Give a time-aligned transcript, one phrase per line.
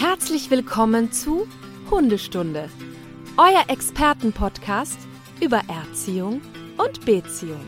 [0.00, 1.48] Herzlich willkommen zu
[1.90, 2.70] Hundestunde,
[3.36, 4.96] euer Expertenpodcast
[5.40, 6.40] über Erziehung
[6.76, 7.66] und Beziehung.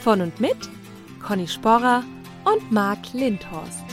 [0.00, 0.56] Von und mit
[1.22, 2.02] Conny Sporrer
[2.44, 3.84] und Marc Lindhorst.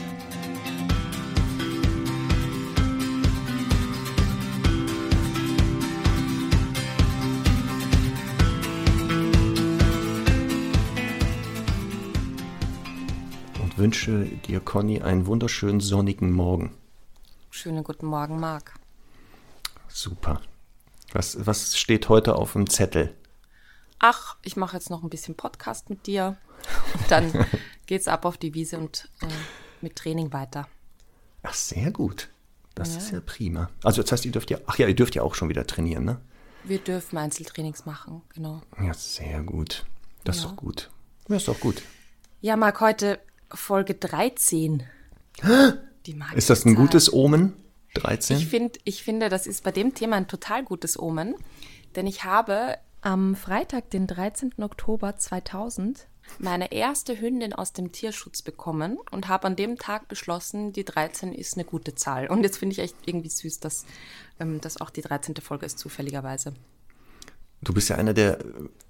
[13.62, 16.72] Und wünsche dir, Conny, einen wunderschönen sonnigen Morgen.
[17.64, 18.74] Schönen guten Morgen, Marc.
[19.88, 20.42] Super.
[21.14, 23.16] Was, was steht heute auf dem Zettel?
[24.00, 26.36] Ach, ich mache jetzt noch ein bisschen Podcast mit dir
[26.94, 27.46] und dann
[27.86, 29.28] geht's ab auf die Wiese und äh,
[29.80, 30.68] mit Training weiter.
[31.42, 32.28] Ach, sehr gut.
[32.76, 32.98] Das Ja.
[32.98, 33.70] ist ja prima.
[33.82, 36.04] Also das heißt, ihr dürft ja, ach ja, ihr dürft ja auch schon wieder trainieren,
[36.04, 36.20] ne?
[36.66, 38.62] Wir dürfen Einzeltrainings machen, genau.
[38.82, 39.86] Ja, sehr gut.
[40.26, 40.50] Das ist Ja.
[40.50, 40.90] doch gut.
[41.30, 41.82] Ja, ist doch gut.
[42.42, 43.22] Ja, Marc, heute
[43.54, 44.84] Folge 13.
[46.06, 46.84] Die magische Ist das ein Zahl.
[46.84, 47.54] gutes Omen?
[47.96, 48.38] 13?
[48.38, 51.36] Ich, find, ich finde, das ist bei dem Thema ein total gutes Omen,
[51.96, 54.54] denn ich habe am Freitag, den 13.
[54.62, 56.08] Oktober 2000,
[56.40, 61.34] meine erste Hündin aus dem Tierschutz bekommen und habe an dem Tag beschlossen, die 13
[61.34, 62.28] ist eine gute Zahl.
[62.28, 63.86] Und jetzt finde ich echt irgendwie süß, dass
[64.40, 65.36] ähm, das auch die 13.
[65.36, 66.54] Folge ist, zufälligerweise.
[67.62, 68.44] Du bist ja einer der äh,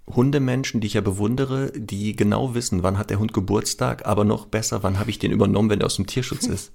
[0.07, 4.45] Hundemenschen, die ich ja bewundere, die genau wissen, wann hat der Hund Geburtstag, aber noch
[4.45, 6.71] besser, wann habe ich den übernommen, wenn er aus dem Tierschutz ist.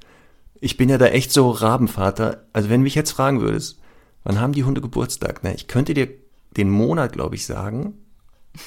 [0.60, 2.46] Ich bin ja da echt so Rabenvater.
[2.52, 3.78] Also wenn du mich jetzt fragen würdest,
[4.24, 5.44] wann haben die Hunde Geburtstag?
[5.44, 5.54] Ne?
[5.54, 6.08] Ich könnte dir
[6.56, 7.98] den Monat, glaube ich, sagen.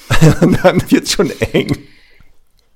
[0.41, 1.77] Und dann wird's schon eng.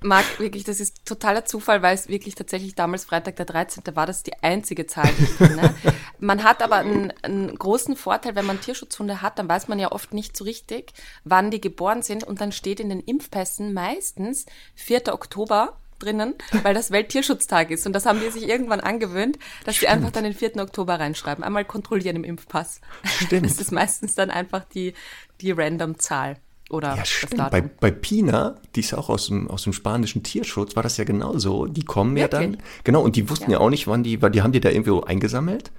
[0.02, 3.82] Marc, wirklich, das ist totaler Zufall, weil es wirklich tatsächlich damals Freitag der 13.
[3.96, 5.74] war, das die einzige Zahl, kenne.
[6.18, 9.92] Man hat aber einen, einen großen Vorteil, wenn man Tierschutzhunde hat, dann weiß man ja
[9.92, 10.92] oft nicht so richtig,
[11.24, 15.12] wann die geboren sind und dann steht in den Impfpässen meistens 4.
[15.12, 19.88] Oktober drinnen, weil das Welttierschutztag ist und das haben die sich irgendwann angewöhnt, dass sie
[19.88, 20.56] einfach dann den 4.
[20.56, 21.42] Oktober reinschreiben.
[21.44, 22.80] Einmal kontrollieren im Impfpass.
[23.04, 23.46] Stimmt.
[23.46, 24.94] Das ist meistens dann einfach die,
[25.40, 26.36] die Random-Zahl
[26.70, 27.50] oder Ja, stimmt.
[27.50, 30.96] Bei, bei Pina, die ist ja auch aus dem, aus dem spanischen Tierschutz, war das
[30.96, 31.66] ja genauso.
[31.66, 32.52] Die kommen ja dann.
[32.52, 32.62] Wirklich?
[32.84, 33.58] Genau, und die wussten ja.
[33.58, 33.64] Ja.
[33.64, 35.70] auch nicht, wann die, weil die haben die da irgendwo eingesammelt.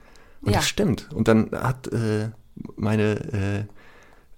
[0.41, 0.59] Und Ja.
[0.59, 1.09] das stimmt.
[1.13, 2.29] Und dann hat äh,
[2.75, 3.67] meine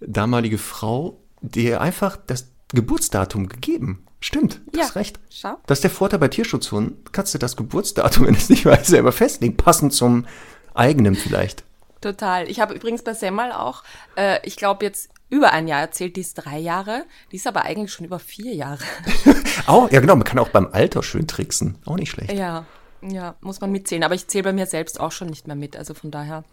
[0.02, 4.06] äh, damalige Frau dir einfach das Geburtsdatum gegeben.
[4.22, 5.20] Stimmt, du Ja, hast recht.
[5.30, 5.58] schau.
[5.66, 6.98] Das ist der Vorteil bei Tierschutzhunden.
[7.12, 9.56] Kannst du das Geburtsdatum, wenn es nicht weißt, selber festlegen.
[9.58, 10.26] Passend zum
[10.74, 11.64] eigenen vielleicht.
[12.02, 12.50] Total.
[12.50, 13.84] Ich habe übrigens bei Semmel auch,
[14.16, 17.64] äh, ich glaube jetzt über ein Jahr erzählt, die ist drei Jahre, die ist aber
[17.64, 18.84] eigentlich schon über vier Jahre.
[19.68, 21.78] Auch, ja genau, man kann auch beim Alter schön tricksen.
[21.86, 22.32] Auch nicht schlecht.
[22.32, 22.66] ja,
[23.04, 24.04] ja, muss man mitzählen.
[24.04, 26.44] Aber ich zähle bei mir selbst auch schon nicht mehr mit, also von daher.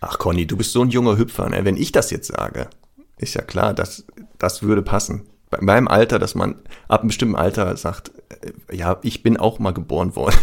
[0.00, 1.48] Ach Conny, du bist so ein junger Hüpfer.
[1.48, 1.64] Ne?
[1.64, 2.68] Wenn ich das jetzt sage,
[3.16, 4.04] ist ja klar, dass
[4.38, 5.26] das würde passen.
[5.52, 6.54] Bei meinem Alter, dass man
[6.88, 10.34] ab einem bestimmten Alter sagt, äh, ja, ich bin auch mal geboren worden.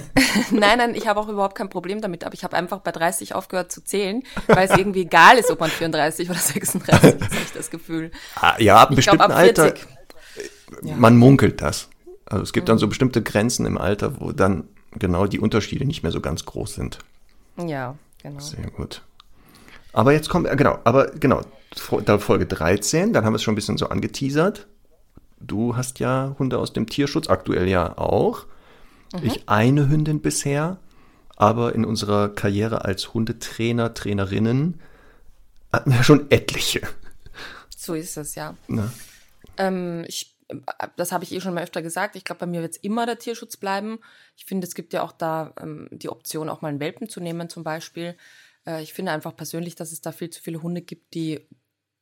[0.50, 3.34] nein, nein, ich habe auch überhaupt kein Problem damit, aber ich habe einfach bei 30
[3.34, 7.36] aufgehört zu zählen, weil es irgendwie egal ist, ob man 34 oder 36 ist, habe
[7.44, 8.10] ich das Gefühl.
[8.36, 10.96] Ah, ja, ab einem bestimmten ab Alter, 40.
[10.96, 11.90] man munkelt das.
[12.24, 16.02] Also es gibt dann so bestimmte Grenzen im Alter, wo dann genau die Unterschiede nicht
[16.02, 16.98] mehr so ganz groß sind.
[17.58, 18.40] Ja, genau.
[18.40, 19.02] Sehr gut.
[19.92, 21.42] Aber jetzt kommt, äh, genau, aber genau,
[22.04, 24.66] da Folge 13, dann haben wir es schon ein bisschen so angeteasert.
[25.40, 28.46] Du hast ja Hunde aus dem Tierschutz, aktuell ja auch.
[29.22, 30.78] Ich eine Hündin bisher,
[31.36, 34.80] aber in unserer Karriere als Hundetrainer, Trainerinnen
[35.72, 36.82] hatten wir schon etliche.
[37.76, 38.56] So ist es, ja.
[39.58, 40.36] Ähm, ich,
[40.96, 42.16] das habe ich eh schon mal öfter gesagt.
[42.16, 44.00] Ich glaube, bei mir wird es immer der Tierschutz bleiben.
[44.36, 47.20] Ich finde, es gibt ja auch da ähm, die Option, auch mal einen Welpen zu
[47.20, 48.16] nehmen, zum Beispiel.
[48.66, 51.46] Äh, ich finde einfach persönlich, dass es da viel zu viele Hunde gibt, die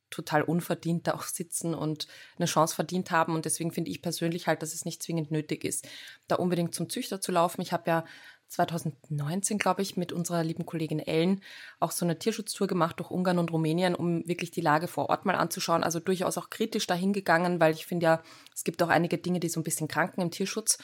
[0.09, 2.07] total unverdient da auch sitzen und
[2.37, 3.33] eine Chance verdient haben.
[3.33, 5.87] Und deswegen finde ich persönlich halt, dass es nicht zwingend nötig ist,
[6.27, 7.61] da unbedingt zum Züchter zu laufen.
[7.61, 8.05] Ich habe ja
[8.47, 11.41] 2019, glaube ich, mit unserer lieben Kollegin Ellen
[11.79, 15.25] auch so eine Tierschutztour gemacht durch Ungarn und Rumänien, um wirklich die Lage vor Ort
[15.25, 15.83] mal anzuschauen.
[15.83, 18.23] Also durchaus auch kritisch dahingegangen, weil ich finde ja,
[18.53, 20.77] es gibt auch einige Dinge, die so ein bisschen kranken im Tierschutz.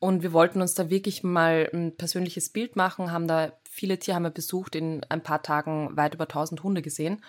[0.00, 4.30] Und wir wollten uns da wirklich mal ein persönliches Bild machen, haben da viele Tierheime
[4.30, 7.22] besucht, in ein paar Tagen weit über 1000 Hunde gesehen.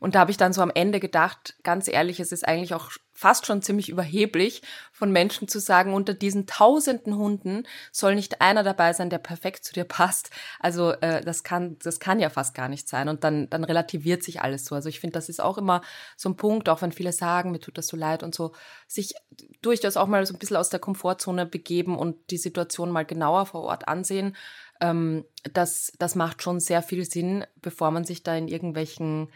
[0.00, 2.90] Und da habe ich dann so am Ende gedacht, ganz ehrlich, es ist eigentlich auch
[3.12, 4.62] fast schon ziemlich überheblich
[4.92, 9.62] von Menschen zu sagen, unter diesen tausenden Hunden soll nicht einer dabei sein, der perfekt
[9.62, 10.30] zu dir passt.
[10.58, 13.10] Also äh, das kann das kann ja fast gar nicht sein.
[13.10, 14.74] Und dann dann relativiert sich alles so.
[14.74, 15.82] Also ich finde, das ist auch immer
[16.16, 18.52] so ein Punkt, auch wenn viele sagen, mir tut das so leid und so,
[18.86, 19.14] sich
[19.60, 23.44] durchaus auch mal so ein bisschen aus der Komfortzone begeben und die Situation mal genauer
[23.44, 24.34] vor Ort ansehen.
[24.80, 29.28] Ähm, das das macht schon sehr viel Sinn, bevor man sich da in irgendwelchen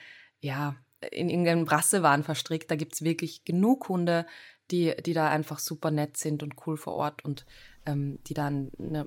[0.44, 0.76] ja,
[1.10, 2.70] in irgendeinem Rassewahn verstrickt.
[2.70, 4.26] Da gibt's wirklich genug Hunde,
[4.70, 7.46] die, die da einfach super nett sind und cool vor Ort und
[7.86, 9.06] ähm, die dann eine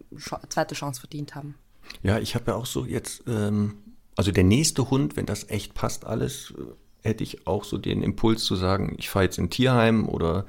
[0.50, 1.56] zweite Chance verdient haben.
[2.04, 3.78] Ja, ich habe ja auch so jetzt, ähm,
[4.16, 8.04] also der nächste Hund, wenn das echt passt alles, äh, hätte ich auch so den
[8.04, 10.45] Impuls zu sagen, ich fahre jetzt in ein Tierheim oder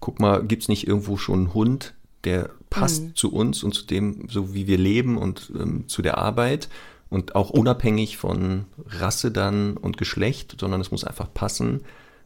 [0.00, 1.94] guck mal, gibt es nicht irgendwo schon einen Hund,
[2.24, 3.14] der passt mhm.
[3.16, 6.68] zu uns und zu dem, so wie wir leben und ähm, zu der Arbeit
[7.10, 11.82] und auch unabhängig von Rasse dann und Geschlecht, sondern es muss einfach passen.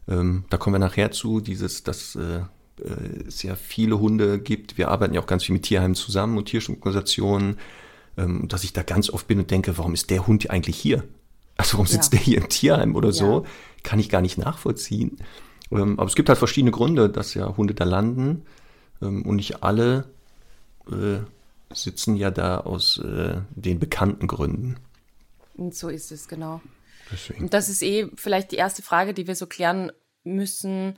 [0.07, 2.41] Ähm, da kommen wir nachher zu, dieses, dass äh,
[2.79, 4.77] äh, es ja viele Hunde gibt.
[4.77, 7.57] Wir arbeiten ja auch ganz viel mit Tierheimen zusammen und Tierschutzorganisationen,
[8.17, 11.03] ähm, dass ich da ganz oft bin und denke, warum ist der Hund eigentlich hier?
[11.55, 12.17] Also warum sitzt ja.
[12.17, 13.43] der hier im Tierheim oder so?
[13.43, 13.49] Ja.
[13.83, 15.17] Kann ich gar nicht nachvollziehen.
[15.71, 18.43] Ähm, aber es gibt halt verschiedene Gründe, dass ja Hunde da landen
[19.01, 20.05] ähm, und nicht alle
[20.91, 21.19] äh,
[21.73, 24.77] sitzen ja da aus äh, den bekannten Gründen.
[25.55, 26.61] Und so ist es, genau.
[27.11, 27.43] Deswegen.
[27.43, 29.91] Und das ist eh vielleicht die erste Frage, die wir so klären
[30.23, 30.97] müssen.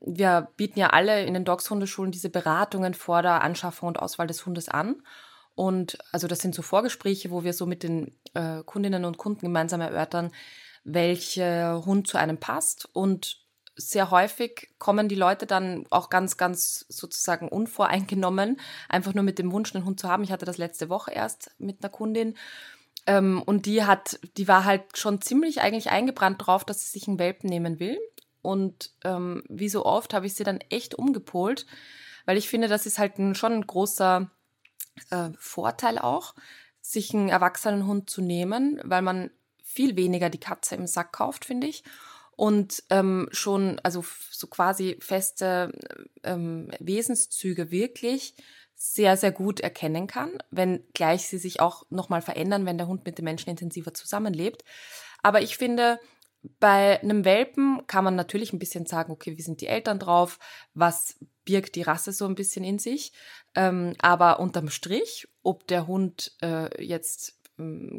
[0.00, 4.44] Wir bieten ja alle in den Dogs-Hundeschulen diese Beratungen vor der Anschaffung und Auswahl des
[4.44, 4.96] Hundes an.
[5.54, 9.40] Und also das sind so Vorgespräche, wo wir so mit den äh, Kundinnen und Kunden
[9.46, 10.30] gemeinsam erörtern,
[10.84, 12.88] welcher Hund zu einem passt.
[12.92, 13.45] Und
[13.76, 18.58] sehr häufig kommen die Leute dann auch ganz, ganz sozusagen unvoreingenommen,
[18.88, 20.24] einfach nur mit dem Wunsch, einen Hund zu haben.
[20.24, 22.36] Ich hatte das letzte Woche erst mit einer Kundin.
[23.06, 27.06] Ähm, und die hat, die war halt schon ziemlich eigentlich eingebrannt drauf, dass sie sich
[27.06, 27.98] einen Welpen nehmen will.
[28.42, 31.66] Und ähm, wie so oft habe ich sie dann echt umgepolt,
[32.24, 34.30] weil ich finde, das ist halt ein, schon ein großer
[35.10, 36.34] äh, Vorteil auch,
[36.80, 39.30] sich einen erwachsenen Hund zu nehmen, weil man
[39.62, 41.82] viel weniger die Katze im Sack kauft, finde ich.
[42.36, 45.72] Und ähm, schon, also so quasi feste
[46.22, 48.34] ähm, Wesenszüge wirklich
[48.74, 53.06] sehr, sehr gut erkennen kann, wenn gleich sie sich auch nochmal verändern, wenn der Hund
[53.06, 54.64] mit dem Menschen intensiver zusammenlebt.
[55.22, 55.98] Aber ich finde,
[56.60, 60.38] bei einem Welpen kann man natürlich ein bisschen sagen, okay, wie sind die Eltern drauf?
[60.74, 63.12] Was birgt die Rasse so ein bisschen in sich?
[63.54, 67.35] Ähm, aber unterm Strich, ob der Hund äh, jetzt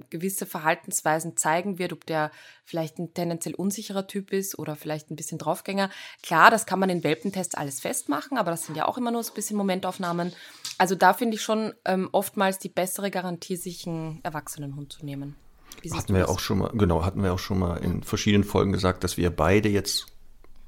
[0.10, 2.32] gewisse Verhaltensweisen zeigen wird, ob der
[2.64, 5.90] vielleicht ein tendenziell unsicherer Typ ist oder vielleicht ein bisschen Draufgänger.
[6.22, 9.24] Klar, das kann man in Welpentests alles festmachen, aber das sind ja auch immer nur
[9.24, 10.34] so ein bisschen Momentaufnahmen.
[10.78, 15.04] Also da finde ich schon ähm, oftmals die bessere Garantie, sich einen erwachsenen Hund zu
[15.04, 15.36] nehmen.
[15.92, 16.30] hatten wir das?
[16.30, 19.32] auch schon mal, genau, hatten wir auch schon mal in verschiedenen Folgen gesagt, dass wir
[19.32, 20.08] beide jetzt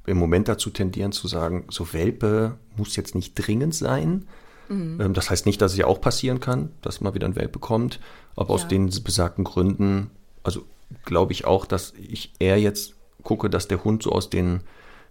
[0.08, 4.28] im Moment dazu tendieren zu sagen, so Welpe muss jetzt nicht dringend sein.
[4.70, 5.02] Mhm.
[5.02, 7.54] Ähm, das heißt nicht, dass es ja auch passieren kann, dass man wieder ein Welpe
[7.54, 8.00] bekommt,
[8.36, 8.56] aber ja.
[8.56, 10.10] aus den besagten Gründen,
[10.44, 10.66] also
[11.04, 14.62] glaube ich auch, dass ich eher jetzt gucke, dass der Hund so aus den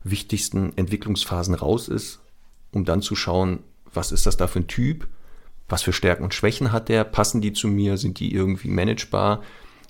[0.02, 2.20] wichtigsten Entwicklungsphasen raus ist,
[2.72, 3.60] um dann zu schauen,
[3.92, 5.08] was ist das da für ein Typ,
[5.68, 9.42] was für Stärken und Schwächen hat der, passen die zu mir, sind die irgendwie managebar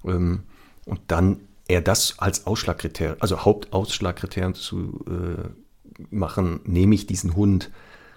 [0.04, 0.42] ähm,
[0.86, 5.48] und dann eher das als Ausschlagkriterium, also Hauptausschlagkriterium zu äh,
[6.10, 7.70] machen, nehme ich diesen Hund.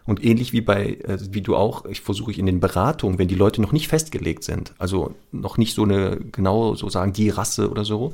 [0.06, 3.28] Und ähnlich wie bei, äh, wie du auch, ich versuche ich in den Beratungen, wenn
[3.28, 7.30] die Leute noch nicht festgelegt sind, also noch nicht so eine, genau so sagen, die
[7.30, 8.14] Rasse oder so,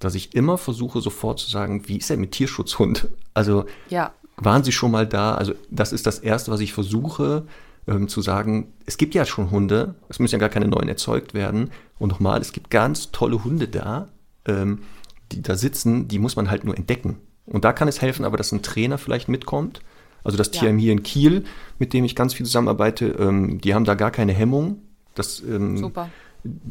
[0.00, 3.08] dass ich immer versuche sofort zu sagen, wie ist er mit Tierschutzhund?
[3.34, 4.12] Also ja.
[4.36, 5.34] waren sie schon mal da?
[5.34, 7.44] Also das ist das Erste, was ich versuche
[7.88, 11.34] ähm, zu sagen, es gibt ja schon Hunde, es müssen ja gar keine neuen erzeugt
[11.34, 11.70] werden.
[11.98, 14.08] Und nochmal, es gibt ganz tolle Hunde da,
[14.46, 14.80] ähm,
[15.32, 17.18] die da sitzen, die muss man halt nur entdecken.
[17.46, 19.80] Und da kann es helfen, aber dass ein Trainer vielleicht mitkommt.
[20.24, 20.62] Also das ja.
[20.62, 21.44] TM hier in Kiel,
[21.78, 24.82] mit dem ich ganz viel zusammenarbeite, ähm, die haben da gar keine Hemmung,
[25.14, 25.92] dass ähm,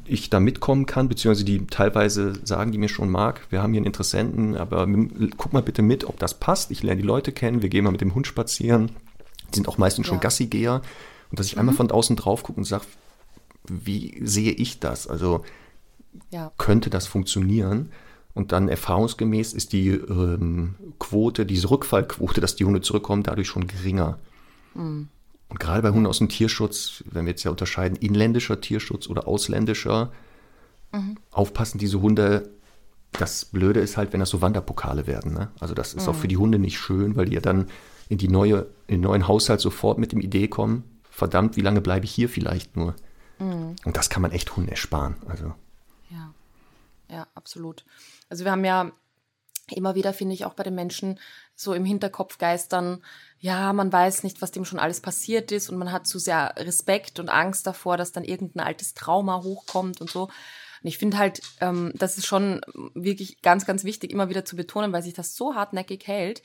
[0.05, 3.79] ich da mitkommen kann, beziehungsweise die teilweise sagen die mir schon, Marc, wir haben hier
[3.79, 4.87] einen Interessenten, aber
[5.37, 6.71] guck mal bitte mit, ob das passt.
[6.71, 8.91] Ich lerne die Leute kennen, wir gehen mal mit dem Hund spazieren.
[9.51, 10.09] Die sind auch meistens ja.
[10.09, 10.81] schon Gassigeher.
[11.29, 11.61] Und dass ich mhm.
[11.61, 12.85] einmal von außen drauf gucke und sage,
[13.67, 15.07] wie sehe ich das?
[15.07, 15.43] Also
[16.31, 16.51] ja.
[16.57, 17.91] könnte das funktionieren?
[18.37, 23.65] Und dann erfahrungsgemäß ist die ähm, Quote, diese Rückfallquote, dass die Hunde zurückkommen, dadurch schon
[23.65, 24.19] geringer.
[24.75, 25.07] Mhm.
[25.49, 29.27] Und gerade bei Hunden aus dem Tierschutz, wenn wir jetzt ja unterscheiden, inländischer Tierschutz oder
[29.27, 30.11] ausländischer,
[30.91, 31.17] mhm.
[31.31, 32.51] aufpassen, diese Hunde,
[33.11, 35.33] das Blöde ist halt, wenn das so Wanderpokale werden.
[35.33, 35.49] Ne?
[35.59, 36.09] Also das ist mhm.
[36.09, 37.65] auch für die Hunde nicht schön, weil die ja dann
[38.07, 41.81] in die neue, in den neuen Haushalt sofort mit dem Idee kommen, verdammt, wie lange
[41.81, 42.93] bleibe ich hier vielleicht nur?
[43.39, 43.77] Mhm.
[43.83, 45.15] Und das kann man echt Hunden ersparen.
[45.25, 45.55] Also.
[46.11, 46.35] Ja,
[47.09, 47.85] ja, absolut.
[48.29, 48.91] Also wir haben ja
[49.75, 51.19] immer wieder, finde ich, auch bei den Menschen
[51.55, 53.03] so im Hinterkopf geistern,
[53.39, 56.53] ja, man weiß nicht, was dem schon alles passiert ist und man hat zu sehr
[56.57, 60.23] Respekt und Angst davor, dass dann irgendein altes Trauma hochkommt und so.
[60.23, 62.61] Und ich finde halt, ähm, das ist schon
[62.93, 66.41] wirklich ganz, ganz wichtig, immer wieder zu betonen, weil sich das so hartnäckig hält.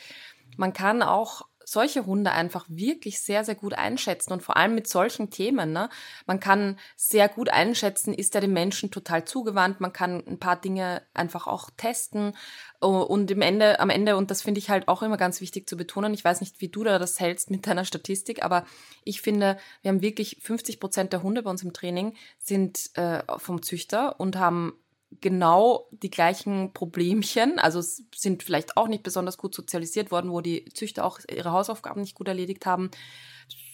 [0.56, 4.88] Man kann auch solche Hunde einfach wirklich sehr, sehr gut einschätzen und vor allem mit
[4.88, 5.72] solchen Themen.
[5.72, 5.88] Ne?
[6.26, 10.60] Man kann sehr gut einschätzen, ist er dem Menschen total zugewandt, man kann ein paar
[10.60, 12.34] Dinge einfach auch testen
[12.80, 15.76] und im Ende, am Ende, und das finde ich halt auch immer ganz wichtig zu
[15.76, 18.66] betonen, ich weiß nicht, wie du da das hältst mit deiner Statistik, aber
[19.04, 23.22] ich finde, wir haben wirklich 50 Prozent der Hunde bei uns im Training sind äh,
[23.38, 24.72] vom Züchter und haben
[25.20, 30.64] genau die gleichen Problemchen, also sind vielleicht auch nicht besonders gut sozialisiert worden, wo die
[30.74, 32.90] Züchter auch ihre Hausaufgaben nicht gut erledigt haben,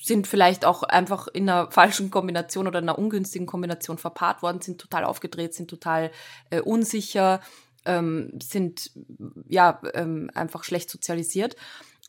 [0.02, 4.60] sind vielleicht auch einfach in einer falschen Kombination oder in einer ungünstigen Kombination verpaart worden,
[4.60, 6.10] sind total aufgedreht, sind total
[6.50, 7.40] äh, unsicher,
[7.84, 8.90] ähm, sind
[9.48, 11.56] ja ähm, einfach schlecht sozialisiert.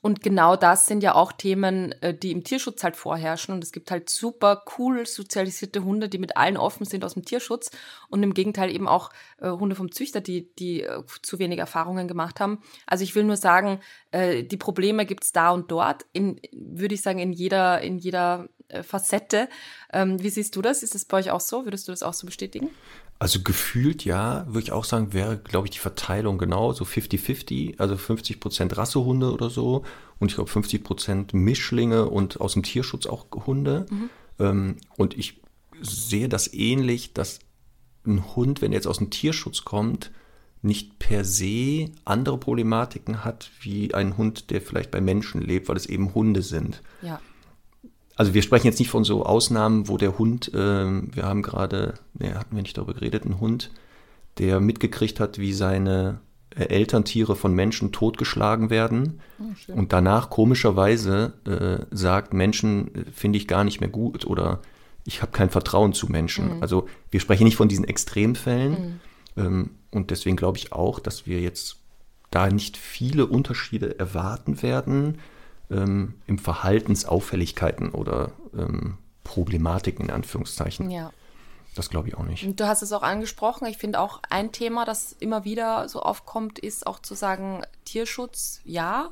[0.02, 3.54] Und genau das sind ja auch Themen, äh, die im Tierschutz halt vorherrschen.
[3.54, 7.26] Und es gibt halt super cool sozialisierte Hunde, die mit allen offen sind aus dem
[7.26, 7.70] Tierschutz.
[8.10, 12.08] Und im Gegenteil eben auch äh, Hunde vom Züchter, die, die äh, zu wenig Erfahrungen
[12.08, 12.62] gemacht haben.
[12.88, 13.80] Also ich will nur sagen,
[14.12, 16.08] die Probleme gibt's da und dort.
[16.14, 18.50] In, würde ich sagen, in jeder, in jeder
[18.82, 19.50] Facette.
[19.94, 20.82] Ähm, wie siehst du das?
[20.82, 21.66] Ist das bei euch auch so?
[21.66, 22.70] Würdest du das auch so bestätigen?
[23.20, 27.78] Also gefühlt ja, würde ich auch sagen, wäre, glaube ich, die Verteilung genau so 50-50,
[27.78, 29.84] also 50 Prozent Rassehunde oder so
[30.20, 33.86] und ich glaube 50 Prozent Mischlinge und aus dem Tierschutz auch Hunde.
[33.90, 34.10] Mhm.
[34.40, 35.42] Ähm, und ich
[35.82, 37.40] sehe das ähnlich, dass
[38.06, 40.12] ein Hund, wenn er jetzt aus dem Tierschutz kommt,
[40.62, 45.78] nicht per se andere Problematiken hat wie ein Hund, der vielleicht bei Menschen lebt, weil
[45.78, 46.82] es eben Hunde sind.
[47.02, 47.20] Ja
[48.20, 51.94] also wir sprechen jetzt nicht von so Ausnahmen, wo der Hund, äh, wir haben gerade,
[52.16, 53.72] ne, hatten wir nicht darüber geredet, ein Hund,
[54.40, 56.20] der mitgekriegt hat, wie seine
[56.54, 63.38] äh, Elterntiere von Menschen totgeschlagen werden oh, und danach komischerweise äh, sagt, Menschen äh, finde
[63.38, 64.60] ich gar nicht mehr gut oder
[65.06, 66.58] ich habe kein Vertrauen zu Menschen.
[66.58, 66.62] Mhm.
[66.62, 69.00] Also wir sprechen nicht von diesen Extremfällen
[69.36, 69.42] mhm.
[69.42, 71.78] ähm, und deswegen glaube ich auch, dass wir jetzt
[72.32, 75.20] da nicht viele Unterschiede erwarten werden
[75.70, 80.90] ähm, im Verhaltensauffälligkeiten oder ähm, Problematiken in Anführungszeichen.
[80.90, 81.12] Ja.
[81.76, 82.60] Das glaube ich auch nicht.
[82.60, 83.68] Du hast es auch angesprochen.
[83.68, 88.60] Ich finde auch ein Thema, das immer wieder so aufkommt, ist auch zu sagen, Tierschutz,
[88.66, 89.12] ja,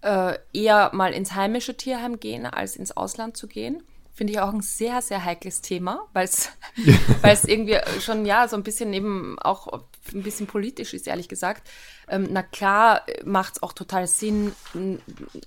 [0.00, 3.82] äh, eher mal ins heimische Tierheim gehen, als ins Ausland zu gehen.
[4.18, 6.50] Finde ich auch ein sehr, sehr heikles Thema, weil es
[7.46, 9.68] irgendwie schon, ja, so ein bisschen eben auch
[10.12, 11.70] ein bisschen politisch ist, ehrlich gesagt.
[12.08, 15.00] Ähm, na klar macht es auch total Sinn, ein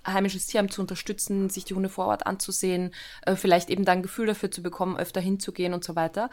[0.08, 2.94] heimisches Tierheim zu unterstützen, sich die Hunde vor Ort anzusehen,
[3.26, 6.30] äh, vielleicht eben dann ein Gefühl dafür zu bekommen, öfter hinzugehen und so weiter.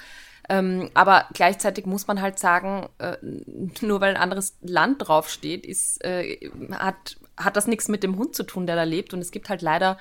[0.49, 3.17] Ähm, aber gleichzeitig muss man halt sagen, äh,
[3.81, 6.39] nur weil ein anderes Land draufsteht, ist, äh,
[6.71, 9.13] hat, hat das nichts mit dem Hund zu tun, der da lebt.
[9.13, 9.99] Und es gibt halt leider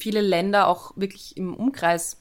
[0.00, 2.16] viele Länder, auch wirklich im Umkreis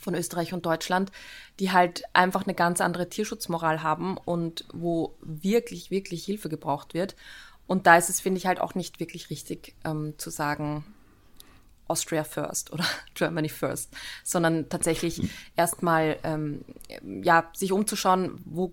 [0.00, 1.12] von Österreich und Deutschland,
[1.60, 7.14] die halt einfach eine ganz andere Tierschutzmoral haben und wo wirklich, wirklich Hilfe gebraucht wird.
[7.66, 10.84] Und da ist es, finde ich, halt auch nicht wirklich richtig ähm, zu sagen,
[11.88, 16.64] Austria first oder Germany first, sondern tatsächlich erstmal ähm,
[17.22, 18.72] ja, sich umzuschauen, wo,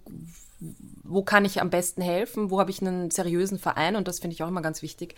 [1.04, 4.34] wo kann ich am besten helfen, wo habe ich einen seriösen Verein und das finde
[4.34, 5.16] ich auch immer ganz wichtig,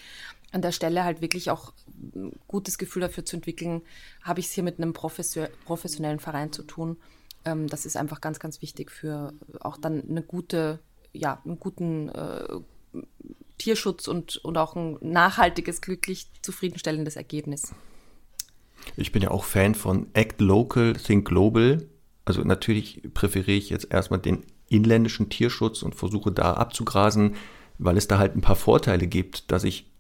[0.52, 1.74] an der Stelle halt wirklich auch
[2.16, 3.82] ein gutes Gefühl dafür zu entwickeln,
[4.22, 6.98] habe ich es hier mit einem professionellen Verein zu tun.
[7.46, 10.80] Ähm, das ist einfach ganz, ganz wichtig für auch dann eine gute,
[11.14, 12.48] ja, einen guten äh,
[13.58, 17.74] Tierschutz und, und auch ein nachhaltiges, glücklich zufriedenstellendes Ergebnis.
[18.96, 21.88] Ich bin ja auch Fan von Act Local, Think Global.
[22.26, 27.36] Also natürlich präferiere ich jetzt erstmal den inländischen Tierschutz und versuche da abzugrasen,
[27.78, 29.91] weil es da halt ein paar Vorteile gibt, dass ich,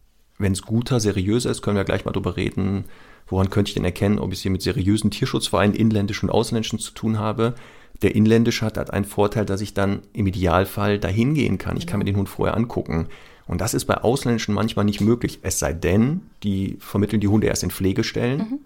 [0.41, 2.85] wenn es guter, seriöser ist, können wir gleich mal drüber reden,
[3.27, 6.79] woran könnte ich denn erkennen, ob ich es hier mit seriösen Tierschutzvereinen, inländischen und ausländischen
[6.79, 7.55] zu tun habe.
[8.01, 11.77] Der inländische hat halt einen Vorteil, dass ich dann im Idealfall dahin gehen kann.
[11.77, 13.07] Ich kann mir den Hund vorher angucken.
[13.47, 15.39] Und das ist bei Ausländischen manchmal nicht möglich.
[15.43, 18.39] Es sei denn, die vermitteln die Hunde erst in Pflegestellen.
[18.39, 18.59] Mhm.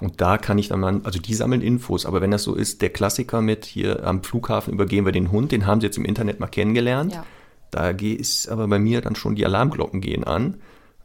[0.00, 2.82] Und da kann ich dann mal, also die sammeln Infos, aber wenn das so ist,
[2.82, 6.04] der Klassiker mit hier am Flughafen übergeben wir den Hund, den haben sie jetzt im
[6.04, 7.14] Internet mal kennengelernt.
[7.14, 7.24] Ja.
[7.70, 10.56] Da ist aber bei mir dann schon die Alarmglocken gehen an,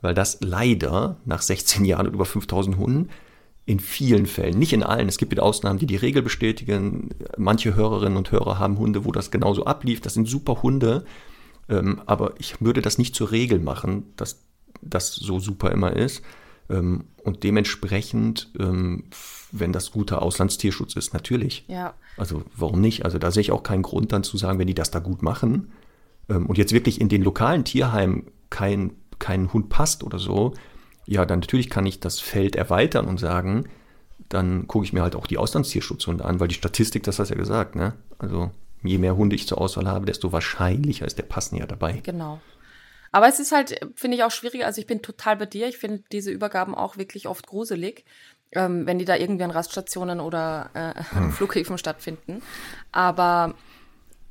[0.01, 3.09] weil das leider nach 16 Jahren und über 5000 Hunden
[3.65, 7.09] in vielen Fällen, nicht in allen, es gibt wieder Ausnahmen, die die Regel bestätigen.
[7.37, 10.01] Manche Hörerinnen und Hörer haben Hunde, wo das genauso ablief.
[10.01, 11.05] Das sind super Hunde,
[11.69, 14.43] ähm, aber ich würde das nicht zur Regel machen, dass
[14.81, 16.23] das so super immer ist.
[16.69, 19.05] Ähm, und dementsprechend, ähm,
[19.51, 21.65] wenn das guter Auslandstierschutz ist, natürlich.
[21.67, 21.93] Ja.
[22.17, 23.05] Also warum nicht?
[23.05, 25.21] Also da sehe ich auch keinen Grund dann zu sagen, wenn die das da gut
[25.21, 25.71] machen
[26.29, 30.53] ähm, und jetzt wirklich in den lokalen Tierheimen kein, kein Hund passt oder so,
[31.05, 33.67] ja, dann natürlich kann ich das Feld erweitern und sagen,
[34.29, 37.33] dann gucke ich mir halt auch die Auslandstierschutzhunde an, weil die Statistik, das hast du
[37.33, 37.93] ja gesagt, ne?
[38.19, 38.51] Also
[38.83, 42.01] je mehr Hunde ich zur Auswahl habe, desto wahrscheinlicher ist der Passende ja dabei.
[42.03, 42.39] Genau.
[43.11, 44.65] Aber es ist halt, finde ich, auch schwierig.
[44.65, 45.67] Also ich bin total bei dir.
[45.67, 48.05] Ich finde diese Übergaben auch wirklich oft gruselig,
[48.51, 51.31] ähm, wenn die da irgendwie an Raststationen oder äh, hm.
[51.31, 52.41] Flughäfen stattfinden.
[52.91, 53.55] Aber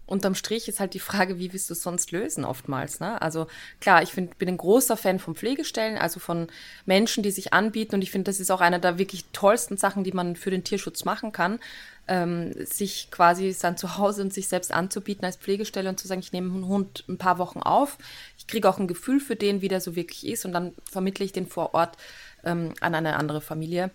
[0.08, 3.00] unterm Strich ist halt die Frage, wie willst du es sonst lösen oftmals.
[3.00, 3.20] Ne?
[3.20, 3.46] Also
[3.80, 6.48] klar, ich find, bin ein großer Fan von Pflegestellen, also von
[6.86, 7.94] Menschen, die sich anbieten.
[7.94, 10.64] Und ich finde, das ist auch eine der wirklich tollsten Sachen, die man für den
[10.64, 11.60] Tierschutz machen kann
[12.08, 16.20] ähm, sich quasi dann zu Hause und sich selbst anzubieten als Pflegestelle und zu sagen,
[16.20, 17.98] ich nehme einen Hund ein paar Wochen auf,
[18.38, 21.24] ich kriege auch ein Gefühl für den, wie der so wirklich ist und dann vermittle
[21.24, 21.96] ich den vor Ort
[22.44, 23.90] ähm, an eine andere Familie.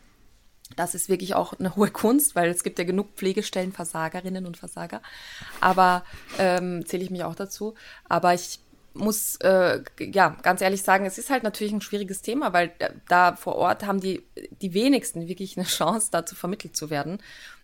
[0.76, 4.58] Das ist wirklich auch eine hohe Kunst, weil es gibt ja genug Pflegestellen, Versagerinnen und
[4.58, 5.02] Versager.
[5.62, 6.04] Aber
[6.40, 7.76] ähm, zähle ich mich auch dazu.
[8.08, 8.60] Aber ich
[8.94, 12.72] muss äh, ja ganz ehrlich sagen, es ist halt natürlich ein schwieriges Thema, weil
[13.08, 14.24] da vor Ort haben die
[14.62, 17.14] die wenigsten wirklich eine Chance, dazu vermittelt zu werden.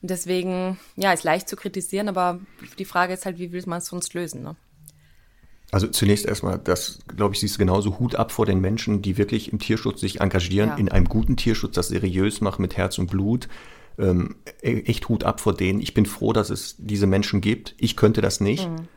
[0.01, 2.39] Und deswegen, ja, ist leicht zu kritisieren, aber
[2.77, 4.43] die Frage ist halt, wie will man es sonst lösen?
[4.43, 4.55] Ne?
[5.71, 9.17] Also zunächst erstmal, das glaube ich, siehst du genauso Hut ab vor den Menschen, die
[9.17, 10.75] wirklich im Tierschutz sich engagieren, ja.
[10.75, 13.47] in einem guten Tierschutz, das seriös macht mit Herz und Blut.
[13.99, 15.79] Ähm, e-, echt Hut ab vor denen.
[15.79, 17.75] Ich bin froh, dass es diese Menschen gibt.
[17.77, 18.67] Ich könnte das nicht.
[18.67, 18.87] Mhm.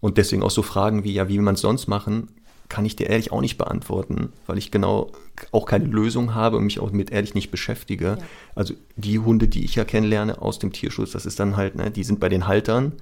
[0.00, 2.28] Und deswegen auch so Fragen wie, ja, wie will man es sonst machen,
[2.68, 5.12] kann ich dir ehrlich auch nicht beantworten, weil ich genau
[5.52, 8.04] auch keine Lösung habe und mich auch mit ehrlich nicht beschäftige.
[8.04, 8.18] Ja.
[8.54, 11.90] Also die Hunde, die ich ja kennenlerne aus dem Tierschutz, das ist dann halt, ne,
[11.90, 12.92] die sind bei den Haltern.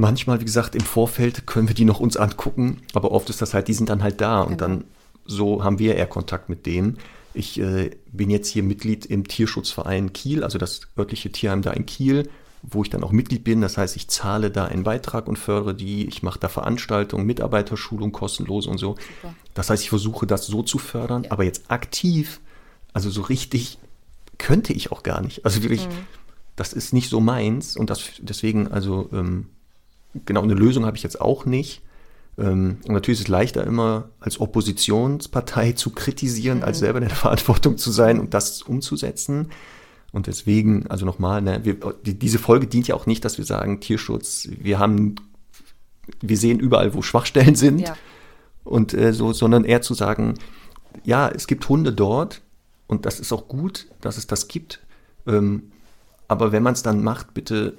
[0.00, 3.54] Manchmal, wie gesagt, im Vorfeld können wir die noch uns angucken, aber oft ist das
[3.54, 4.50] halt, die sind dann halt da genau.
[4.50, 4.84] und dann
[5.26, 6.98] so haben wir eher Kontakt mit denen.
[7.34, 11.86] Ich äh, bin jetzt hier Mitglied im Tierschutzverein Kiel, also das örtliche Tierheim da in
[11.86, 12.28] Kiel
[12.62, 13.60] wo ich dann auch Mitglied bin.
[13.60, 16.06] Das heißt, ich zahle da einen Beitrag und fördere die.
[16.06, 18.96] Ich mache da Veranstaltungen, Mitarbeiterschulung kostenlos und so.
[18.96, 19.34] Super.
[19.54, 21.30] Das heißt, ich versuche das so zu fördern, ja.
[21.30, 22.40] aber jetzt aktiv,
[22.92, 23.78] also so richtig,
[24.38, 25.44] könnte ich auch gar nicht.
[25.44, 26.06] Also wirklich, mhm.
[26.56, 29.46] das ist nicht so meins und das deswegen, also ähm,
[30.26, 31.82] genau eine Lösung habe ich jetzt auch nicht.
[32.38, 36.64] Ähm, und natürlich ist es leichter immer als Oppositionspartei zu kritisieren, mhm.
[36.64, 39.50] als selber in der Verantwortung zu sein und das umzusetzen.
[40.12, 43.44] Und deswegen, also nochmal, ne, wir, die, diese Folge dient ja auch nicht, dass wir
[43.44, 45.14] sagen, Tierschutz, wir haben,
[46.20, 47.80] wir sehen überall, wo Schwachstellen sind.
[47.80, 47.96] Ja.
[48.64, 50.34] Und äh, so, sondern eher zu sagen,
[51.04, 52.42] ja, es gibt Hunde dort
[52.88, 54.80] und das ist auch gut, dass es das gibt.
[55.26, 55.70] Ähm,
[56.26, 57.74] aber wenn man es dann macht, bitte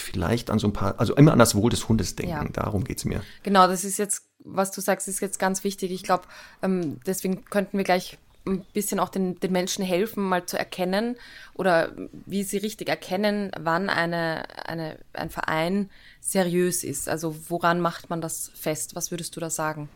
[0.00, 2.32] vielleicht an so ein paar, also immer an das Wohl des Hundes denken.
[2.32, 2.44] Ja.
[2.44, 3.22] Darum geht es mir.
[3.42, 5.90] Genau, das ist jetzt, was du sagst, ist jetzt ganz wichtig.
[5.90, 6.24] Ich glaube,
[6.62, 11.16] ähm, deswegen könnten wir gleich ein bisschen auch den, den Menschen helfen, mal zu erkennen
[11.54, 11.92] oder
[12.26, 17.08] wie sie richtig erkennen, wann eine, eine, ein Verein seriös ist.
[17.08, 18.94] Also woran macht man das fest?
[18.94, 19.88] Was würdest du da sagen?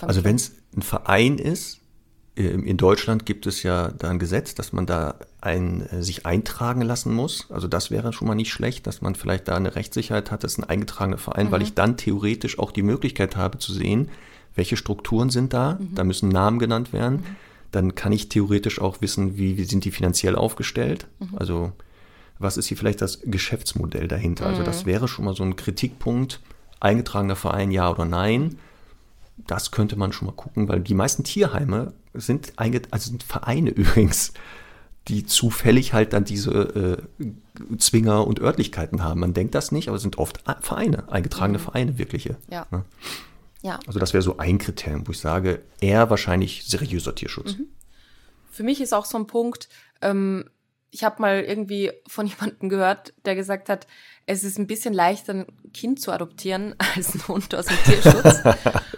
[0.00, 1.80] Also wenn es ein Verein ist,
[2.36, 6.82] in Deutschland gibt es ja da ein Gesetz, dass man da ein, äh, sich eintragen
[6.82, 7.50] lassen muss.
[7.50, 10.52] Also das wäre schon mal nicht schlecht, dass man vielleicht da eine Rechtssicherheit hat, das
[10.52, 11.50] ist ein eingetragener Verein, mhm.
[11.52, 14.10] weil ich dann theoretisch auch die Möglichkeit habe zu sehen,
[14.54, 15.94] welche Strukturen sind da, mhm.
[15.94, 17.16] da müssen Namen genannt werden.
[17.16, 17.36] Mhm.
[17.72, 21.06] Dann kann ich theoretisch auch wissen, wie, wie sind die finanziell aufgestellt.
[21.20, 21.38] Mhm.
[21.38, 21.72] Also
[22.38, 24.44] was ist hier vielleicht das Geschäftsmodell dahinter?
[24.44, 24.88] Also das mhm.
[24.88, 26.40] wäre schon mal so ein Kritikpunkt,
[26.80, 28.58] eingetragener Verein, ja oder nein.
[29.46, 34.32] Das könnte man schon mal gucken, weil die meisten Tierheime sind, also sind Vereine übrigens,
[35.08, 39.20] die zufällig halt dann diese äh, Zwinger und Örtlichkeiten haben.
[39.20, 41.62] Man denkt das nicht, aber es sind oft Vereine, eingetragene mhm.
[41.62, 42.36] Vereine, wirkliche.
[42.50, 42.66] Ja.
[42.72, 42.84] ja.
[43.62, 43.80] Ja.
[43.86, 47.56] Also das wäre so ein Kriterium, wo ich sage, eher wahrscheinlich seriöser Tierschutz.
[47.56, 47.66] Mhm.
[48.50, 49.68] Für mich ist auch so ein Punkt,
[50.02, 50.48] ähm,
[50.90, 53.86] ich habe mal irgendwie von jemandem gehört, der gesagt hat,
[54.26, 58.42] es ist ein bisschen leichter, ein Kind zu adoptieren als ein Hund aus dem Tierschutz.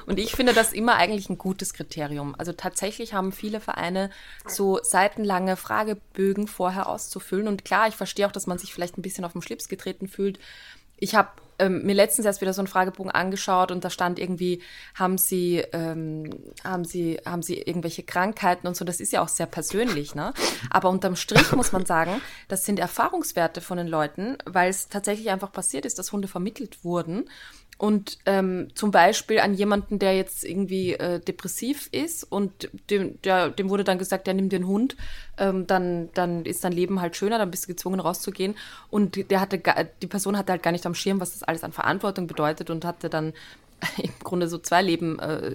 [0.06, 2.34] Und ich finde das immer eigentlich ein gutes Kriterium.
[2.38, 4.10] Also tatsächlich haben viele Vereine
[4.46, 7.46] so seitenlange Fragebögen vorher auszufüllen.
[7.46, 10.08] Und klar, ich verstehe auch, dass man sich vielleicht ein bisschen auf den Schlips getreten
[10.08, 10.38] fühlt.
[10.96, 14.62] Ich habe ähm, mir letztens erst wieder so einen Fragebogen angeschaut und da stand irgendwie,
[14.94, 16.30] haben Sie, ähm,
[16.64, 18.84] haben Sie, haben Sie irgendwelche Krankheiten und so.
[18.84, 20.32] Das ist ja auch sehr persönlich, ne?
[20.70, 25.30] Aber unterm Strich muss man sagen, das sind Erfahrungswerte von den Leuten, weil es tatsächlich
[25.30, 27.24] einfach passiert ist, dass Hunde vermittelt wurden
[27.78, 33.50] und ähm, zum Beispiel an jemanden, der jetzt irgendwie äh, depressiv ist und dem, der,
[33.50, 34.96] dem wurde dann gesagt, der nimmt den Hund,
[35.38, 38.56] ähm, dann, dann ist dein Leben halt schöner, dann bist du gezwungen rauszugehen.
[38.90, 39.62] Und der hatte
[40.02, 42.84] die Person hatte halt gar nicht am Schirm, was das alles an Verantwortung bedeutet und
[42.84, 43.32] hatte dann
[44.02, 45.52] im Grunde so zwei Leben äh,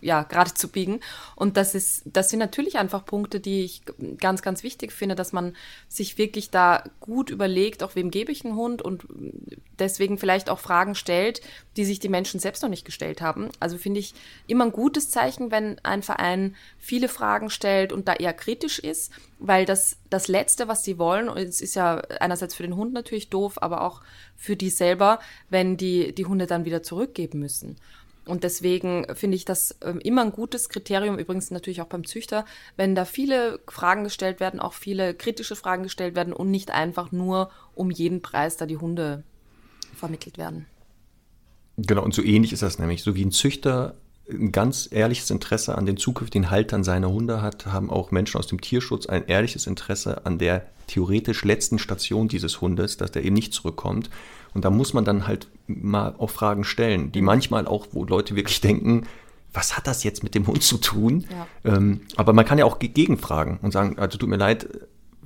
[0.00, 1.00] ja, gerade zu biegen.
[1.34, 3.82] Und das ist, das sind natürlich einfach Punkte, die ich
[4.18, 5.56] ganz, ganz wichtig finde, dass man
[5.88, 9.04] sich wirklich da gut überlegt, auch wem gebe ich einen Hund und
[9.78, 11.40] deswegen vielleicht auch Fragen stellt,
[11.76, 13.48] die sich die Menschen selbst noch nicht gestellt haben.
[13.60, 14.14] Also finde ich
[14.46, 19.12] immer ein gutes Zeichen, wenn ein Verein viele Fragen stellt und da eher kritisch ist,
[19.38, 22.92] weil das, das Letzte, was sie wollen, und es ist ja einerseits für den Hund
[22.92, 24.02] natürlich doof, aber auch
[24.36, 25.18] für die selber,
[25.50, 27.76] wenn die, die Hunde dann wieder zurückgeben müssen.
[28.26, 32.44] Und deswegen finde ich das ähm, immer ein gutes Kriterium, übrigens natürlich auch beim Züchter,
[32.76, 37.12] wenn da viele Fragen gestellt werden, auch viele kritische Fragen gestellt werden und nicht einfach
[37.12, 39.22] nur um jeden Preis da die Hunde
[39.94, 40.66] vermittelt werden.
[41.76, 43.02] Genau, und so ähnlich ist das nämlich.
[43.02, 43.94] So wie ein Züchter
[44.30, 48.46] ein ganz ehrliches Interesse an den zukünftigen Haltern seiner Hunde hat, haben auch Menschen aus
[48.46, 53.34] dem Tierschutz ein ehrliches Interesse an der theoretisch letzten Station dieses Hundes, dass der eben
[53.34, 54.10] nicht zurückkommt.
[54.54, 57.26] Und da muss man dann halt mal auch Fragen stellen, die mhm.
[57.26, 59.06] manchmal auch, wo Leute wirklich denken,
[59.52, 61.24] was hat das jetzt mit dem Hund zu tun?
[61.30, 61.76] Ja.
[61.76, 64.68] Ähm, aber man kann ja auch gegenfragen und sagen, also tut mir leid,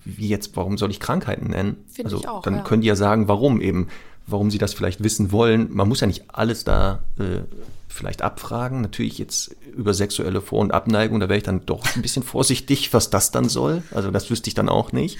[0.04, 1.76] wie jetzt, warum soll ich Krankheiten nennen?
[1.88, 2.62] Find also auch, dann ja.
[2.62, 3.88] können die ja sagen, warum eben,
[4.26, 5.68] warum sie das vielleicht wissen wollen.
[5.72, 7.42] Man muss ja nicht alles da äh,
[7.90, 8.80] vielleicht abfragen.
[8.80, 12.92] Natürlich jetzt über sexuelle Vor- und Abneigung, da wäre ich dann doch ein bisschen vorsichtig,
[12.94, 13.82] was das dann soll.
[13.92, 15.18] Also das wüsste ich dann auch nicht.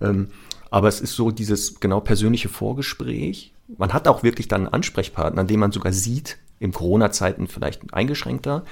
[0.00, 0.28] Ähm,
[0.70, 3.52] aber es ist so dieses genau persönliche Vorgespräch.
[3.76, 8.64] Man hat auch wirklich dann einen Ansprechpartner, den man sogar sieht, in Corona-Zeiten vielleicht eingeschränkter.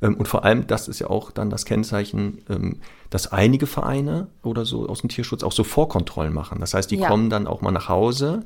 [0.00, 2.76] Ähm, und vor allem, das ist ja auch dann das Kennzeichen, ähm,
[3.10, 6.60] dass einige Vereine oder so aus dem Tierschutz auch so Vorkontrollen machen.
[6.60, 7.08] Das heißt, die ja.
[7.08, 8.44] kommen dann auch mal nach Hause,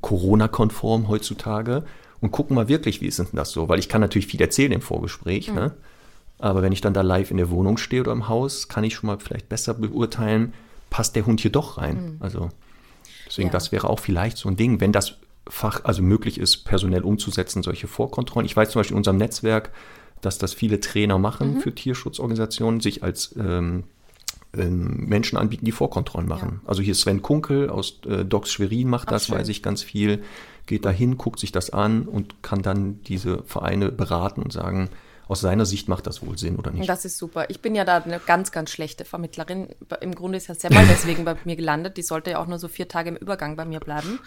[0.00, 1.84] Corona-konform heutzutage,
[2.20, 3.68] und gucken mal wirklich, wie ist denn das so?
[3.68, 5.54] Weil ich kann natürlich viel erzählen im Vorgespräch, mhm.
[5.54, 5.74] ne?
[6.38, 8.94] aber wenn ich dann da live in der Wohnung stehe oder im Haus, kann ich
[8.94, 10.54] schon mal vielleicht besser beurteilen,
[10.90, 11.96] passt der Hund hier doch rein.
[11.96, 12.16] Mhm.
[12.20, 12.50] Also
[13.26, 13.52] deswegen, ja.
[13.52, 15.16] das wäre auch vielleicht so ein Ding, wenn das
[15.48, 18.44] Fach, also möglich ist, personell umzusetzen, solche Vorkontrollen.
[18.46, 19.72] Ich weiß zum Beispiel in unserem Netzwerk,
[20.20, 21.60] dass das viele Trainer machen mhm.
[21.60, 23.84] für Tierschutzorganisationen, sich als ähm,
[24.54, 26.60] ähm, Menschen anbieten, die Vorkontrollen machen.
[26.62, 26.68] Ja.
[26.68, 30.22] Also hier Sven Kunkel aus äh, Docs Schwerin macht das, Ach, weiß ich ganz viel
[30.68, 34.90] geht dahin, guckt sich das an und kann dann diese Vereine beraten und sagen,
[35.26, 36.88] aus seiner Sicht macht das wohl Sinn oder nicht.
[36.88, 37.50] Das ist super.
[37.50, 39.68] Ich bin ja da eine ganz, ganz schlechte Vermittlerin.
[40.00, 41.96] Im Grunde ist ja Semmel deswegen bei mir gelandet.
[41.96, 44.20] Die sollte ja auch nur so vier Tage im Übergang bei mir bleiben.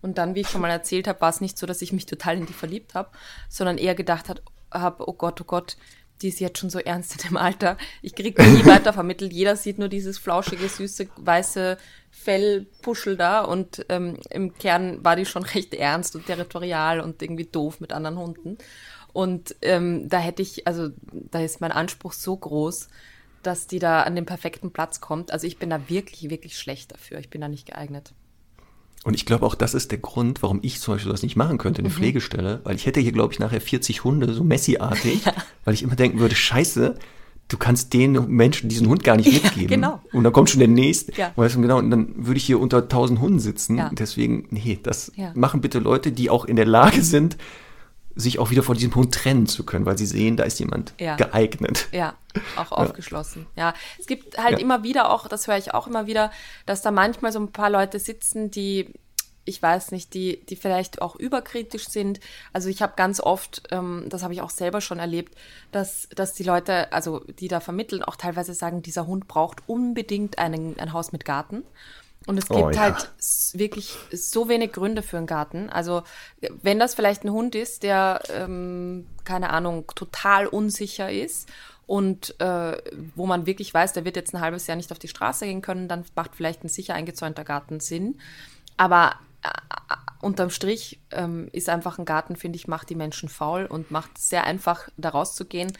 [0.00, 2.06] Und dann, wie ich schon mal erzählt habe, war es nicht so, dass ich mich
[2.06, 3.08] total in die verliebt habe,
[3.48, 4.28] sondern eher gedacht
[4.70, 5.76] habe, oh Gott, oh Gott,
[6.24, 7.76] die ist jetzt schon so ernst in dem Alter.
[8.00, 9.32] Ich kriege nie weiter vermittelt.
[9.32, 11.76] Jeder sieht nur dieses flauschige, süße, weiße
[12.10, 17.44] Fellpuschel da und ähm, im Kern war die schon recht ernst und territorial und irgendwie
[17.44, 18.58] doof mit anderen Hunden.
[19.12, 22.88] Und ähm, da hätte ich, also da ist mein Anspruch so groß,
[23.42, 25.30] dass die da an den perfekten Platz kommt.
[25.30, 27.18] Also ich bin da wirklich, wirklich schlecht dafür.
[27.18, 28.14] Ich bin da nicht geeignet.
[29.04, 31.58] Und ich glaube auch, das ist der Grund, warum ich zum Beispiel das nicht machen
[31.58, 31.92] könnte, eine mhm.
[31.92, 35.34] Pflegestelle, weil ich hätte hier, glaube ich, nachher 40 Hunde, so Messi-artig, ja.
[35.64, 36.96] weil ich immer denken würde, scheiße,
[37.48, 39.60] du kannst den Menschen diesen Hund gar nicht mitgeben.
[39.60, 40.00] Ja, genau.
[40.12, 41.12] Und dann kommt schon der nächste.
[41.16, 41.32] Ja.
[41.36, 43.76] Weißt du, genau, und dann würde ich hier unter 1000 Hunden sitzen.
[43.76, 43.90] Ja.
[43.92, 47.36] Deswegen, nee, das machen bitte Leute, die auch in der Lage sind,
[48.16, 50.94] sich auch wieder von diesem Hund trennen zu können, weil sie sehen, da ist jemand
[50.98, 51.16] ja.
[51.16, 51.88] geeignet.
[51.92, 52.14] Ja,
[52.56, 53.46] auch aufgeschlossen.
[53.56, 56.30] Ja, es gibt halt immer wieder auch, das höre ich auch immer wieder,
[56.66, 58.92] dass da manchmal so ein paar Leute sitzen, die
[59.44, 62.20] ich weiß nicht, die, die vielleicht auch überkritisch sind.
[62.52, 65.34] Also ich habe ganz oft, ähm, das habe ich auch selber schon erlebt,
[65.70, 70.38] dass, dass die Leute, also die da vermitteln, auch teilweise sagen, dieser Hund braucht unbedingt
[70.38, 71.62] einen, ein Haus mit Garten.
[72.26, 72.80] Und es oh gibt oh, ja.
[72.80, 73.10] halt
[73.52, 75.68] wirklich so wenig Gründe für einen Garten.
[75.68, 76.02] Also
[76.62, 81.48] wenn das vielleicht ein Hund ist, der, ähm, keine Ahnung, total unsicher ist
[81.86, 82.78] und äh,
[83.14, 85.60] wo man wirklich weiß, der wird jetzt ein halbes Jahr nicht auf die Straße gehen
[85.60, 88.18] können, dann macht vielleicht ein sicher eingezäunter Garten Sinn.
[88.76, 89.16] Aber
[90.20, 94.16] unterm Strich ähm, ist einfach ein Garten, finde ich, macht die Menschen faul und macht
[94.16, 95.72] es sehr einfach, da rauszugehen.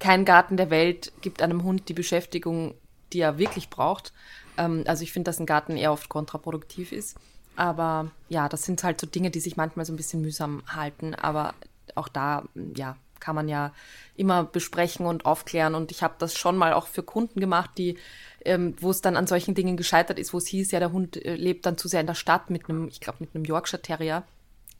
[0.00, 2.74] Kein Garten der Welt gibt einem Hund die Beschäftigung,
[3.12, 4.12] die er wirklich braucht.
[4.56, 7.16] Ähm, also ich finde, dass ein Garten eher oft kontraproduktiv ist.
[7.56, 11.14] Aber ja, das sind halt so Dinge, die sich manchmal so ein bisschen mühsam halten.
[11.14, 11.54] Aber
[11.94, 12.44] auch da,
[12.76, 13.72] ja, kann man ja
[14.16, 15.74] immer besprechen und aufklären.
[15.74, 17.96] Und ich habe das schon mal auch für Kunden gemacht, die
[18.44, 21.24] ähm, wo es dann an solchen Dingen gescheitert ist, wo es hieß, ja, der Hund
[21.24, 23.80] äh, lebt dann zu sehr in der Stadt mit einem, ich glaube, mit einem Yorkshire
[23.80, 24.22] Terrier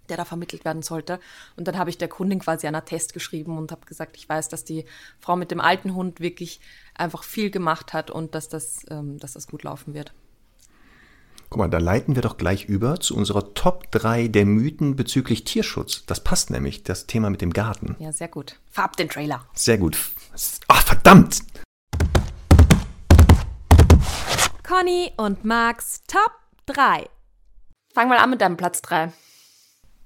[0.08, 1.20] der da vermittelt werden sollte.
[1.56, 4.48] Und dann habe ich der Kundin quasi einen Attest geschrieben und habe gesagt, ich weiß,
[4.48, 4.84] dass die
[5.20, 6.60] Frau mit dem alten Hund wirklich
[6.94, 10.12] einfach viel gemacht hat und dass das, ähm, dass das gut laufen wird.
[11.50, 15.44] Guck mal, da leiten wir doch gleich über zu unserer Top 3 der Mythen bezüglich
[15.44, 16.04] Tierschutz.
[16.06, 17.94] Das passt nämlich, das Thema mit dem Garten.
[18.00, 18.58] Ja, sehr gut.
[18.70, 19.46] Farb den Trailer.
[19.54, 19.96] Sehr gut.
[20.66, 21.38] Ach, verdammt!
[24.66, 26.32] Conny und Max Top
[26.66, 27.08] 3.
[27.94, 29.12] Fang mal an mit deinem Platz 3.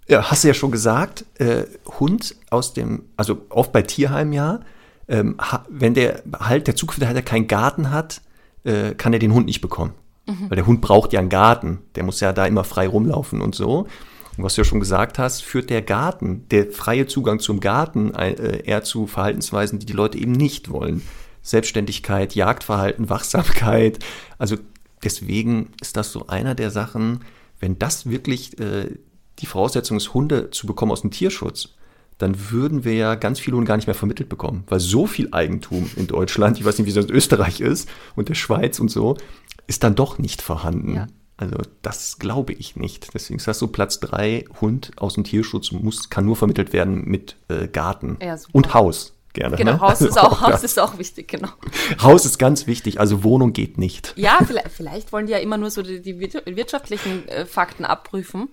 [0.09, 1.65] Ja, hast du ja schon gesagt, äh,
[1.99, 4.61] Hund aus dem, also oft bei Tierheim ja,
[5.07, 5.37] ähm,
[5.69, 8.23] wenn der halt, der zukünftige Halter keinen Garten hat,
[8.65, 9.95] äh, kann er den Hund nicht bekommen.
[10.27, 10.51] Mhm.
[10.51, 11.79] Weil der Hund braucht ja einen Garten.
[11.95, 13.87] Der muss ja da immer frei rumlaufen und so.
[14.37, 18.15] Und was du ja schon gesagt hast, führt der Garten, der freie Zugang zum Garten
[18.15, 21.03] äh, eher zu Verhaltensweisen, die die Leute eben nicht wollen.
[21.43, 23.99] Selbstständigkeit, Jagdverhalten, Wachsamkeit.
[24.39, 24.57] Also
[25.03, 27.21] deswegen ist das so einer der Sachen,
[27.59, 28.91] wenn das wirklich äh,
[29.39, 31.71] die Voraussetzung ist, Hunde zu bekommen aus dem Tierschutz,
[32.19, 34.65] dann würden wir ja ganz viele Hunde gar nicht mehr vermittelt bekommen.
[34.69, 38.29] Weil so viel Eigentum in Deutschland, ich weiß nicht, wie es in Österreich ist und
[38.29, 39.17] der Schweiz und so,
[39.69, 40.95] ist dann doch nicht vorhanden.
[40.97, 41.07] Ja.
[41.37, 43.15] Also das glaube ich nicht.
[43.15, 47.05] Deswegen ist das so Platz drei, Hund aus dem Tierschutz muss, kann nur vermittelt werden
[47.05, 49.15] mit äh, Garten Ja, und Haus.
[49.35, 49.81] Gerne, Genau, ne?
[49.81, 51.51] Haus ist Also auch, Haus ist auch wichtig, genau.
[52.03, 54.15] Haus ist ganz wichtig, also Wohnung geht nicht.
[54.17, 57.85] Ja, vielleicht, vielleicht wollen die ja immer nur so die, die wir- wirtschaftlichen äh, Fakten
[57.85, 58.49] abprüfen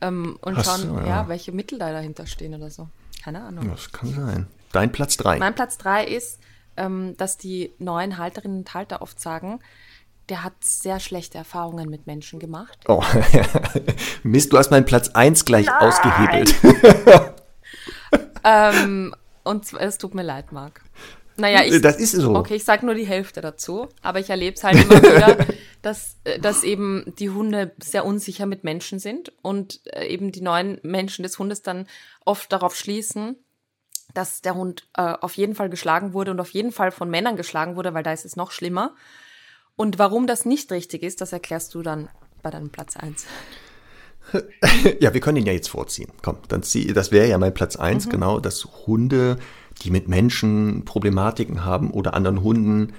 [0.00, 1.06] ähm, und Ach schauen, so, ja.
[1.06, 1.28] ja.
[1.28, 2.88] welche Mittel da dahinter stehen oder so.
[3.22, 3.70] Keine Ahnung.
[3.70, 4.46] Das kann sein.
[4.72, 5.38] Dein Platz drei.
[5.38, 6.38] Mein Platz drei ist,
[6.76, 9.60] ähm, dass die neuen Halterinnen und Halter oft sagen,
[10.28, 12.78] der hat sehr schlechte Erfahrungen mit Menschen gemacht.
[12.88, 13.02] Oh,
[14.22, 16.54] Mist, du hast meinen Platz eins gleich ausgehebelt.
[18.46, 20.80] Ähm, und es tut mir leid, Marc.
[21.36, 22.34] Naja, ich, Das ist so.
[22.34, 25.36] Okay, ich sage nur die Hälfte dazu, aber ich erlebe es halt immer wieder,
[25.82, 30.40] dass, äh, dass eben die Hunde sehr unsicher mit Menschen sind und äh, eben die
[30.40, 31.86] neuen Menschen des Hundes dann
[32.24, 33.36] oft darauf schließen,
[34.14, 37.36] dass der Hund äh, auf jeden Fall geschlagen wurde und auf jeden Fall von Männern
[37.36, 38.94] geschlagen wurde, weil da ist es noch schlimmer.
[39.76, 42.08] Und warum das nicht richtig ist, das erklärst du dann
[42.42, 43.26] bei deinem Platz 1.
[45.00, 46.10] Ja, wir können ihn ja jetzt vorziehen.
[46.22, 47.82] Komm, dann zieh, das wäre ja mein Platz Mhm.
[47.82, 49.38] eins genau, dass Hunde,
[49.82, 52.92] die mit Menschen Problematiken haben oder anderen Hunden,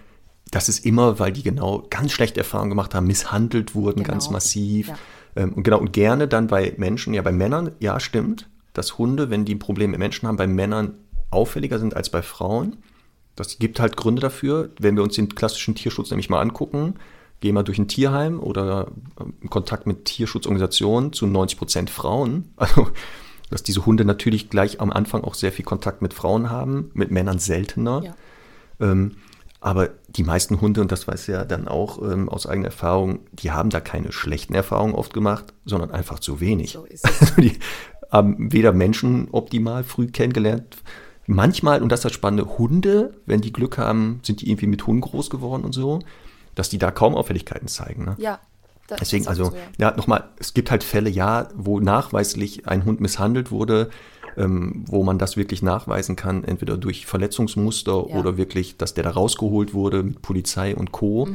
[0.52, 4.10] das ist immer, weil die genau ganz schlechte Erfahrungen gemacht haben, misshandelt wurden, Genau.
[4.14, 4.88] ganz massiv.
[4.90, 4.98] Ja.
[5.36, 9.30] Ähm, und genau, und gerne dann bei Menschen, ja, bei Männern, ja, stimmt, dass Hunde,
[9.30, 10.94] wenn die Probleme mit Menschen haben, bei Männern
[11.32, 12.78] auffälliger sind als bei Frauen.
[13.36, 14.70] Das gibt halt Gründe dafür.
[14.80, 16.96] Wenn wir uns den klassischen Tierschutz nämlich mal angucken,
[17.40, 18.88] gehen wir durch ein Tierheim oder
[19.42, 22.54] in Kontakt mit Tierschutzorganisationen zu 90 Prozent Frauen.
[22.58, 22.90] Also,
[23.50, 27.12] dass diese Hunde natürlich gleich am Anfang auch sehr viel Kontakt mit Frauen haben, mit
[27.12, 28.04] Männern seltener.
[28.04, 28.16] Ja.
[28.82, 29.16] Ähm,
[29.62, 33.52] aber die meisten Hunde, und das weiß ja dann auch ähm, aus eigener Erfahrung, die
[33.52, 36.74] haben da keine schlechten Erfahrungen oft gemacht, sondern einfach zu wenig.
[36.74, 37.36] So ist es.
[37.36, 37.58] die
[38.12, 40.78] haben weder Menschen optimal früh kennengelernt.
[41.26, 44.86] Manchmal, und das ist das Spannende, Hunde, wenn die Glück haben, sind die irgendwie mit
[44.88, 46.00] Hunden groß geworden und so,
[46.58, 48.06] dass die da kaum Auffälligkeiten zeigen.
[48.06, 48.16] Ne?
[48.18, 48.40] Ja.
[48.88, 49.90] das Deswegen, ist also, so, ja.
[49.90, 53.90] ja, nochmal, es gibt halt Fälle, ja, wo nachweislich ein Hund misshandelt wurde,
[54.38, 58.16] ähm, wo man das wirklich nachweisen kann, entweder durch Verletzungsmuster Ja.
[58.18, 61.28] oder wirklich, dass der da rausgeholt wurde mit Polizei und Co.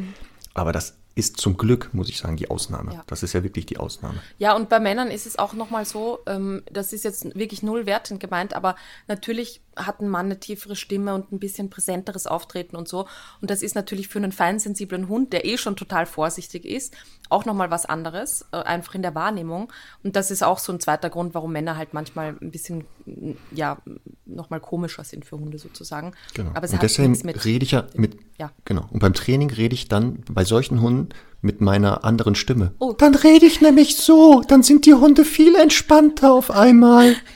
[0.54, 2.90] Aber das ist zum Glück, muss ich sagen, die Ausnahme.
[2.90, 2.96] Mhm.
[2.96, 3.04] Ja.
[3.06, 4.14] Das ist ja wirklich die Ausnahme.
[4.38, 7.84] Ja, und bei Männern ist es auch nochmal so, ähm, das ist jetzt wirklich null
[7.86, 8.76] wertend gemeint, aber
[9.08, 13.06] natürlich hat ein Mann eine tiefere Stimme und ein bisschen präsenteres Auftreten und so.
[13.40, 16.94] Und das ist natürlich für einen feinsensiblen Hund, der eh schon total vorsichtig ist,
[17.30, 19.72] auch nochmal was anderes, äh, einfach in der Wahrnehmung.
[20.02, 23.32] Und das ist auch so ein zweiter Grund, warum Männer halt manchmal ein bisschen, mm,
[23.52, 23.78] ja,
[24.26, 26.12] nochmal komischer sind für Hunde sozusagen.
[26.34, 26.50] Genau.
[26.54, 27.44] Aber es und hat deswegen nichts mit.
[27.44, 28.52] rede ich ja mit, Ja.
[28.64, 28.86] genau.
[28.90, 31.08] Und beim Training rede ich dann bei solchen Hunden
[31.42, 32.72] mit meiner anderen Stimme.
[32.78, 32.92] Oh.
[32.92, 37.16] Dann rede ich nämlich so, dann sind die Hunde viel entspannter auf einmal.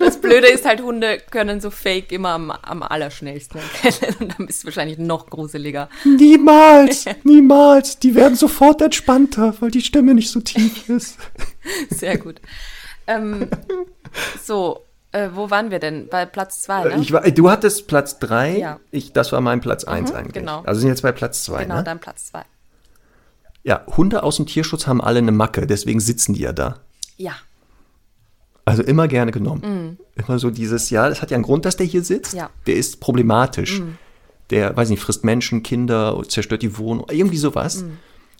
[0.00, 4.16] Das Blöde ist halt, Hunde können so Fake immer am, am allerschnellsten erkennen.
[4.18, 5.88] Und dann ist es wahrscheinlich noch gruseliger.
[6.04, 8.00] Niemals, niemals.
[8.00, 11.16] Die werden sofort entspannter, weil die Stimme nicht so tief ist.
[11.90, 12.40] Sehr gut.
[13.06, 13.48] Ähm,
[14.42, 14.80] so,
[15.12, 16.08] äh, wo waren wir denn?
[16.08, 17.00] Bei Platz zwei, ne?
[17.00, 18.80] Ich war, du hattest Platz drei, Ja.
[18.90, 20.34] ich, das war mein Platz eins eigentlich.
[20.34, 20.62] genau.
[20.66, 21.62] Also sind jetzt bei Platz zwei.
[21.62, 21.84] genau, ne?
[21.84, 22.42] dein Platz zwei.
[23.64, 26.80] Ja, Hunde aus dem Tierschutz haben alle eine Macke, deswegen sitzen die ja da.
[27.16, 27.34] Ja,
[28.66, 29.98] Also immer gerne genommen.
[30.14, 32.34] Immer so dieses, ja, das hat ja einen Grund, dass der hier sitzt.
[32.34, 32.50] Ja.
[32.66, 33.82] Der ist problematisch.
[34.50, 37.84] Der, weiß nicht, frisst Menschen, Kinder, zerstört die Wohnung, irgendwie sowas.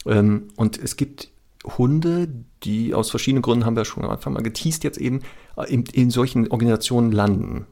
[0.06, 1.30] Ähm, und es gibt
[1.78, 2.28] Hunde,
[2.62, 5.20] die aus verschiedenen Gründen, haben wir schon am Anfang mal geteased jetzt eben,
[5.66, 7.66] in, in solchen Organisationen landen.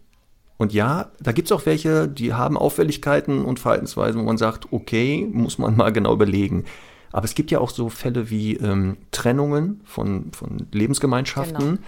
[0.56, 4.72] Und ja, da gibt es auch welche, die haben Auffälligkeiten und Verhaltensweisen, wo man sagt,
[4.72, 6.64] okay, muss man mal genau überlegen.
[7.12, 11.78] Aber es gibt ja auch so Fälle wie ähm, Trennungen von, von Lebensgemeinschaften, Genau.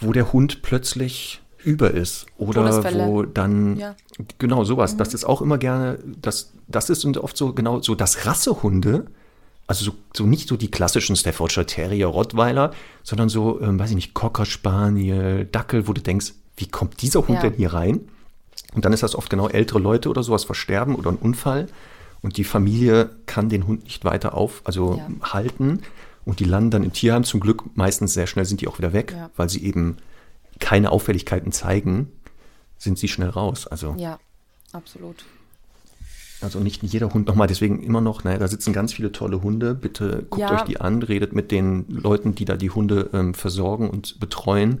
[0.00, 2.26] wo der Hund plötzlich über ist.
[2.38, 3.94] Oder wo dann, Ja.
[4.38, 4.96] genau sowas.
[4.96, 9.06] Das ist auch immer gerne, das, das ist und oft so genau so, dass Rassehunde,
[9.66, 13.96] also so, so nicht so die klassischen Staffordshire Terrier, Rottweiler, sondern so, ähm, weiß ich
[13.96, 17.42] nicht, Cocker Spaniel, Dackel, wo du denkst, wie kommt dieser Hund Ja.
[17.42, 18.00] denn hier rein?
[18.74, 21.66] Und dann ist das oft genau ältere Leute oder sowas versterben oder ein Unfall.
[22.22, 25.32] Und die Familie kann den Hund nicht weiter auf, also Ja.
[25.32, 25.80] halten.
[26.24, 27.24] Und die landen dann im Tierheim.
[27.24, 29.30] Zum Glück meistens sehr schnell sind die auch wieder weg, Ja.
[29.36, 29.96] weil sie eben
[30.58, 32.12] keine Auffälligkeiten zeigen,
[32.78, 33.66] sind sie schnell raus.
[33.66, 34.18] Also, ja,
[34.72, 35.24] absolut.
[36.42, 39.74] also nicht jeder Hund nochmal, deswegen immer noch, naja, da sitzen ganz viele tolle Hunde.
[39.74, 40.54] Bitte guckt Ja.
[40.54, 44.80] euch die an, redet mit den Leuten, die da die Hunde ähm, versorgen und betreuen.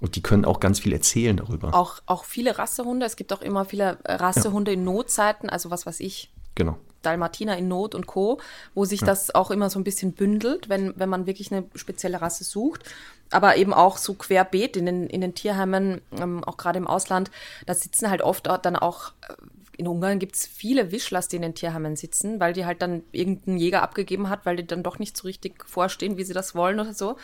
[0.00, 1.74] Und die können auch ganz viel erzählen darüber.
[1.74, 3.06] Auch, auch viele Rassehunde.
[3.06, 5.48] Es gibt auch immer viele äh, Rassehunde in Notzeiten.
[5.48, 6.30] Also was weiß ich.
[6.56, 6.76] Genau.
[7.02, 8.40] Dalmatiner in Not und Co.,
[8.74, 9.06] wo sich ja.
[9.06, 12.82] das auch immer so ein bisschen bündelt, wenn, wenn man wirklich eine spezielle Rasse sucht.
[13.30, 17.30] Aber eben auch so querbeet in den, in den Tierheimen, ähm, auch gerade im Ausland,
[17.66, 19.34] da sitzen halt oft dann auch äh,
[19.76, 23.02] in Ungarn gibt es viele Wischlers, die in den Tierheimen sitzen, weil die halt dann
[23.12, 26.54] irgendein Jäger abgegeben hat, weil die dann doch nicht so richtig vorstehen, wie sie das
[26.54, 27.16] wollen oder so.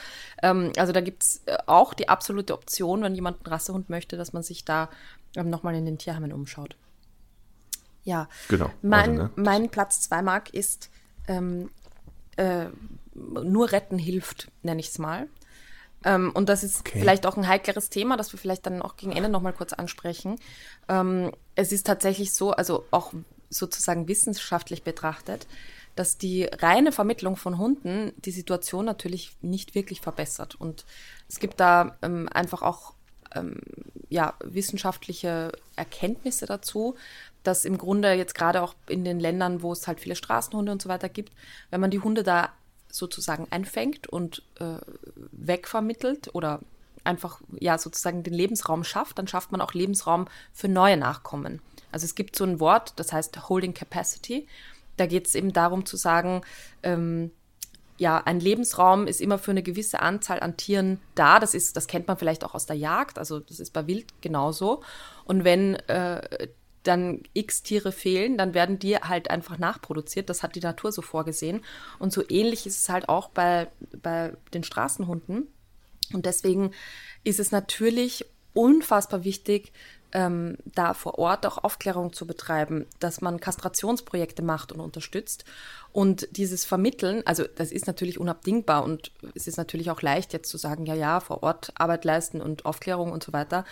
[0.42, 4.16] Ähm, also da gibt es äh, auch die absolute Option, wenn jemand einen Rassehund möchte,
[4.16, 4.90] dass man sich da
[5.34, 6.76] ähm, nochmal in den Tierheimen umschaut.
[8.04, 8.70] Ja, genau.
[8.82, 9.30] Mein, also, ne?
[9.36, 10.90] mein Platz 2 Mark ist
[11.28, 11.70] ähm,
[12.36, 12.66] äh,
[13.14, 15.28] nur retten hilft, nenne ich es mal.
[16.04, 16.98] Ähm, und das ist okay.
[17.00, 20.36] vielleicht auch ein heikleres Thema, das wir vielleicht dann auch gegen Ende nochmal kurz ansprechen.
[20.88, 23.12] Ähm, es ist tatsächlich so, also auch
[23.50, 25.46] sozusagen wissenschaftlich betrachtet,
[25.94, 30.54] dass die reine Vermittlung von Hunden die Situation natürlich nicht wirklich verbessert.
[30.54, 30.86] Und
[31.28, 32.94] es gibt da ähm, einfach auch
[33.34, 33.60] ähm,
[34.08, 36.96] ja, wissenschaftliche Erkenntnisse dazu,
[37.42, 40.82] dass im Grunde jetzt gerade auch in den Ländern, wo es halt viele Straßenhunde und
[40.82, 41.32] so weiter gibt,
[41.70, 42.50] wenn man die Hunde da
[42.90, 44.76] sozusagen einfängt und äh,
[45.32, 46.60] wegvermittelt oder
[47.04, 51.60] einfach ja sozusagen den Lebensraum schafft, dann schafft man auch Lebensraum für neue Nachkommen.
[51.90, 54.46] Also es gibt so ein Wort, das heißt Holding Capacity.
[54.96, 56.42] Da geht es eben darum zu sagen,
[56.82, 57.30] ähm,
[57.98, 61.38] ja, ein Lebensraum ist immer für eine gewisse Anzahl an Tieren da.
[61.38, 63.18] Das ist, das kennt man vielleicht auch aus der Jagd.
[63.18, 64.82] Also das ist bei Wild genauso.
[65.24, 66.48] Und wenn äh,
[66.82, 70.28] dann x Tiere fehlen, dann werden die halt einfach nachproduziert.
[70.28, 71.62] Das hat die Natur so vorgesehen.
[71.98, 73.68] Und so ähnlich ist es halt auch bei,
[74.02, 75.48] bei den Straßenhunden.
[76.12, 76.72] Und deswegen
[77.24, 79.72] ist es natürlich unfassbar wichtig,
[80.12, 85.44] ähm, da vor Ort auch Aufklärung zu betreiben, dass man Kastrationsprojekte macht und unterstützt.
[85.90, 90.50] Und dieses Vermitteln, also das ist natürlich unabdingbar und es ist natürlich auch leicht jetzt
[90.50, 93.64] zu sagen, ja, ja, vor Ort Arbeit leisten und Aufklärung und so weiter.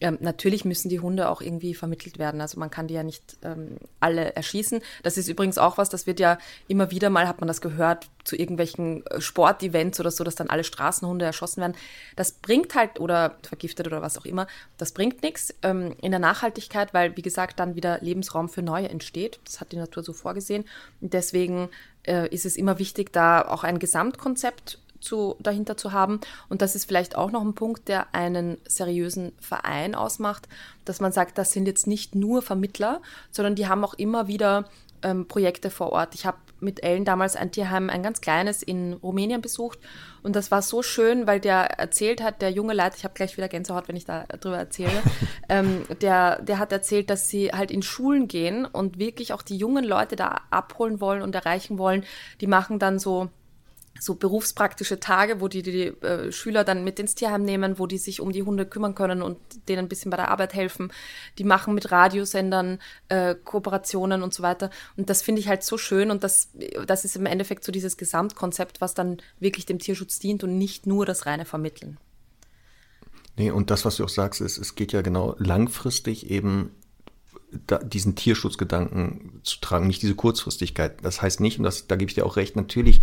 [0.00, 2.40] Ähm, natürlich müssen die Hunde auch irgendwie vermittelt werden.
[2.40, 4.80] Also man kann die ja nicht ähm, alle erschießen.
[5.02, 8.08] Das ist übrigens auch was, das wird ja immer wieder mal, hat man das gehört,
[8.24, 11.76] zu irgendwelchen äh, Sportevents oder so, dass dann alle Straßenhunde erschossen werden.
[12.14, 16.20] Das bringt halt, oder vergiftet oder was auch immer, das bringt nichts ähm, in der
[16.20, 19.40] Nachhaltigkeit, weil, wie gesagt, dann wieder Lebensraum für neue entsteht.
[19.44, 20.66] Das hat die Natur so vorgesehen.
[21.00, 21.70] Und deswegen
[22.02, 26.20] äh, ist es immer wichtig, da auch ein Gesamtkonzept zu, dahinter zu haben.
[26.48, 30.48] Und das ist vielleicht auch noch ein Punkt, der einen seriösen Verein ausmacht,
[30.84, 34.64] dass man sagt, das sind jetzt nicht nur Vermittler, sondern die haben auch immer wieder
[35.02, 36.14] ähm, Projekte vor Ort.
[36.14, 39.78] Ich habe mit Ellen damals ein Tierheim, ein ganz kleines in Rumänien besucht.
[40.22, 43.36] Und das war so schön, weil der erzählt hat, der junge Leiter, ich habe gleich
[43.36, 45.02] wieder Gänsehaut, wenn ich darüber erzähle,
[45.48, 49.56] ähm, der, der hat erzählt, dass sie halt in Schulen gehen und wirklich auch die
[49.56, 52.04] jungen Leute da abholen wollen und erreichen wollen.
[52.40, 53.28] Die machen dann so
[54.00, 57.98] so berufspraktische Tage, wo die die äh, Schüler dann mit ins Tierheim nehmen, wo die
[57.98, 60.92] sich um die Hunde kümmern können und denen ein bisschen bei der Arbeit helfen.
[61.38, 62.78] Die machen mit Radiosendern
[63.08, 64.70] äh, Kooperationen und so weiter.
[64.96, 66.50] Und das finde ich halt so schön und das,
[66.86, 70.86] das ist im Endeffekt so dieses Gesamtkonzept, was dann wirklich dem Tierschutz dient und nicht
[70.86, 71.98] nur das reine Vermitteln.
[73.36, 76.70] Nee, und das, was du auch sagst, ist, es geht ja genau langfristig eben
[77.66, 81.04] da, diesen Tierschutzgedanken zu tragen, nicht diese Kurzfristigkeit.
[81.04, 83.00] Das heißt nicht, und das, da gebe ich dir auch recht, natürlich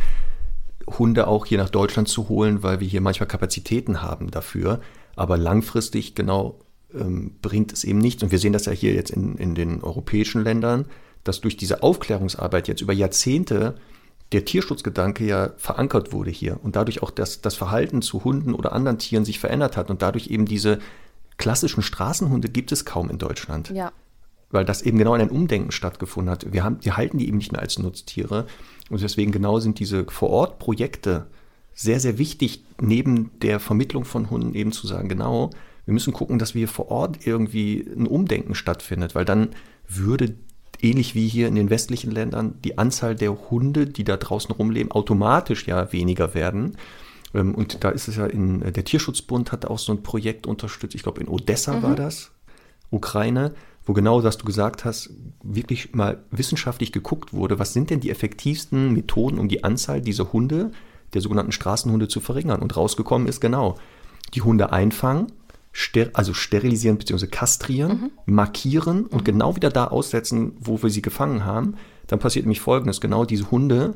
[0.88, 4.82] Hunde auch hier nach Deutschland zu holen, weil wir hier manchmal Kapazitäten haben dafür.
[5.16, 6.60] Aber langfristig genau
[6.94, 8.24] ähm, bringt es eben nichts.
[8.24, 10.86] Und wir sehen das ja hier jetzt in, in den europäischen Ländern,
[11.24, 13.76] dass durch diese Aufklärungsarbeit jetzt über Jahrzehnte
[14.32, 18.74] der Tierschutzgedanke ja verankert wurde hier und dadurch auch das, das Verhalten zu Hunden oder
[18.74, 20.80] anderen Tieren sich verändert hat und dadurch eben diese
[21.38, 23.70] klassischen Straßenhunde gibt es kaum in Deutschland.
[23.70, 23.92] Ja.
[24.50, 26.52] Weil das eben genau in ein Umdenken stattgefunden hat.
[26.52, 28.46] Wir, haben, wir halten die eben nicht mehr als Nutztiere
[28.90, 31.28] und deswegen genau sind diese Vor-Ort-Projekte
[31.74, 35.50] sehr, sehr wichtig, neben der Vermittlung von Hunden eben zu sagen, genau,
[35.86, 39.50] wir müssen gucken, dass wir vor Ort irgendwie ein Umdenken stattfindet, weil dann
[39.88, 40.36] würde
[40.82, 44.92] ähnlich wie hier in den westlichen Ländern die Anzahl der Hunde, die da draußen rumleben,
[44.92, 46.78] automatisch ja weniger werden.
[47.34, 50.96] Ähm, und da ist es ja in, der Tierschutzbund hat auch so ein Projekt unterstützt,
[50.96, 51.84] ich glaube in Odessa mhm.
[51.84, 52.32] war das,
[52.92, 53.54] Ukraine,
[53.86, 55.12] wo genau, was du gesagt hast,
[55.44, 60.32] wirklich mal wissenschaftlich geguckt wurde, was sind denn die effektivsten Methoden, um die Anzahl dieser
[60.32, 60.72] Hunde,
[61.14, 62.62] der sogenannten Straßenhunde, zu verringern.
[62.62, 63.76] Und rausgekommen ist genau,
[64.34, 65.28] die Hunde einfangen,
[65.74, 67.28] ster also sterilisieren bzw.
[67.28, 68.34] kastrieren, mhm.
[68.34, 69.26] markieren und mhm.
[69.26, 71.76] genau wieder da aussetzen, wo wir sie gefangen haben.
[72.08, 73.96] Dann passiert nämlich Folgendes, genau diese Hunde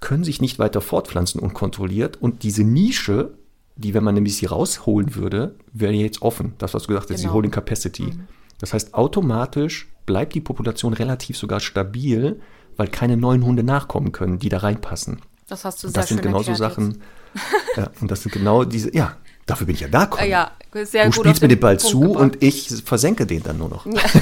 [0.00, 3.34] können sich nicht weiter fortpflanzen unkontrolliert und diese Nische,
[3.76, 6.54] die, wenn man nämlich sie rausholen würde, wäre jetzt offen.
[6.58, 7.28] Das, was du gesagt hast, genau.
[7.28, 8.04] die Holding Capacity.
[8.04, 8.28] Mhm.
[8.58, 12.40] Das heißt, automatisch bleibt die Population relativ sogar stabil,
[12.76, 15.20] weil keine neuen Hunde nachkommen können, die da reinpassen.
[15.48, 17.02] Das hast du und sehr Das sind genau so Sachen.
[17.76, 19.16] ja, und das sind genau diese, ja,
[19.46, 20.28] dafür bin ich ja da, Conny.
[20.28, 20.52] Ja,
[20.84, 22.22] sehr du spielst mir den Ball Punkt zu gebracht.
[22.22, 23.86] und ich versenke den dann nur noch.
[23.86, 24.02] Ja.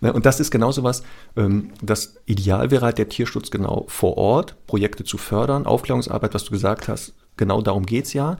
[0.00, 1.02] Und das ist genauso was,
[1.36, 6.44] ähm, das Ideal wäre halt der Tierschutz genau vor Ort, Projekte zu fördern, Aufklärungsarbeit, was
[6.44, 8.38] du gesagt hast, genau darum geht es ja.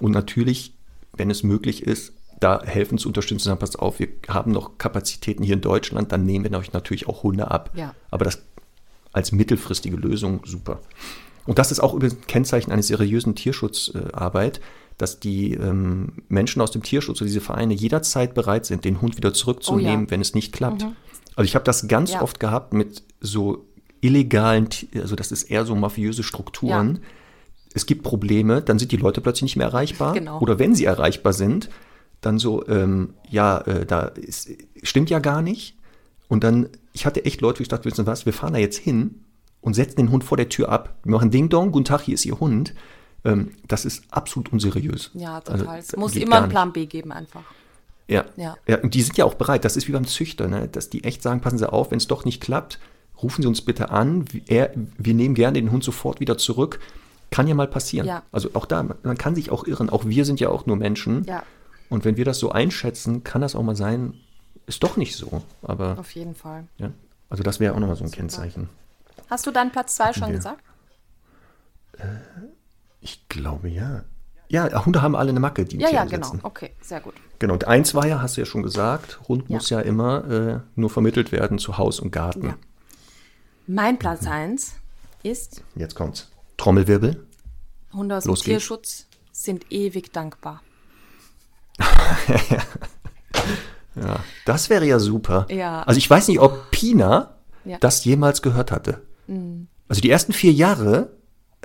[0.00, 0.74] Und natürlich,
[1.16, 5.42] wenn es möglich ist, da helfen zu unterstützen, sagen, passt auf, wir haben noch Kapazitäten
[5.42, 7.70] hier in Deutschland, dann nehmen wir euch natürlich auch Hunde ab.
[7.74, 7.94] Ja.
[8.10, 8.42] Aber das
[9.12, 10.80] als mittelfristige Lösung super.
[11.46, 14.60] Und das ist auch übrigens ein Kennzeichen einer seriösen Tierschutzarbeit,
[14.98, 19.16] dass die ähm, Menschen aus dem Tierschutz oder diese Vereine jederzeit bereit sind, den Hund
[19.16, 20.10] wieder zurückzunehmen, Oh ja.
[20.10, 20.82] wenn es nicht klappt.
[21.36, 22.22] Also ich habe das ganz Ja.
[22.22, 23.64] oft gehabt mit so
[24.00, 26.96] illegalen, also das ist eher so mafiöse Strukturen.
[26.96, 27.00] Ja.
[27.74, 30.12] Es gibt Probleme, dann sind die Leute plötzlich nicht mehr erreichbar.
[30.14, 30.40] Genau.
[30.40, 31.70] Oder wenn sie erreichbar sind,
[32.20, 34.50] dann so, ähm, ja, äh, da ist,
[34.82, 35.76] stimmt ja gar nicht.
[36.28, 38.78] Und dann, ich hatte echt Leute, wo ich dachte, wissen was, wir fahren da jetzt
[38.78, 39.24] hin
[39.60, 40.96] und setzen den Hund vor der Tür ab.
[41.04, 42.74] Wir machen Ding Dong, guten Tag, hier ist Ihr Hund.
[43.24, 45.10] Ähm, das ist absolut unseriös.
[45.14, 45.78] Ja, Also, total.
[45.78, 46.48] es das muss immer einen.
[46.50, 47.42] Plan B geben einfach.
[48.08, 48.24] Ja.
[48.36, 48.56] Ja.
[48.66, 48.80] ja.
[48.80, 49.64] Und die sind ja auch bereit.
[49.64, 50.68] Das ist wie beim Züchter, ne?
[50.68, 52.78] dass die echt sagen, passen Sie auf, wenn es doch nicht klappt,
[53.22, 54.24] rufen Sie uns bitte an.
[54.46, 56.80] Er, wir nehmen gerne den Hund sofort wieder zurück.
[57.30, 58.06] Kann ja mal passieren.
[58.06, 58.22] Ja.
[58.32, 59.90] Also auch da, man kann sich auch irren.
[59.90, 61.24] Auch wir sind ja auch nur Menschen.
[61.24, 61.42] Ja,
[61.88, 64.14] Und wenn wir das so einschätzen, kann das auch mal sein,
[64.66, 65.42] ist doch nicht so.
[65.62, 66.66] Aber auf jeden Fall.
[66.78, 66.90] ja,
[67.30, 68.68] also das wäre auch nochmal so ein Kennzeichen.
[69.28, 70.36] Hast du dann Platz zwei schon wir.
[70.36, 70.62] gesagt?
[73.00, 74.04] Ich glaube ja.
[74.50, 76.32] Ja, Hunde haben alle eine Macke, die Ja, ja, genau.
[76.42, 77.14] Okay, sehr gut.
[77.38, 79.56] Genau, und eins war ja, hast du ja schon gesagt, Hund Ja.
[79.56, 82.46] muss ja immer äh, nur vermittelt werden zu Haus und Garten.
[82.46, 82.56] Ja.
[83.66, 84.76] Mein Platz eins
[85.22, 86.30] ist, Jetzt kommt's.
[86.56, 87.26] Trommelwirbel.
[87.92, 88.52] Hunde aus Los dem.
[88.52, 90.62] Tierschutz sind ewig dankbar.
[93.94, 95.46] Ja, das wäre ja super.
[95.50, 95.82] Ja.
[95.82, 97.76] Also ich weiß nicht, ob Pina Ja.
[97.76, 97.80] Mhm.
[97.80, 99.02] das jemals gehört hatte.
[99.88, 101.10] Also die ersten vier Jahre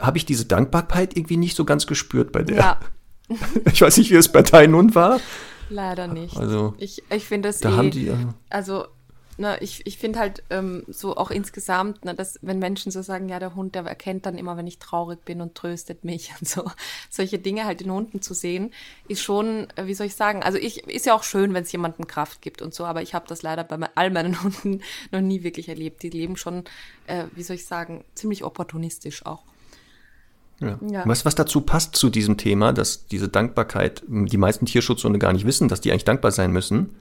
[0.01, 2.57] habe ich diese Dankbarkeit irgendwie nicht so ganz gespürt bei der.
[2.57, 2.80] Ja,
[3.72, 5.20] Ich weiß nicht, wie es bei deinem Hund war.
[5.70, 6.36] leider nicht.
[6.38, 8.16] Also, ich ich finde das Da eh, haben die, äh,
[8.49, 8.86] also
[9.43, 13.27] ne, ich, ich finde halt ähm, so auch insgesamt, ne, dass wenn Menschen so sagen,
[13.27, 16.47] ja, der Hund, der erkennt dann immer, wenn ich traurig bin und tröstet mich und
[16.47, 16.63] so.
[17.09, 18.71] Solche Dinge halt in Hunden zu sehen,
[19.07, 21.71] ist schon, äh, wie soll ich sagen, also ich, ist ja auch schön, wenn es
[21.71, 24.81] jemandem Kraft gibt und so, aber ich habe das leider bei all meinen Hunden
[25.11, 26.01] noch nie wirklich erlebt.
[26.01, 26.63] Die leben schon,
[27.05, 29.43] äh, wie soll ich sagen, ziemlich opportunistisch auch.
[30.61, 30.79] ja.
[30.89, 31.05] Ja.
[31.05, 35.33] Weißt du, was dazu passt zu diesem Thema, dass diese Dankbarkeit, die meisten Tierschutzhunde gar
[35.33, 36.91] nicht wissen, dass die eigentlich dankbar sein müssen?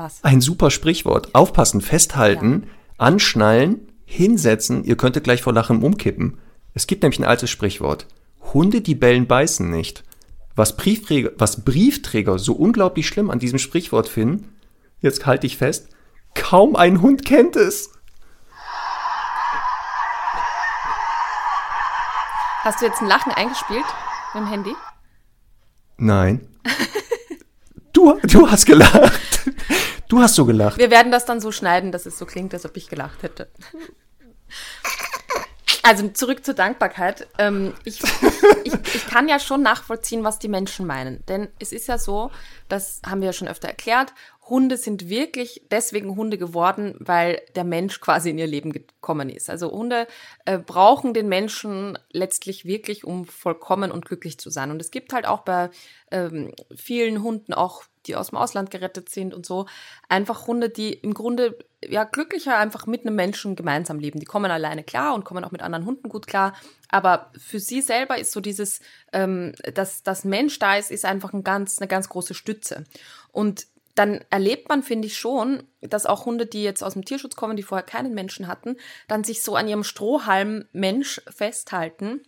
[0.00, 0.24] Was?
[0.24, 1.34] Ein super Sprichwort.
[1.34, 6.38] Aufpassen, festhalten, anschnallen, hinsetzen, ihr könntet gleich vor Lachen umkippen.
[6.72, 8.06] Es gibt nämlich ein altes Sprichwort.
[8.54, 10.02] Hunde, die bellen, beißen nicht.
[10.56, 14.56] Was Briefträger, was Briefträger so unglaublich schlimm an diesem Sprichwort finden,
[15.00, 15.90] jetzt halte ich fest,
[16.34, 17.90] kaum ein Hund kennt es.
[22.64, 23.84] Hast du jetzt ein Lachen eingespielt
[24.32, 24.74] mit dem Handy?
[25.98, 26.48] Nein.
[27.92, 29.50] Du, du hast gelacht.
[30.10, 30.76] Du hast so gelacht.
[30.76, 33.48] Wir werden das dann so schneiden, dass es so klingt, als ob ich gelacht hätte.
[35.82, 37.26] Also zurück zur Dankbarkeit.
[37.38, 38.02] Ähm, ich,
[38.64, 41.24] ich, ich kann ja schon nachvollziehen, was die Menschen meinen.
[41.26, 42.30] Denn es ist ja so,
[42.68, 44.12] das haben wir ja schon öfter erklärt,
[44.50, 49.48] Hunde sind wirklich deswegen Hunde geworden, weil der Mensch quasi in ihr Leben gekommen ist.
[49.48, 50.06] Also Hunde
[50.44, 54.70] äh, brauchen den Menschen letztlich wirklich, um vollkommen und glücklich zu sein.
[54.70, 55.70] Und es gibt halt auch bei
[56.10, 59.66] ähm, vielen Hunden auch die aus dem Ausland gerettet sind und so.
[60.08, 64.20] Einfach Hunde, die im Grunde ja glücklicher einfach mit einem Menschen gemeinsam leben.
[64.20, 66.54] Die kommen alleine klar und kommen auch mit anderen Hunden gut klar.
[66.88, 68.80] Aber für sie selber ist so dieses,
[69.12, 72.84] ähm, dass das Mensch da ist, ist einfach ein ganz, eine ganz große Stütze.
[73.32, 73.66] Und
[74.00, 77.58] dann erlebt man, finde ich schon, dass auch Hunde, die jetzt aus dem Tierschutz kommen,
[77.58, 78.76] die vorher keinen Menschen hatten,
[79.08, 82.22] dann sich so an ihrem Strohhalm Mensch festhalten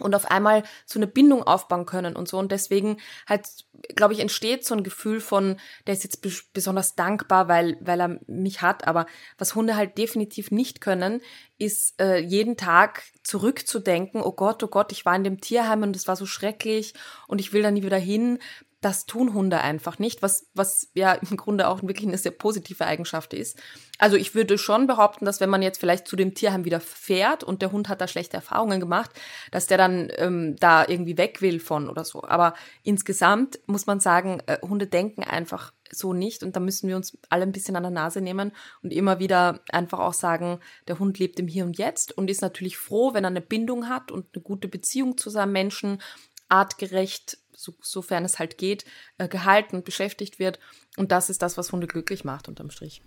[0.00, 2.36] und auf einmal so eine Bindung aufbauen können und so.
[2.36, 2.96] Und deswegen
[3.28, 3.46] halt,
[3.94, 8.00] glaube ich, entsteht so ein Gefühl von, der ist jetzt bes- besonders dankbar, weil, weil
[8.00, 8.88] er mich hat.
[8.88, 9.06] Aber
[9.38, 11.20] was Hunde halt definitiv nicht können,
[11.58, 15.94] ist äh, jeden Tag zurückzudenken, oh Gott, oh Gott, ich war in dem Tierheim und
[15.94, 16.94] es war so schrecklich
[17.28, 18.40] und ich will da nie wieder hin.
[18.84, 22.84] Das tun Hunde einfach nicht, was, was ja im Grunde auch wirklich eine sehr positive
[22.84, 23.58] Eigenschaft ist.
[23.98, 27.44] Also ich würde schon behaupten, dass wenn man jetzt vielleicht zu dem Tierheim wieder fährt
[27.44, 29.10] und der Hund hat da schlechte Erfahrungen gemacht,
[29.52, 32.24] dass der dann ähm, da irgendwie weg will von oder so.
[32.24, 36.96] Aber insgesamt muss man sagen, äh, Hunde denken einfach so nicht und da müssen wir
[36.96, 40.98] uns alle ein bisschen an der Nase nehmen und immer wieder einfach auch sagen, der
[40.98, 44.10] Hund lebt im Hier und Jetzt und ist natürlich froh, wenn er eine Bindung hat
[44.10, 46.02] und eine gute Beziehung zu seinem Menschen,
[46.48, 48.84] artgerecht, so, sofern es halt geht,
[49.18, 50.58] äh, gehalten und beschäftigt wird.
[50.96, 53.02] Und das ist das, was Hunde glücklich macht unterm Strich.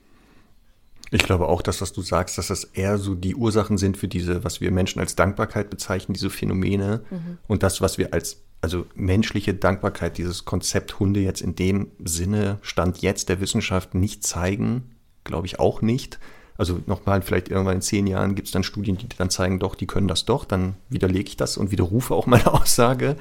[1.09, 4.09] Ich glaube auch, dass was du sagst, dass das eher so die Ursachen sind für
[4.09, 7.05] diese, was wir Menschen als Dankbarkeit bezeichnen, diese Phänomene
[7.47, 12.57] und das, was wir als also menschliche Dankbarkeit, dieses Konzept Hunde jetzt in dem Sinne
[12.61, 16.17] Stand jetzt der Wissenschaft nicht zeigen glaube ich, auch nicht.
[16.57, 19.75] Also nochmal, vielleicht irgendwann in zehn Jahren gibt es dann Studien, die dann zeigen, doch,
[19.75, 23.15] die können das doch, dann widerlege ich das und widerrufe auch meine Aussage.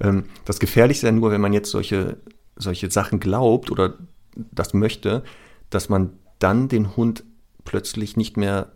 [0.00, 2.16] Ähm, das Gefährlichste ist ja nur, wenn man jetzt solche,
[2.56, 3.94] solche Sachen glaubt oder
[4.34, 5.22] das möchte,
[5.70, 7.24] dass man dann den Hund
[7.64, 8.72] plötzlich nicht mehr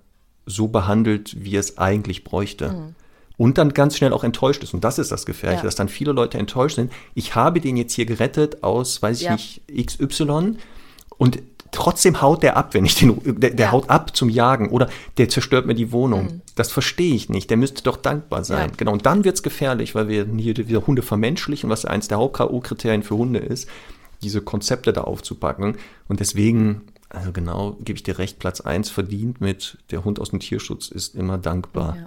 [0.47, 2.73] so behandelt, wie es eigentlich bräuchte.
[2.73, 2.95] Mhm.
[3.37, 4.75] Und dann ganz schnell auch enttäuscht ist.
[4.75, 5.65] Und das ist das Gefährliche, ja.
[5.65, 6.93] dass dann viele Leute enttäuscht sind.
[7.15, 9.33] Ich habe den jetzt hier gerettet aus, weiß ich ja.
[9.33, 10.57] nicht, XY.
[11.17, 11.43] Und
[11.75, 13.73] trotzdem haut der ab, wenn ich den, der, der ja.
[13.73, 16.25] haut ab zum Jagen oder der zerstört mir die Wohnung.
[16.25, 16.43] Mhm.
[16.55, 17.51] Das verstehe ich nicht.
[17.51, 18.71] Der müsste doch dankbar sein.
[18.71, 18.77] Ja.
[18.77, 18.93] Genau.
[18.93, 23.03] Und dann wird es gefährlich, weil wir hier wieder Hunde vermenschlichen, was eines der Haupt-K.O.-Kriterien
[23.03, 23.69] für Hunde ist,
[24.23, 25.77] diese Konzepte da aufzupacken.
[26.09, 30.31] Und deswegen, also genau, gebe ich dir recht, Platz 1 verdient mit der Hund aus
[30.31, 31.97] dem Tierschutz ist immer dankbar.
[31.97, 32.07] Ja.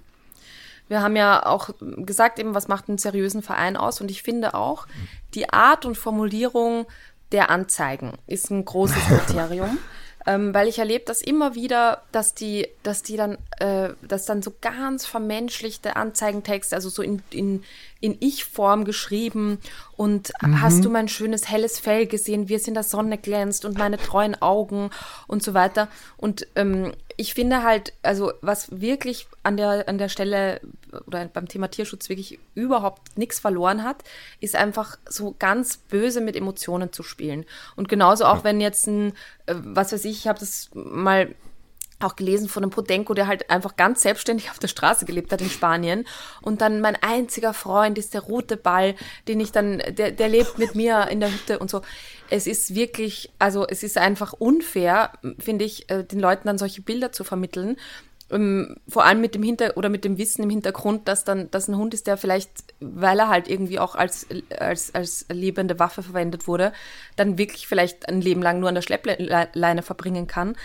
[0.90, 4.00] Wir haben ja auch gesagt, eben, was macht einen seriösen Verein aus?
[4.00, 4.88] Und ich finde auch,
[5.34, 6.86] die Art und Formulierung
[7.32, 9.78] der Anzeigen ist ein großes Kriterium.
[10.26, 14.42] ähm, weil ich erlebe das immer wieder, dass die, dass die dann, äh, dass dann
[14.42, 17.64] so ganz vermenschlichte Anzeigentexte, also so in, in,
[18.00, 19.60] in Ich-Form geschrieben
[19.96, 20.62] und mhm.
[20.62, 23.98] hast du mein schönes helles Fell gesehen, wie es in der Sonne glänzt und meine
[23.98, 24.90] treuen Augen
[25.28, 25.88] und so weiter.
[26.18, 30.62] Und ähm, ich finde halt, also was wirklich an der, an der Stelle
[31.08, 34.04] oder beim Thema Tierschutz wirklich überhaupt nichts verloren hat,
[34.40, 37.46] ist einfach so ganz böse mit Emotionen zu spielen.
[37.76, 39.14] Und genauso auch, wenn jetzt ein,
[39.48, 41.34] äh, was weiß ich, ich habe das mal
[42.00, 45.42] auch gelesen von einem Podenko, der halt einfach ganz selbstständig auf der Straße gelebt hat
[45.42, 46.06] in Spanien.
[46.42, 48.96] Und dann mein einziger Freund ist der rote Ball,
[49.28, 51.82] den ich dann, der, der lebt mit mir in der Hütte und so.
[52.30, 56.82] Es ist wirklich, also es ist einfach unfair, finde ich, äh, den Leuten dann solche
[56.82, 57.78] Bilder zu vermitteln.
[58.30, 61.70] Ähm, vor allem mit dem Hinter oder mit dem Wissen im Hintergrund, dass dann dass
[61.70, 64.28] ein Hund ist, der vielleicht, weil er halt irgendwie auch als,
[64.60, 66.74] als, als lebende Waffe verwendet wurde,
[67.16, 70.58] dann wirklich vielleicht ein Leben lang nur an der Schleppleine verbringen kann.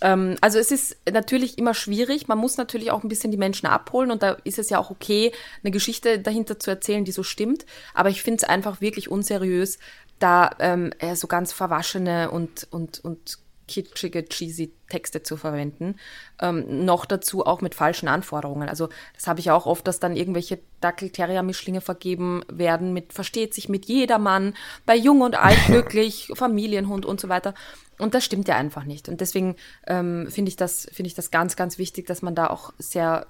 [0.00, 2.28] Ähm, also es ist natürlich immer schwierig.
[2.28, 4.90] Man muss natürlich auch ein bisschen die Menschen abholen und da ist es ja auch
[4.90, 5.32] okay,
[5.62, 7.66] eine Geschichte dahinter zu erzählen, die so stimmt.
[7.94, 9.78] Aber ich finde es einfach wirklich unseriös,
[10.18, 13.38] da ähm, so ganz verwaschene und, und, und
[13.70, 15.96] kitschige, cheesy Texte zu verwenden.
[16.40, 18.68] Ähm, noch dazu auch mit falschen Anforderungen.
[18.68, 23.68] Also das habe ich auch oft, dass dann irgendwelche Dackel-Terrier-Mischlinge vergeben werden mit versteht sich
[23.68, 24.54] mit jedermann,
[24.84, 27.54] bei jung und alt glücklich, Familienhund und so weiter.
[27.98, 29.08] Und das stimmt ja einfach nicht.
[29.08, 29.56] Und deswegen
[29.86, 33.26] ähm, finde ich das finde ich das ganz ganz wichtig, dass man da auch sehr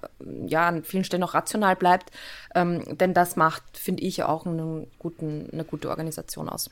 [0.46, 2.10] ja an vielen Stellen noch rational bleibt,
[2.54, 6.70] ähm, denn das macht finde ich auch einen guten, eine gute Organisation aus.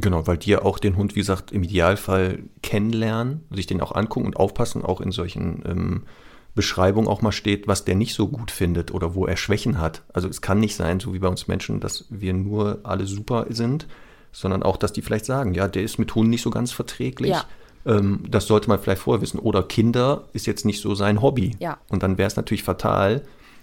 [0.00, 3.94] Genau, weil die ja auch den Hund, wie gesagt, im Idealfall kennenlernen, sich den auch
[3.94, 6.02] angucken und aufpassen, auch in solchen ähm,
[6.54, 10.02] Beschreibungen auch mal steht, was der nicht so gut findet oder wo er Schwächen hat.
[10.12, 13.46] Also es kann nicht sein, so wie bei uns Menschen, dass wir nur alle super
[13.50, 13.86] sind,
[14.32, 17.30] sondern auch, dass die vielleicht sagen, ja, der ist mit Hunden nicht so ganz verträglich.
[17.30, 17.44] Ja.
[17.86, 19.38] Ähm, das sollte man vielleicht vorher wissen.
[19.38, 21.56] Oder Kinder ist jetzt nicht so sein Hobby.
[21.58, 21.78] Ja.
[21.88, 23.22] Und dann wäre es natürlich fatal,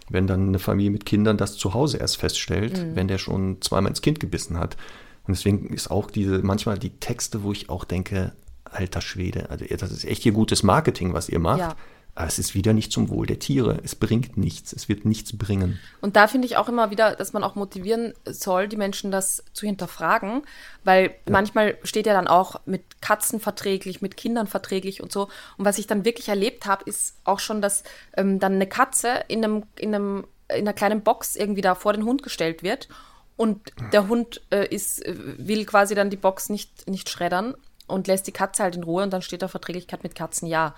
[0.10, 2.96] wenn dann eine Familie mit Kindern das zu Hause erst feststellt, mhm.
[2.96, 4.78] wenn der schon zweimal ins Kind gebissen hat.
[5.26, 8.34] Und deswegen ist auch diese, manchmal die Texte, wo ich auch denke,
[8.66, 11.60] alter Schwede, also das ist echt hier gutes Marketing, was ihr macht.
[11.60, 11.76] Ja.
[12.16, 13.80] Aber es ist wieder nicht zum Wohl der Tiere.
[13.84, 14.72] Es bringt nichts.
[14.72, 15.80] Es wird nichts bringen.
[16.00, 19.44] Und da finde ich auch immer wieder, dass man auch motivieren soll, die Menschen das
[19.54, 20.44] zu hinterfragen,
[20.84, 21.14] weil ja.
[21.32, 25.24] manchmal steht ja dann auch mit Katzen verträglich, mit Kindern verträglich und so.
[25.58, 27.84] Und was ich dann wirklich erlebt habe, ist auch schon, dass
[28.16, 31.94] ähm, dann eine Katze in einem, in einem in einer kleinen Box irgendwie da vor
[31.94, 32.90] den Hund gestellt wird
[33.36, 37.56] und der Hund äh, ist, äh, will quasi dann die Box nicht, nicht schreddern
[37.88, 40.76] und lässt die Katze halt in Ruhe und dann steht da Verträglichkeit mit Katzen ja.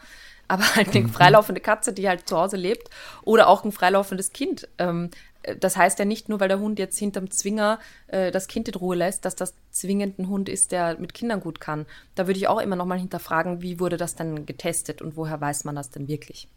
[0.47, 1.09] Aber halt eine mhm.
[1.09, 2.89] freilaufende Katze, die halt zu Hause lebt
[3.23, 4.67] oder auch ein freilaufendes Kind.
[4.77, 5.09] Ähm,
[5.41, 8.67] äh, das heißt ja nicht nur, weil der Hund jetzt hinterm Zwinger äh, das Kind
[8.67, 11.85] in Ruhe lässt, dass das zwingend ein Hund ist, der mit Kindern gut kann.
[12.13, 15.41] Da würde ich auch immer noch mal hinterfragen, wie wurde das dann getestet und woher
[15.41, 16.47] weiß man das denn wirklich?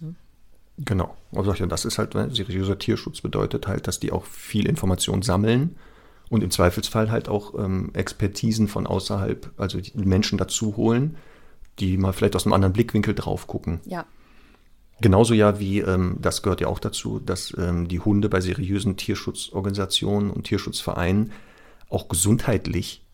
[0.00, 0.16] Hm?
[0.78, 1.16] Genau.
[1.32, 5.76] Also das ist halt, ne, seriöser Tierschutz bedeutet halt, dass die auch viel Information sammeln
[6.30, 11.16] und im Zweifelsfall halt auch ähm, Expertisen von außerhalb, also die Menschen dazu holen,
[11.78, 13.80] die mal vielleicht aus einem anderen Blickwinkel drauf gucken.
[13.84, 14.04] Ja.
[15.00, 18.96] Genauso ja wie, ähm, das gehört ja auch dazu, dass ähm, die Hunde bei seriösen
[18.96, 21.32] Tierschutzorganisationen und Tierschutzvereinen
[21.88, 23.04] auch gesundheitlich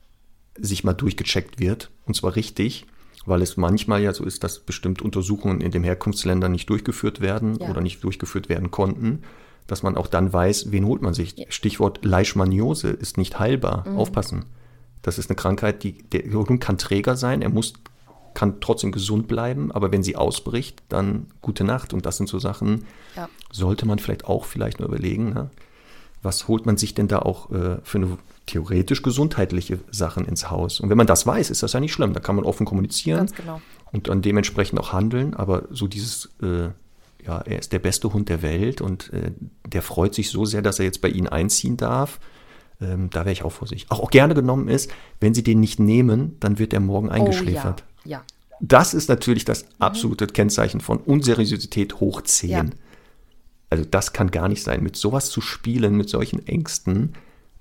[0.59, 2.87] sich mal durchgecheckt wird, und zwar richtig
[3.27, 7.59] weil es manchmal ja so ist, dass bestimmte Untersuchungen in den Herkunftsländern nicht durchgeführt werden
[7.61, 7.71] ja.
[7.71, 9.23] oder nicht durchgeführt werden konnten,
[9.67, 11.37] dass man auch dann weiß, wen holt man sich.
[11.37, 11.47] Ja.
[11.49, 13.89] Stichwort Leishmaniose ist nicht heilbar.
[13.89, 13.97] Mhm.
[13.99, 14.45] Aufpassen.
[15.03, 17.75] Das ist eine Krankheit, die der Hund kann Träger sein, er muss
[18.35, 21.93] kann trotzdem gesund bleiben, aber wenn sie ausbricht, dann gute Nacht.
[21.93, 23.29] Und das sind so Sachen, ja.
[23.51, 25.33] sollte man vielleicht auch vielleicht nur überlegen.
[25.33, 25.51] Ne?
[26.23, 30.81] Was holt man sich denn da auch äh, für eine theoretisch gesundheitliche Sachen ins Haus?
[30.81, 32.13] Und wenn man das weiß, ist das ja nicht schlimm.
[32.13, 33.61] Da kann man offen kommunizieren genau.
[33.93, 35.35] und dann dementsprechend auch handeln.
[35.35, 36.69] Aber so dieses, äh,
[37.25, 39.33] ja, er ist der beste Hund der Welt und äh,
[39.67, 42.21] der freut sich so sehr, dass er jetzt bei Ihnen einziehen darf.
[42.81, 43.91] Ähm, da wäre ich auch vorsichtig.
[43.91, 44.91] Auch, auch gerne genommen ist,
[45.21, 47.85] wenn Sie den nicht nehmen, dann wird er morgen eingeschläfert.
[47.87, 48.19] Oh, ja.
[48.19, 48.25] ja.
[48.61, 52.51] Das ist natürlich das absolute Kennzeichen von Unseriosität hoch 10.
[52.51, 52.65] Ja.
[53.71, 54.83] Also das kann gar nicht sein.
[54.83, 57.15] Mit sowas zu spielen, mit solchen Ängsten,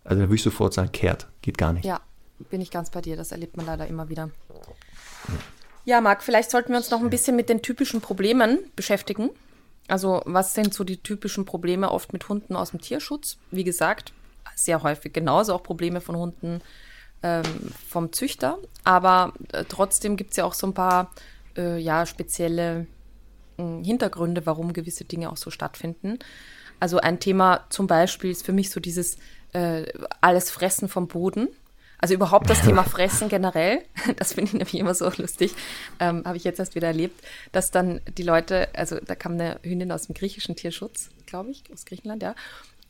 [0.03, 1.85] also da würde ich sofort sagen, kehrt, geht gar nicht.
[1.85, 2.01] Ja,
[2.49, 3.15] bin ich ganz bei dir.
[3.15, 4.31] Das erlebt man leider immer wieder.
[5.85, 9.29] Ja, Marc, vielleicht sollten wir uns noch ein bisschen mit den typischen Problemen beschäftigen.
[9.87, 13.37] Also was sind so die typischen Probleme oft mit Hunden aus dem Tierschutz?
[13.51, 14.13] Wie gesagt,
[14.55, 16.61] sehr häufig genauso auch Probleme von Hunden
[17.23, 17.43] ähm,
[17.87, 18.57] vom Züchter.
[18.83, 21.11] Aber äh, trotzdem gibt es ja auch so ein paar
[21.57, 22.87] äh, ja, spezielle
[23.83, 26.19] Hintergründe, warum gewisse Dinge auch so stattfinden.
[26.79, 29.17] Also ein Thema zum Beispiel ist für mich so dieses
[29.53, 29.85] äh,
[30.21, 31.49] alles Fressen vom Boden.
[32.01, 33.81] Also überhaupt das Thema Fressen generell,
[34.15, 35.53] das finde ich nämlich immer so lustig,
[35.99, 39.59] ähm, habe ich jetzt erst wieder erlebt, dass dann die Leute, also da kam eine
[39.63, 42.35] Hündin aus dem griechischen Tierschutz, glaube ich, aus Griechenland, ja.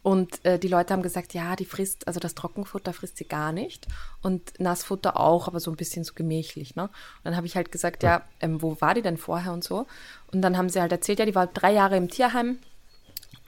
[0.10, 3.52] Und äh, die Leute haben gesagt, ja, die frisst, also das Trockenfutter frisst sie gar
[3.52, 3.86] nicht
[4.24, 6.76] und Nassfutter auch, aber so ein bisschen so gemächlich.
[6.76, 6.86] Ne?
[6.86, 6.92] Und
[7.26, 9.86] dann habe ich halt gesagt, ja, ähm, wo war die denn vorher und so?
[10.32, 12.58] Und dann haben sie halt erzählt, ja, die war drei Jahre im Tierheim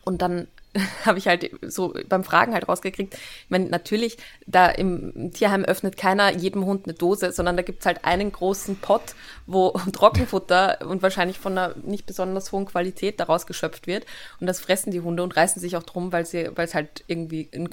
[0.05, 0.47] und dann
[1.05, 3.13] habe ich halt so beim Fragen halt rausgekriegt.
[3.13, 4.17] Ich meine, natürlich,
[4.47, 8.77] da im Tierheim öffnet keiner jedem Hund eine Dose, sondern da gibt's halt einen großen
[8.77, 9.15] Pott,
[9.45, 14.05] wo Trockenfutter und wahrscheinlich von einer nicht besonders hohen Qualität daraus geschöpft wird.
[14.39, 17.49] Und das fressen die Hunde und reißen sich auch drum, weil weil es halt irgendwie
[17.53, 17.69] ein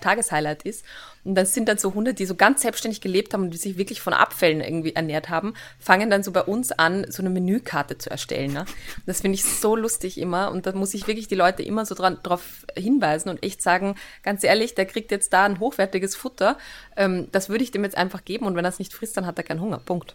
[0.00, 0.84] Tageshighlight ist.
[1.22, 3.76] Und das sind dann so Hunde, die so ganz selbstständig gelebt haben und die sich
[3.76, 7.98] wirklich von Abfällen irgendwie ernährt haben, fangen dann so bei uns an, so eine Menükarte
[7.98, 8.52] zu erstellen.
[8.52, 8.64] Ne?
[9.04, 10.50] Das finde ich so lustig immer.
[10.50, 12.39] Und da muss ich wirklich die Leute immer so dran, drauf
[12.76, 16.58] hinweisen und echt sagen, ganz ehrlich, der kriegt jetzt da ein hochwertiges Futter.
[16.96, 19.26] Ähm, das würde ich dem jetzt einfach geben und wenn er es nicht frisst, dann
[19.26, 19.78] hat er keinen Hunger.
[19.78, 20.14] Punkt.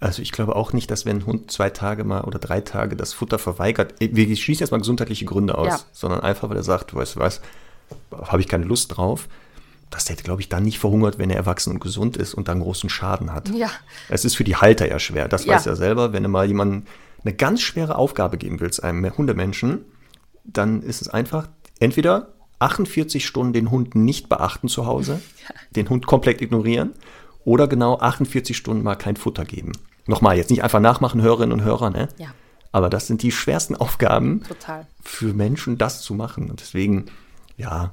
[0.00, 2.96] Also ich glaube auch nicht, dass wenn ein Hund zwei Tage mal oder drei Tage
[2.96, 5.80] das Futter verweigert, wir schließen jetzt mal gesundheitliche Gründe aus, ja.
[5.92, 7.40] sondern einfach, weil er sagt, weißt du was,
[8.12, 9.28] habe ich keine Lust drauf.
[9.90, 12.60] Dass der, glaube ich, dann nicht verhungert, wenn er erwachsen und gesund ist und dann
[12.60, 13.50] großen Schaden hat.
[13.50, 13.70] Ja.
[14.08, 15.28] Es ist für die Halter ja schwer.
[15.28, 15.54] Das Ja.
[15.54, 16.14] weiß er selber.
[16.14, 16.86] Wenn du mal jemandem
[17.24, 19.84] eine ganz schwere Aufgabe geben willst, einem Hundemenschen,
[20.44, 21.48] dann ist es einfach,
[21.80, 22.28] entweder
[22.58, 25.20] 48 Stunden den Hund nicht beachten zu Hause,
[25.76, 26.92] den Hund komplett ignorieren,
[27.44, 29.72] oder genau 48 Stunden mal kein Futter geben.
[30.06, 32.08] Nochmal, jetzt nicht einfach nachmachen, Hörerinnen und Hörer, ne?
[32.18, 32.28] Ja,
[32.70, 34.86] Aber das sind die schwersten Aufgaben total.
[35.02, 36.50] für Menschen, das zu machen.
[36.50, 37.06] Und deswegen,
[37.56, 37.92] ja,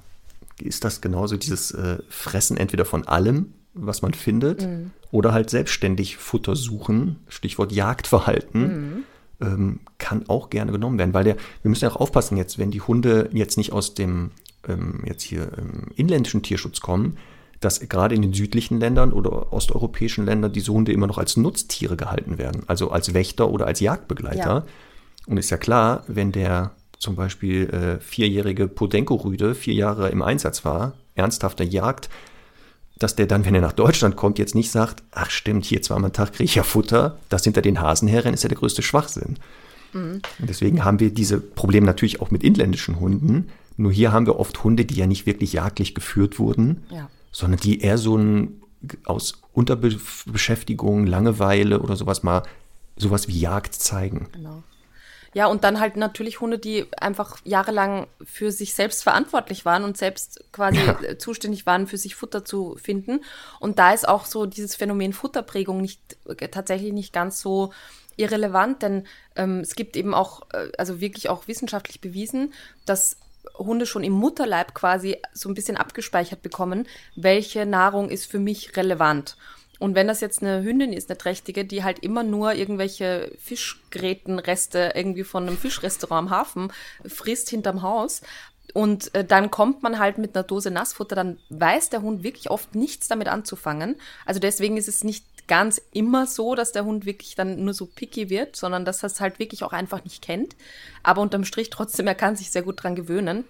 [0.61, 4.67] ist das genauso dieses äh, Fressen entweder von allem, was man findet,
[5.11, 9.05] oder halt selbstständig Futter suchen, Stichwort Jagdverhalten,
[9.41, 12.71] ähm, kann auch gerne genommen werden, weil der, wir müssen ja auch aufpassen jetzt, wenn
[12.71, 14.31] die Hunde jetzt nicht aus dem
[14.67, 17.17] ähm, jetzt hier ähm, inländischen Tierschutz kommen,
[17.59, 21.97] dass gerade in den südlichen Ländern oder osteuropäischen Ländern diese Hunde immer noch als Nutztiere
[21.97, 24.39] gehalten werden, also als Wächter oder als Jagdbegleiter.
[24.39, 24.65] Ja.
[25.27, 30.65] Und ist ja klar, wenn der zum Beispiel äh, vierjährige Podenko-Rüde vier Jahre im Einsatz
[30.65, 32.09] war, ernsthafter Jagd,
[32.99, 36.05] dass der dann, wenn er nach Deutschland kommt, jetzt nicht sagt, ach stimmt, hier zweimal
[36.09, 38.81] am Tag kriege ich ja Futter, das hinter den Hasen herrennen, ist ja der größte
[38.81, 39.37] Schwachsinn.
[39.93, 43.47] Und deswegen haben wir diese Probleme natürlich auch mit inländischen Hunden.
[43.77, 47.09] Nur hier haben wir oft Hunde, die ja nicht wirklich jagdlich geführt wurden, Ja.
[47.31, 48.61] sondern die eher so ein,
[49.05, 52.43] aus Unterbeschäftigung, Langeweile oder sowas mal
[52.97, 54.27] sowas wie Jagd zeigen.
[54.33, 54.61] Genau.
[55.33, 59.97] Ja, und dann halt natürlich Hunde, die einfach jahrelang für sich selbst verantwortlich waren und
[59.97, 60.99] selbst quasi Ja.
[61.01, 63.21] äh, zuständig waren, für sich Futter zu finden.
[63.59, 67.71] Und da ist auch so dieses Phänomen Futterprägung nicht äh, tatsächlich nicht ganz so
[68.17, 69.05] irrelevant, denn
[69.35, 72.53] ähm, es gibt eben auch, äh, also wirklich auch wissenschaftlich bewiesen,
[72.85, 73.17] dass
[73.57, 78.75] Hunde schon im Mutterleib quasi so ein bisschen abgespeichert bekommen, welche Nahrung ist für mich
[78.75, 79.37] relevant.
[79.79, 84.91] Und wenn das jetzt eine Hündin ist, eine trächtige, die halt immer nur irgendwelche Fischgrätenreste
[84.93, 86.71] irgendwie von einem Fischrestaurant am Hafen
[87.07, 88.21] frisst hinterm Haus
[88.73, 92.49] und äh, dann kommt man halt mit einer Dose Nassfutter, dann weiß der Hund wirklich
[92.49, 93.95] oft nichts damit anzufangen.
[94.25, 97.87] Also deswegen ist es nicht ganz immer so, dass der Hund wirklich dann nur so
[97.87, 100.55] picky wird, sondern dass er es halt wirklich auch einfach nicht kennt.
[101.01, 103.45] Aber unterm Strich trotzdem, er kann sich sehr gut dran gewöhnen.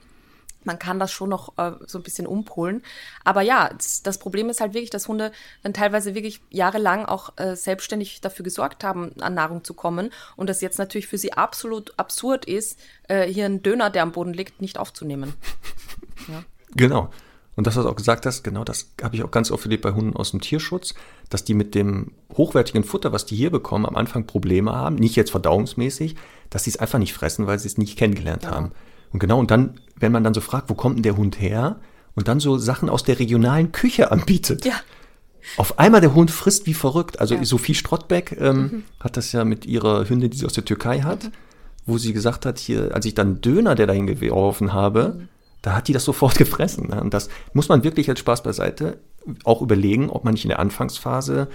[0.63, 2.83] Man kann das schon noch äh, so ein bisschen umpolen.
[3.23, 5.31] Aber ja, das, das Problem ist halt wirklich, dass Hunde
[5.63, 10.11] dann teilweise wirklich jahrelang auch äh, selbstständig dafür gesorgt haben, an Nahrung zu kommen.
[10.35, 14.11] Und das jetzt natürlich für sie absolut absurd ist, äh, hier einen Döner, der am
[14.11, 15.33] Boden liegt, nicht aufzunehmen.
[16.75, 17.09] Genau.
[17.55, 19.83] Und das, was du auch gesagt hast, genau das habe ich auch ganz oft erlebt
[19.83, 20.93] bei Hunden aus dem Tierschutz,
[21.29, 24.95] dass die mit dem hochwertigen Futter, was die hier bekommen, am Anfang Probleme haben.
[24.95, 26.15] Nicht jetzt verdauungsmäßig,
[26.49, 28.71] dass sie es einfach nicht fressen, weil sie es nicht kennengelernt haben.
[29.11, 31.75] Und genau, und dann wenn man dann so fragt, wo kommt denn der Hund her?
[32.15, 34.63] Und dann so Sachen aus der regionalen Küche anbietet.
[34.65, 34.75] Ja.
[35.57, 37.19] Auf einmal der Hund frisst wie verrückt.
[37.19, 37.43] Also Ja.
[37.43, 38.83] Sophie Strottbeck ähm, Mhm.
[38.99, 41.31] hat das ja mit ihrer Hündin, die sie aus der Türkei hat,
[41.85, 45.27] wo sie gesagt hat, hier, als ich dann Döner, der dahin geworfen habe, Mhm.
[45.61, 46.87] da hat die das sofort gefressen.
[46.89, 47.01] Ne?
[47.01, 48.99] Und das muss man wirklich als Spaß beiseite
[49.43, 51.49] auch überlegen, ob man nicht in der Anfangsphase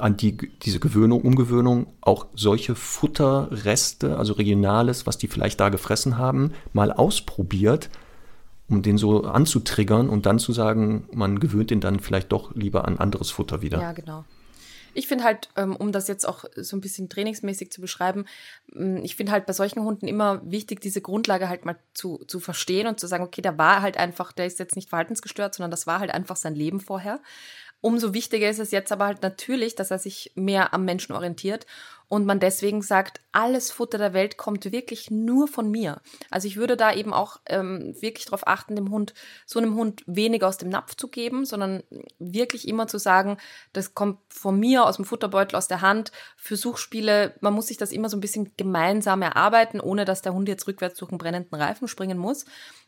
[0.00, 6.18] an die, diese Gewöhnung, Umgewöhnung auch solche Futterreste, also Regionales, was die vielleicht da gefressen
[6.18, 7.90] haben, mal ausprobiert,
[8.68, 12.86] um den so anzutriggern und dann zu sagen, man gewöhnt den dann vielleicht doch lieber
[12.86, 13.80] an anderes Futter wieder.
[13.80, 14.24] Ja, genau.
[14.94, 18.24] Ich finde halt, ähm, um das jetzt auch so ein bisschen trainingsmäßig zu beschreiben,
[18.74, 22.40] ähm, ich finde halt bei solchen Hunden immer wichtig, diese Grundlage halt mal zu, zu
[22.40, 25.70] verstehen und zu sagen, okay, der war halt einfach, der ist jetzt nicht verhaltensgestört, sondern
[25.70, 27.20] das war halt einfach sein Leben vorher.
[27.80, 31.64] Umso wichtiger ist es jetzt aber halt natürlich, dass er sich mehr am Menschen orientiert
[32.08, 36.00] und man deswegen sagt, alles Futter der Welt kommt wirklich nur von mir.
[36.30, 39.12] Also ich würde da eben auch ähm, wirklich darauf achten, dem Hund,
[39.44, 41.82] so einem Hund weniger aus dem Napf zu geben, sondern
[42.18, 43.36] wirklich immer zu sagen,
[43.74, 46.10] das kommt von mir, aus dem Futterbeutel, aus der Hand.
[46.36, 50.32] Für Suchspiele, man muss sich das immer so ein bisschen gemeinsam erarbeiten, ohne dass der
[50.32, 52.46] Hund jetzt rückwärts durch einen brennenden Reifen springen muss.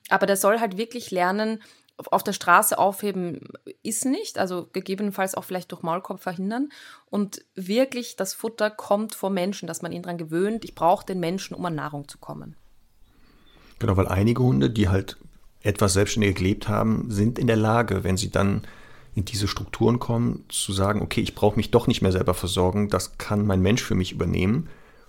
[0.08, 1.62] Aber der soll halt wirklich lernen,
[2.10, 3.40] auf der Straße aufheben
[3.82, 6.70] ist nicht, also gegebenenfalls auch vielleicht durch Maulkorb verhindern.
[7.06, 11.20] Und wirklich das Futter kommt vom Menschen, dass man ihn daran gewöhnt, ich brauche den
[11.20, 12.56] Menschen, um an Nahrung zu kommen.
[13.78, 15.16] Genau, weil einige Hunde, die halt
[15.62, 18.62] etwas selbstständiger gelebt haben, sind in der Lage, wenn sie dann
[19.14, 22.88] in diese Strukturen kommen, zu sagen, okay, ich brauche mich doch nicht mehr selber versorgen,
[22.88, 24.68] das kann mein Mensch für mich übernehmen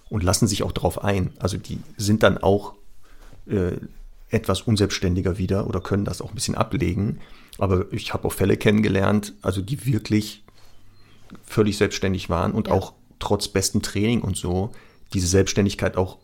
[0.09, 1.33] und lassen sich auch darauf ein.
[1.39, 2.73] Also die sind dann auch
[3.47, 3.77] äh,
[4.31, 7.19] etwas unselbstständiger wieder oder können das auch ein bisschen ablegen.
[7.57, 10.43] Aber ich habe auch Fälle kennengelernt, also die wirklich
[11.43, 12.73] völlig selbstständig waren und Ja.
[12.73, 14.71] auch trotz bestem Training und so
[15.13, 16.17] diese Selbstständigkeit auch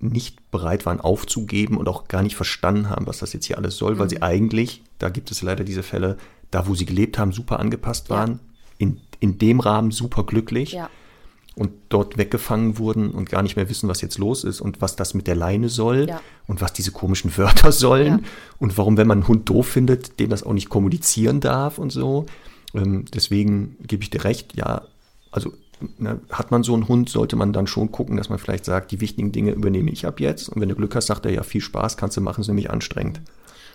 [0.00, 3.76] nicht bereit waren aufzugeben und auch gar nicht verstanden haben, was das jetzt hier alles
[3.76, 4.10] soll, weil Mhm.
[4.10, 6.16] sie eigentlich, da gibt es leider diese Fälle,
[6.50, 8.16] da wo sie gelebt haben, super angepasst Ja.
[8.16, 8.40] waren,
[8.78, 10.88] in, in dem Rahmen super glücklich Ja.
[11.60, 14.96] Und dort weggefangen wurden und gar nicht mehr wissen, was jetzt los ist und was
[14.96, 16.18] das mit der Leine soll Ja.
[16.46, 18.18] und was diese komischen Wörter sollen Ja.
[18.58, 21.90] und warum, wenn man einen Hund doof findet, dem das auch nicht kommunizieren darf und
[21.92, 22.24] so.
[22.72, 24.82] Ähm, deswegen gebe ich dir recht, ja,
[25.32, 25.52] also
[25.98, 28.90] ne, hat man so einen Hund, sollte man dann schon gucken, dass man vielleicht sagt,
[28.90, 31.42] die wichtigen Dinge übernehme ich ab jetzt und wenn du Glück hast, sagt er, ja,
[31.42, 33.20] viel Spaß, kannst du machen, ist nämlich anstrengend.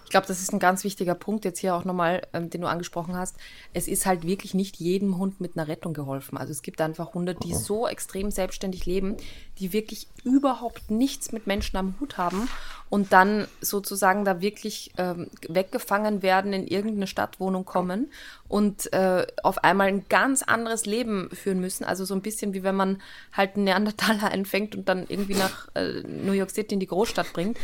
[0.06, 2.68] Ich glaube, das ist ein ganz wichtiger Punkt jetzt hier auch nochmal, ähm, den du
[2.68, 3.36] angesprochen hast.
[3.74, 6.38] Es ist halt wirklich nicht jedem Hund mit einer Rettung geholfen.
[6.38, 9.18] Also es gibt einfach Hunde, die so extrem selbstständig leben,
[9.58, 12.48] die wirklich überhaupt nichts mit Menschen am Hut haben
[12.90, 18.12] und dann sozusagen da wirklich ähm, weggefangen werden, in irgendeine Stadtwohnung kommen
[18.48, 21.84] und äh, auf einmal ein ganz anderes Leben führen müssen.
[21.84, 23.02] Also so ein bisschen wie wenn man
[23.34, 27.34] halt einen Neandertaler einfängt und dann irgendwie nach äh, New York City in die Großstadt
[27.34, 27.58] bringt.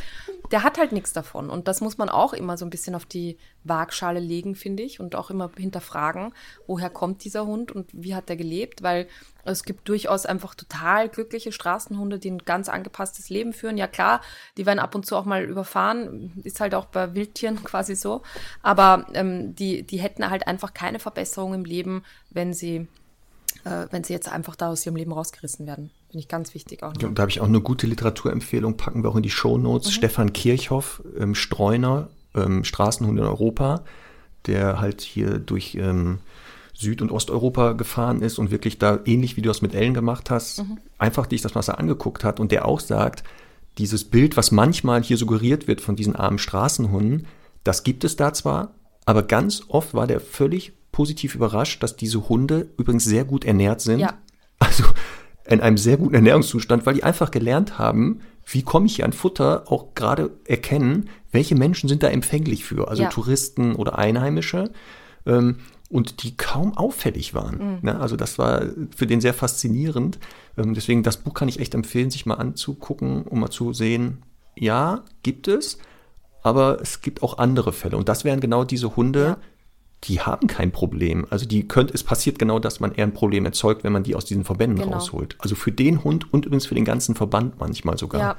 [0.52, 1.50] Der hat halt nichts davon.
[1.50, 5.00] Und das muss man auch immer so ein bisschen auf die Waagschale legen, finde ich,
[5.00, 6.34] und auch immer hinterfragen,
[6.68, 9.08] woher kommt dieser Hund und wie hat er gelebt, weil
[9.44, 13.78] es gibt durchaus einfach total glückliche Straßenhunde, die ein ganz angepasstes Leben führen.
[13.78, 14.22] Ja klar,
[14.58, 18.22] die werden ab und zu auch mal überfahren, ist halt auch bei Wildtieren quasi so.
[18.62, 22.88] Aber ähm, die, die hätten halt einfach keine Verbesserung im Leben, wenn sie,
[23.64, 25.92] äh, wenn sie jetzt einfach da aus ihrem Leben rausgerissen werden.
[26.12, 26.92] Finde ich ganz wichtig auch.
[27.00, 29.88] Ja, und da habe ich auch eine gute Literaturempfehlung, packen wir auch in die Shownotes.
[29.88, 29.92] Mhm.
[29.94, 33.84] Stefan Kirchhoff, ähm, Streuner, ähm, Straßenhund in Europa,
[34.46, 36.20] der halt hier durch ähm,
[36.74, 40.30] Süd- und Osteuropa gefahren ist und wirklich da ähnlich wie du das mit Ellen gemacht
[40.30, 40.80] hast, Mhm.
[40.98, 43.24] einfach dich das Wasser angeguckt hat und der auch sagt,
[43.78, 47.26] dieses Bild, was manchmal hier suggeriert wird von diesen armen Straßenhunden,
[47.64, 48.74] das gibt es da zwar,
[49.06, 53.80] aber ganz oft war der völlig positiv überrascht, dass diese Hunde übrigens sehr gut ernährt
[53.80, 54.00] sind.
[54.00, 54.16] Ja.
[54.60, 54.84] Also
[55.46, 59.14] in einem sehr guten Ernährungszustand, weil die einfach gelernt haben, wie komme ich hier an
[59.14, 63.10] Futter, auch gerade erkennen, welche Menschen sind da empfänglich für, also Ja.
[63.10, 64.72] Touristen oder Einheimische,
[65.26, 65.58] ähm,
[65.90, 67.80] und die kaum auffällig waren.
[67.82, 68.00] Ne?
[68.00, 68.64] Also das war
[68.96, 70.20] für den sehr faszinierend.
[70.58, 74.24] Ähm, deswegen, das Buch kann ich echt empfehlen, sich mal anzugucken, um mal zu sehen,
[74.56, 75.80] ja, gibt es,
[76.44, 77.98] aber es gibt auch andere Fälle.
[77.98, 79.38] Und das wären genau diese Hunde, Ja.
[80.06, 81.28] Die haben kein Problem.
[81.30, 84.16] Also die könnt, es passiert genau, dass man eher ein Problem erzeugt, wenn man die
[84.16, 84.94] aus diesen Verbänden Genau.
[84.98, 85.36] rausholt.
[85.40, 88.20] Also für den Hund und übrigens für den ganzen Verband manchmal sogar.
[88.22, 88.36] Ja,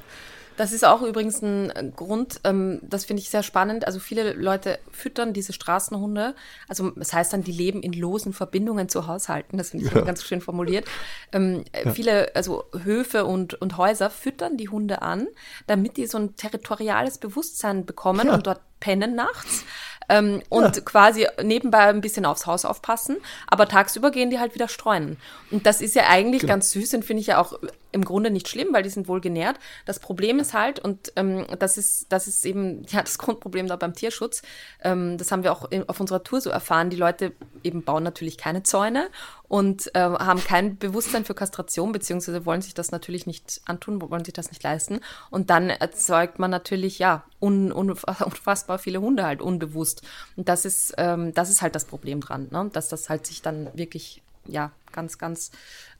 [0.55, 3.87] das ist auch übrigens ein äh, Grund, ähm, das finde ich sehr spannend.
[3.87, 6.35] Also viele Leute füttern diese Straßenhunde.
[6.67, 9.57] Also das heißt dann, die leben in losen Verbindungen zu Haushalten.
[9.57, 10.01] Das finde ich Ja.
[10.01, 10.85] ganz schön formuliert.
[11.31, 15.27] Ähm, äh, Viele, also Höfe und, und Häuser füttern die Hunde an,
[15.65, 18.35] damit die so ein territoriales Bewusstsein bekommen Ja.
[18.35, 19.63] und dort pennen nachts.
[20.09, 24.67] Ähm, und quasi nebenbei ein bisschen aufs Haus aufpassen, aber tagsüber gehen die halt wieder
[24.67, 25.17] streuen.
[25.51, 26.53] Und das ist ja eigentlich Genau.
[26.53, 27.53] ganz süß und finde ich ja auch
[27.93, 29.57] im Grunde nicht schlimm, weil die sind wohl genährt.
[29.85, 33.75] Das Problem ist halt, und ähm, das ist, das ist eben ja das Grundproblem da
[33.75, 34.41] beim Tierschutz.
[34.81, 36.89] Ähm, das haben wir auch in, auf unserer Tour so erfahren.
[36.89, 37.31] Die Leute
[37.63, 39.09] eben bauen natürlich keine Zäune
[39.47, 44.25] und äh, haben kein Bewusstsein für Kastration, beziehungsweise wollen sich das natürlich nicht antun, wollen
[44.25, 44.99] sich das nicht leisten.
[45.29, 47.91] Und dann erzeugt man natürlich, ja, un, un,
[48.25, 50.01] unfassbar viele Hunde halt unbewusst.
[50.35, 52.69] Und das ist, ähm, das ist halt das Problem dran, ne?
[52.73, 55.51] dass das halt sich dann wirklich, ja, ganz, ganz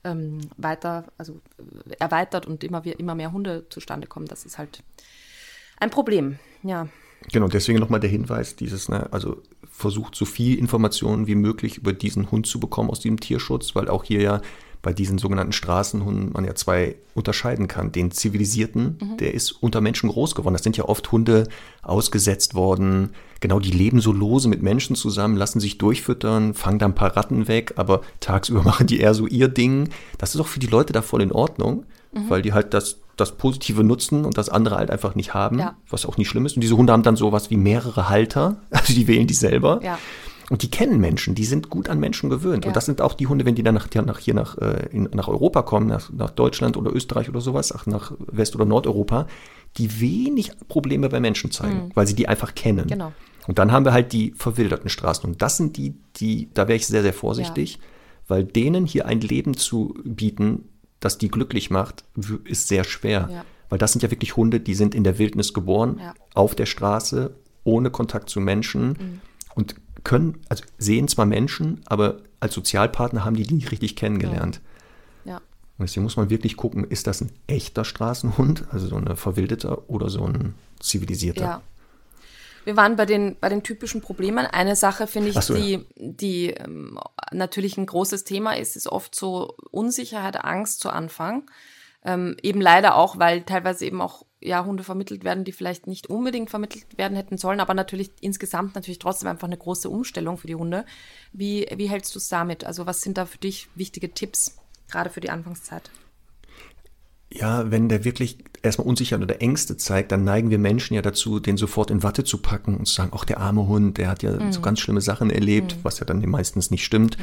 [0.04, 4.28] ähm, weiter, also äh, erweitert und immer, immer mehr Hunde zustande kommen.
[4.28, 4.84] Das ist halt
[5.78, 6.88] ein Problem, ja.
[7.32, 9.42] Genau, deswegen nochmal der Hinweis, dieses, ne, also
[9.72, 13.88] versucht so viel Informationen wie möglich über diesen Hund zu bekommen aus diesem Tierschutz, weil
[13.88, 14.42] auch hier ja
[14.84, 17.94] bei diesen sogenannten Straßenhunden man ja zwei unterscheiden kann.
[17.94, 19.18] Den zivilisierten, mhm.
[19.18, 20.54] der ist unter Menschen groß geworden.
[20.54, 21.48] Das sind ja oft Hunde
[21.82, 23.12] ausgesetzt worden.
[23.40, 27.16] Genau, die leben so lose mit Menschen zusammen, lassen sich durchfüttern, fangen da ein paar
[27.16, 29.88] Ratten weg, aber tagsüber machen die eher so ihr Ding.
[30.18, 32.30] Das ist auch für die Leute da voll in Ordnung, mhm.
[32.30, 35.78] weil die halt das, das Positive nutzen und das andere halt einfach nicht haben, ja.
[35.90, 36.58] was auch nicht schlimm ist.
[36.58, 39.80] Und diese Hunde haben dann sowas wie mehrere Halter, also die wählen die selber.
[39.82, 39.98] Ja.
[40.54, 42.64] Und die kennen Menschen, die sind gut an Menschen gewöhnt.
[42.64, 42.70] Ja.
[42.70, 45.10] Und das sind auch die Hunde, wenn die dann nach, nach hier nach, äh, in,
[45.12, 49.26] nach Europa kommen, nach, nach Deutschland oder Österreich oder sowas, ach, nach West- oder Nordeuropa,
[49.78, 51.92] die wenig Probleme bei Menschen zeigen, mhm.
[51.96, 52.86] weil sie die einfach kennen.
[52.86, 53.14] Genau.
[53.48, 55.28] Und dann haben wir halt die verwilderten Straßen.
[55.28, 57.82] Und das sind die, die, da wäre ich sehr, sehr vorsichtig, ja.
[58.28, 62.04] weil denen hier ein Leben zu bieten, das die glücklich macht,
[62.44, 63.28] ist sehr schwer.
[63.32, 63.46] Ja.
[63.70, 66.14] Weil das sind ja wirklich Hunde, die sind in der Wildnis geboren, ja.
[66.36, 67.34] auf der Straße,
[67.64, 68.90] ohne Kontakt zu Menschen.
[68.90, 69.22] Mhm.
[69.56, 74.62] Und können, also sehen zwar Menschen, aber als Sozialpartner haben die die nicht richtig kennengelernt.
[75.26, 75.34] Ja.
[75.34, 75.38] ja.
[75.38, 79.90] Und deswegen muss man wirklich gucken, ist das ein echter Straßenhund, also so ein verwildeter
[79.90, 81.42] oder so ein zivilisierter?
[81.42, 81.62] Ja.
[82.66, 84.46] Wir waren bei den, bei den typischen Problemen.
[84.46, 85.82] Eine Sache, finde ich, so, die, ja.
[85.96, 86.98] die ähm,
[87.32, 91.50] natürlich ein großes Thema ist, ist oft so Unsicherheit, Angst zu Anfang.
[92.06, 96.08] Ähm, eben leider auch, weil teilweise eben auch ja, Hunde vermittelt werden, die vielleicht nicht
[96.08, 100.48] unbedingt vermittelt werden hätten sollen, aber natürlich insgesamt natürlich trotzdem einfach eine große Umstellung für
[100.48, 100.86] die Hunde.
[101.32, 102.64] Wie, wie hältst du es damit?
[102.66, 104.58] Also was sind da für dich wichtige Tipps,
[104.90, 105.90] gerade für die Anfangszeit?
[107.32, 111.40] Ja, wenn der wirklich erstmal Unsicherheit oder Ängste zeigt, dann neigen wir Menschen ja dazu,
[111.40, 114.22] den sofort in Watte zu packen und zu sagen, ach, der arme Hund, der hat
[114.22, 114.52] ja mhm.
[114.52, 115.80] so ganz schlimme Sachen erlebt, mhm.
[115.84, 117.18] was ja dann meistens nicht stimmt.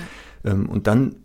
[0.45, 1.16] Ähm, und dann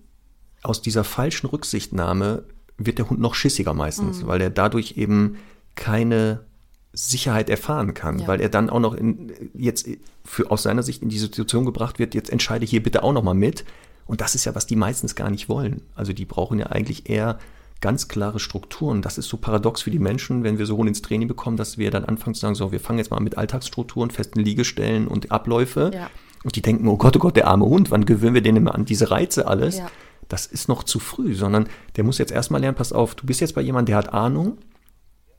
[0.61, 2.43] aus dieser falschen Rücksichtnahme
[2.77, 4.27] wird der Hund noch schissiger meistens, mhm.
[4.27, 5.37] weil er dadurch eben
[5.75, 6.45] keine
[6.93, 8.27] Sicherheit erfahren kann, ja.
[8.27, 9.87] weil er dann auch noch in, jetzt
[10.23, 13.23] für, aus seiner Sicht in die Situation gebracht wird, jetzt entscheide hier bitte auch noch
[13.23, 13.65] mal mit.
[14.05, 15.81] Und das ist ja, was die meistens gar nicht wollen.
[15.95, 17.39] Also die brauchen ja eigentlich eher
[17.81, 19.01] ganz klare Strukturen.
[19.01, 21.91] Das ist so paradox für die Menschen, wenn wir so ins Training bekommen, dass wir
[21.91, 25.91] dann anfangen zu sagen, so, wir fangen jetzt mal mit Alltagsstrukturen, festen Liegestellen und Abläufe.
[25.93, 26.09] Ja.
[26.43, 28.75] Und die denken, oh Gott, oh Gott, der arme Hund, wann gewöhnen wir den immer
[28.75, 29.79] an diese Reize alles?
[29.79, 29.87] Ja
[30.27, 33.41] das ist noch zu früh, sondern der muss jetzt erstmal lernen, pass auf, du bist
[33.41, 34.57] jetzt bei jemandem, der hat Ahnung,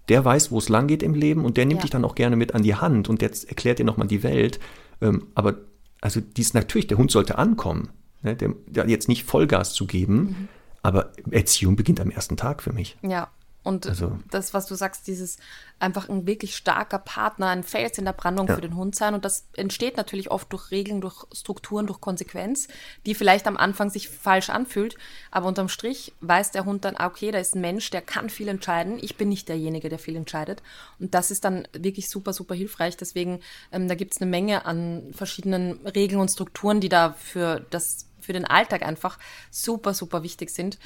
[0.09, 1.83] der weiß, wo es lang geht im Leben und der nimmt ja.
[1.83, 4.61] dich dann auch gerne mit an die Hand und jetzt erklärt dir nochmal die Welt.
[5.01, 5.57] Ähm, aber
[6.01, 7.91] also dies natürlich, der Hund sollte ankommen,
[8.23, 8.37] ne?
[8.37, 10.49] der, der jetzt nicht Vollgas zu geben, mhm.
[10.83, 12.97] aber Erziehung beginnt am ersten Tag für mich.
[13.03, 13.29] Ja,
[13.67, 15.39] und also, das, was du sagst, dieses
[15.81, 18.55] einfach ein wirklich starker Partner, ein Fels in der Brandung ja.
[18.55, 19.13] für den Hund sein.
[19.13, 22.69] Und das entsteht natürlich oft durch Regeln, durch Strukturen, durch Konsequenz,
[23.07, 24.95] die vielleicht am Anfang sich falsch anfühlt.
[25.33, 28.31] Aber unterm Strich weiß der Hund dann, ah, okay, da ist ein Mensch, der kann
[28.31, 29.01] viel entscheiden.
[29.03, 30.63] Ich bin nicht derjenige, der viel entscheidet.
[31.01, 32.97] Und das ist dann wirklich super, super hilfreich.
[32.97, 33.41] Deswegen,
[33.73, 38.07] ähm, da gibt es eine Menge an verschiedenen Regeln und Strukturen, die da für das
[38.21, 39.19] für den Alltag einfach
[39.51, 40.79] super, super wichtig sind.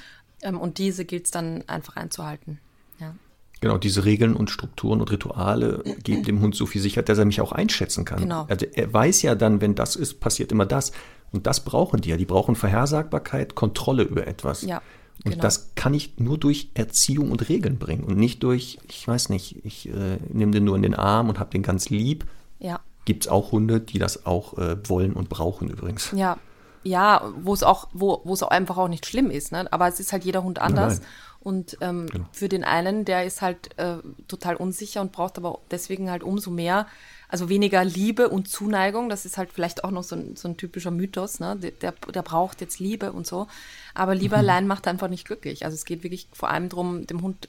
[0.43, 2.59] Ähm, und diese gilt es dann einfach einzuhalten.
[3.01, 3.15] Ja.
[3.61, 7.27] Genau, diese Regeln und Strukturen und Rituale geben dem Hund so viel Sicherheit, dass er
[7.27, 8.21] mich auch einschätzen kann.
[8.21, 8.47] Genau.
[8.49, 10.93] Also er weiß ja dann, wenn das ist, passiert immer das.
[11.31, 12.17] Und das brauchen die ja.
[12.17, 14.63] Die brauchen Vorhersagbarkeit, Kontrolle über etwas.
[14.63, 14.81] Ja.
[15.25, 15.43] Und genau.
[15.43, 19.63] das kann ich nur durch Erziehung und Regeln bringen und nicht durch, ich weiß nicht,
[19.67, 22.25] ich äh, nehme den nur in den Arm und habe den ganz lieb.
[22.59, 22.81] Ja.
[23.05, 26.13] Gibt es auch Hunde, die das auch äh, wollen und brauchen übrigens.
[26.17, 26.39] Ja,
[26.83, 29.71] ja, wo es auch, wo, wo es auch einfach auch nicht schlimm ist, ne?
[29.71, 31.01] Aber es ist halt jeder Hund anders.
[31.01, 31.30] Nein, nein.
[31.43, 32.27] Und ähm, genau.
[32.33, 33.97] für den einen, der ist halt äh,
[34.29, 36.87] total unsicher und braucht aber deswegen halt umso mehr,
[37.31, 39.09] also weniger Liebe und Zuneigung.
[39.09, 41.57] Das ist halt vielleicht auch noch so ein, so ein typischer Mythos, ne?
[41.57, 43.47] Der, der braucht jetzt Liebe und so.
[43.95, 44.41] Aber Liebe mhm.
[44.41, 45.65] allein macht einfach nicht glücklich.
[45.65, 47.49] Also es geht wirklich vor allem darum, dem Hund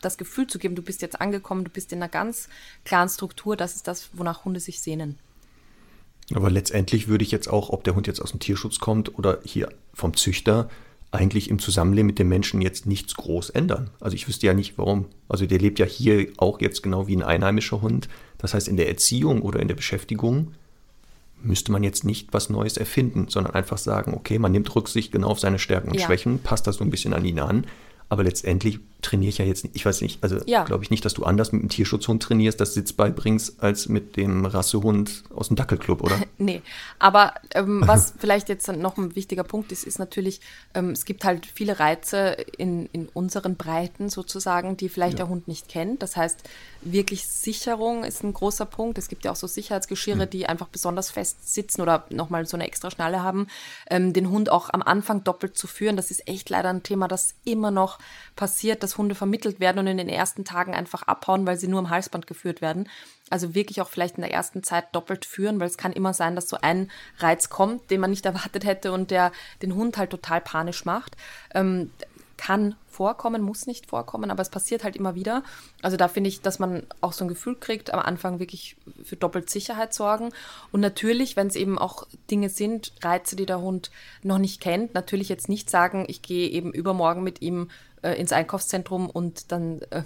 [0.00, 2.48] das Gefühl zu geben, du bist jetzt angekommen, du bist in einer ganz
[2.84, 3.56] klaren Struktur.
[3.56, 5.18] Das ist das, wonach Hunde sich sehnen.
[6.34, 9.38] Aber letztendlich würde ich jetzt auch, ob der Hund jetzt aus dem Tierschutz kommt oder
[9.44, 10.68] hier vom Züchter,
[11.10, 13.90] eigentlich im Zusammenleben mit dem Menschen jetzt nichts groß ändern.
[13.98, 15.06] Also ich wüsste ja nicht, warum.
[15.28, 18.08] Also der lebt ja hier auch jetzt genau wie ein einheimischer Hund.
[18.36, 20.52] Das heißt, in der Erziehung oder in der Beschäftigung
[21.40, 25.28] müsste man jetzt nicht was Neues erfinden, sondern einfach sagen, okay, man nimmt Rücksicht genau
[25.28, 26.06] auf seine Stärken und ja.
[26.06, 27.64] Schwächen, passt das so ein bisschen an ihn an.
[28.08, 30.64] Aber letztendlich trainiere ich ja jetzt, ich weiß nicht, also Ja.
[30.64, 34.16] glaube ich nicht, dass du anders mit einem Tierschutzhund trainierst, das Sitz beibringst, als mit
[34.16, 36.18] dem Rassehund aus dem Dackelclub, oder?
[36.38, 36.62] Nee,
[36.98, 40.40] aber ähm, was vielleicht jetzt noch ein wichtiger Punkt ist, ist natürlich,
[40.74, 45.48] ähm, es gibt halt viele Reize in, in unseren Breiten sozusagen, die vielleicht der Hund
[45.48, 46.02] nicht kennt.
[46.02, 46.42] Das heißt,
[46.80, 48.98] wirklich Sicherung ist ein großer Punkt.
[48.98, 52.66] Es gibt ja auch so Sicherheitsgeschirre, die einfach besonders fest sitzen oder nochmal so eine
[52.66, 53.48] extra Schnalle haben.
[53.90, 57.08] Ähm, den Hund auch am Anfang doppelt zu führen, das ist echt leider ein Thema,
[57.08, 57.98] das immer noch
[58.38, 61.80] passiert, dass Hunde vermittelt werden und in den ersten Tagen einfach abhauen, weil sie nur
[61.80, 62.88] am Halsband geführt werden.
[63.30, 66.36] Also wirklich auch vielleicht in der ersten Zeit doppelt führen, weil es kann immer sein,
[66.36, 70.10] dass so ein Reiz kommt, den man nicht erwartet hätte und der den Hund halt
[70.10, 71.16] total panisch macht.
[71.52, 71.90] Ähm,
[72.38, 75.42] kann vorkommen, muss nicht vorkommen, aber es passiert halt immer wieder.
[75.82, 79.16] Also da finde ich, dass man auch so ein Gefühl kriegt, am Anfang wirklich für
[79.16, 80.30] doppelt Sicherheit sorgen.
[80.70, 83.90] Und natürlich, wenn es eben auch Dinge sind, Reize, die der Hund
[84.22, 87.70] noch nicht kennt, natürlich jetzt nicht sagen, ich gehe eben übermorgen mit ihm
[88.02, 90.02] äh, ins Einkaufszentrum und dann äh,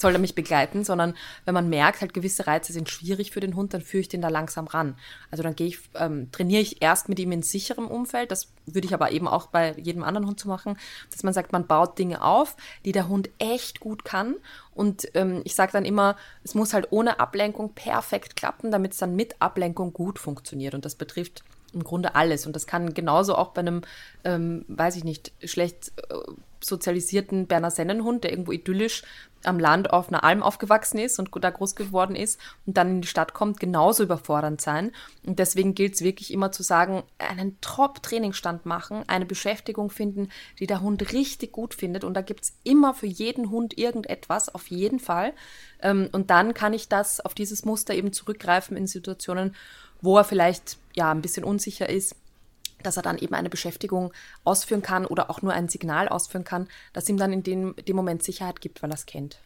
[0.00, 3.56] soll er mich begleiten, sondern wenn man merkt, halt gewisse Reize sind schwierig für den
[3.56, 4.96] Hund, dann führe ich den da langsam ran.
[5.30, 8.86] Also dann gehe ich, ähm, trainiere ich erst mit ihm in sicherem Umfeld, das würde
[8.86, 10.78] ich aber eben auch bei jedem anderen Hund zu machen,
[11.10, 14.36] dass man sagt, man baut Dinge auf, die der Hund echt gut kann.
[14.74, 18.98] Und ähm, ich sage dann immer, es muss halt ohne Ablenkung perfekt klappen, damit es
[18.98, 20.74] dann mit Ablenkung gut funktioniert.
[20.74, 21.44] Und das betrifft
[21.76, 22.46] im Grunde alles.
[22.46, 23.82] Und das kann genauso auch bei einem,
[24.24, 26.14] ähm, weiß ich nicht, schlecht äh,
[26.60, 29.02] sozialisierten Berner Sennenhund, der irgendwo idyllisch
[29.44, 33.00] am Land auf einer Alm aufgewachsen ist und da groß geworden ist und dann in
[33.02, 34.90] die Stadt kommt, genauso überfordernd sein.
[35.24, 40.66] Und deswegen gilt es wirklich immer zu sagen, einen Top-Trainingsstand machen, eine Beschäftigung finden, die
[40.66, 42.02] der Hund richtig gut findet.
[42.02, 45.32] Und da gibt es immer für jeden Hund irgendetwas, auf jeden Fall.
[45.80, 49.54] Ähm, und dann kann ich das auf dieses Muster eben zurückgreifen in Situationen,
[50.00, 52.16] wo er vielleicht ja ein bisschen unsicher ist,
[52.82, 54.12] dass er dann eben eine Beschäftigung
[54.44, 57.96] ausführen kann oder auch nur ein Signal ausführen kann, das ihm dann in dem, dem
[57.96, 59.38] Moment Sicherheit gibt, weil er es kennt.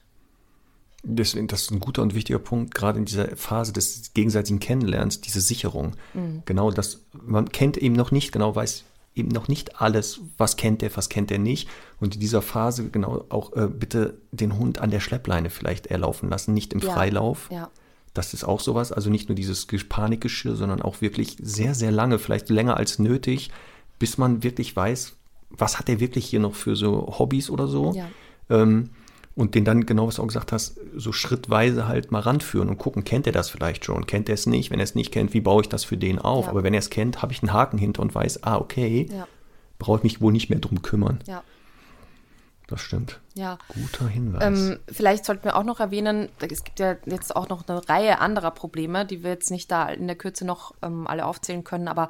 [1.03, 5.22] Deswegen, das ist ein guter und wichtiger Punkt, gerade in dieser Phase des gegenseitigen Kennenlernens,
[5.22, 5.96] diese Sicherung.
[6.44, 8.84] Genau das, man kennt eben noch nicht, genau weiß
[9.14, 11.68] eben noch nicht alles, was kennt er, was kennt er nicht.
[12.01, 16.28] Und in dieser Phase genau auch äh, bitte den Hund an der Schleppleine vielleicht erlaufen
[16.28, 17.48] lassen, nicht im Ja, Freilauf.
[17.51, 17.70] ja.
[18.14, 22.18] Das ist auch sowas, also nicht nur dieses Panikgeschirr, sondern auch wirklich sehr, sehr lange,
[22.18, 23.50] vielleicht länger als nötig,
[23.98, 25.12] bis man wirklich weiß,
[25.50, 27.92] was hat er wirklich hier noch für so Hobbys oder so.
[27.94, 28.08] Ja.
[28.48, 28.90] Ähm,
[29.36, 32.78] und den dann, genau was du auch gesagt hast, so schrittweise halt mal ranführen und
[32.78, 34.70] gucken, kennt er das vielleicht schon, kennt er es nicht?
[34.70, 36.46] Wenn er es nicht kennt, wie baue ich das für den auf?
[36.46, 36.50] Ja.
[36.50, 39.26] Aber wenn er es kennt, habe ich einen Haken hinter und weiß, ah, okay, Ja.
[39.78, 41.20] brauche ich mich wohl nicht mehr drum kümmern.
[41.26, 41.42] Ja,
[42.71, 43.21] Das stimmt.
[43.35, 43.59] ja.
[43.68, 44.43] Guter Hinweis.
[44.45, 48.21] Ähm, vielleicht sollten wir auch noch erwähnen, es gibt ja jetzt auch noch eine Reihe
[48.21, 51.89] anderer Probleme, die wir jetzt nicht da in der Kürze noch ähm, alle aufzählen können,
[51.89, 52.09] aber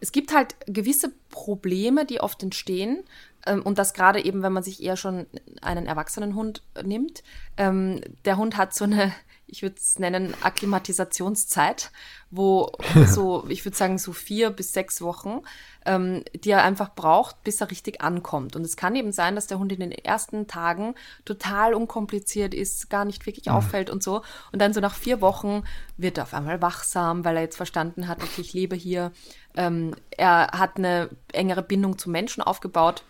[0.00, 3.04] es gibt halt gewisse Probleme, die oft entstehen.
[3.46, 5.26] Ähm, und das gerade eben, wenn man sich eher schon
[5.60, 7.22] einen erwachsenen Hund nimmt.
[7.56, 9.12] Ähm, der Hund hat so eine,
[9.52, 11.92] ich würde es nennen, Akklimatisationszeit,
[12.30, 12.72] wo
[13.06, 15.42] so, ich würde sagen, so vier bis sechs Wochen,
[15.84, 18.56] ähm, die er einfach braucht, bis er richtig ankommt.
[18.56, 20.94] Und es kann eben sein, dass der Hund in den ersten Tagen
[21.26, 24.22] total unkompliziert ist, gar nicht wirklich auffällt und so.
[24.52, 25.64] Und dann so nach vier Wochen
[25.98, 29.12] wird er auf einmal wachsam, weil er jetzt verstanden hat, okay, ich lebe hier.
[29.54, 33.04] Ähm, er hat eine engere Bindung zum Menschen aufgebaut.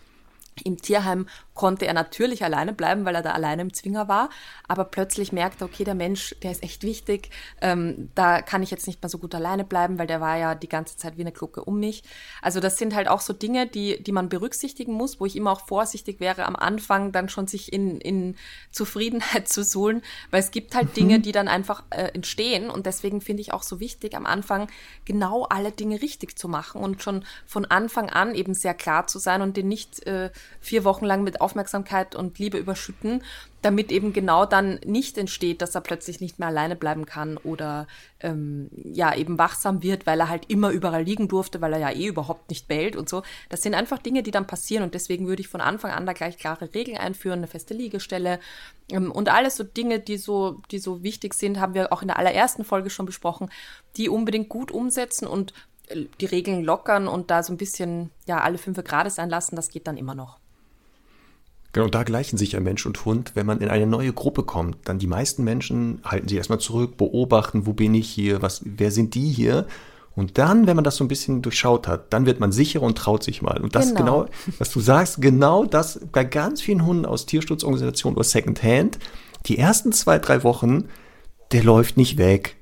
[0.64, 4.30] Im Tierheim konnte er natürlich alleine bleiben, weil er da alleine im Zwinger war.
[4.68, 7.30] Aber plötzlich merkte er, okay, der Mensch, der ist echt wichtig.
[7.60, 10.54] Ähm, da kann ich jetzt nicht mehr so gut alleine bleiben, weil der war ja
[10.54, 12.04] die ganze Zeit wie eine Glucke um mich.
[12.40, 15.52] Also das sind halt auch so Dinge, die, die man berücksichtigen muss, wo ich immer
[15.52, 18.36] auch vorsichtig wäre, am Anfang dann schon sich in, in
[18.70, 22.70] Zufriedenheit zu suhlen, weil es gibt halt Dinge, die dann einfach äh, entstehen.
[22.70, 24.68] Und deswegen finde ich auch so wichtig, am Anfang
[25.04, 29.18] genau alle Dinge richtig zu machen und schon von Anfang an eben sehr klar zu
[29.18, 30.30] sein und den nicht äh,
[30.60, 33.22] vier Wochen lang mit Aufmerksamkeit und Liebe überschütten,
[33.62, 37.86] damit eben genau dann nicht entsteht, dass er plötzlich nicht mehr alleine bleiben kann oder
[38.20, 41.90] ähm, ja eben wachsam wird, weil er halt immer überall liegen durfte, weil er ja
[41.90, 43.22] eh überhaupt nicht bellt und so.
[43.48, 46.12] Das sind einfach Dinge, die dann passieren und deswegen würde ich von Anfang an da
[46.12, 48.40] gleich klare Regeln einführen, eine feste Liegestelle
[48.90, 52.08] ähm, und alles so Dinge, die so, die so wichtig sind, haben wir auch in
[52.08, 53.50] der allerersten Folge schon besprochen,
[53.96, 55.52] die unbedingt gut umsetzen und
[55.88, 59.56] äh, die Regeln lockern und da so ein bisschen ja alle fünf Grade sein lassen,
[59.56, 60.41] das geht dann immer noch.
[61.72, 63.32] Genau, da gleichen sich ja Mensch und Hund.
[63.34, 66.98] Wenn man in eine neue Gruppe kommt, dann die meisten Menschen halten sich erstmal zurück,
[66.98, 69.66] beobachten, wo bin ich hier, was, wer sind die hier?
[70.14, 72.98] Und dann, wenn man das so ein bisschen durchschaut hat, dann wird man sicherer und
[72.98, 73.60] traut sich mal.
[73.62, 74.24] Und das Genau.
[74.24, 74.26] genau,
[74.58, 78.98] was du sagst, genau das bei ganz vielen Hunden aus Tierschutzorganisationen oder Secondhand,
[79.46, 80.88] die ersten zwei, drei Wochen,
[81.52, 82.56] der läuft nicht weg.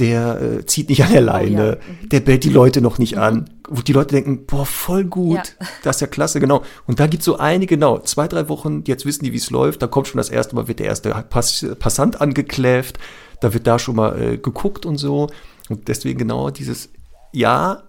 [0.00, 1.78] Der äh, zieht nicht an der Leine,
[2.10, 3.50] der bellt die Leute noch nicht an.
[3.70, 5.66] Wo die Leute denken, boah, voll gut, Ja.
[5.82, 6.62] das ist ja klasse, genau.
[6.86, 9.50] Und da gibt es so einige, genau, zwei, drei Wochen, jetzt wissen die, wie es
[9.50, 12.98] läuft, da kommt schon das erste Mal, wird der erste Pass Passant angekläfft,
[13.40, 15.28] da wird da schon mal äh, geguckt und so.
[15.68, 16.90] Und deswegen genau dieses,
[17.32, 17.84] ja,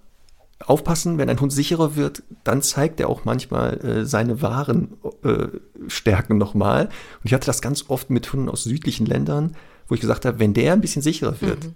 [0.68, 5.48] aufpassen, wenn ein Hund sicherer wird, dann zeigt er auch manchmal äh, seine wahren äh,
[5.88, 6.86] Stärken nochmal.
[6.86, 9.56] Und ich hatte das ganz oft mit Hunden aus südlichen Ländern,
[9.88, 11.72] wo ich gesagt habe, wenn der ein bisschen sicherer wird,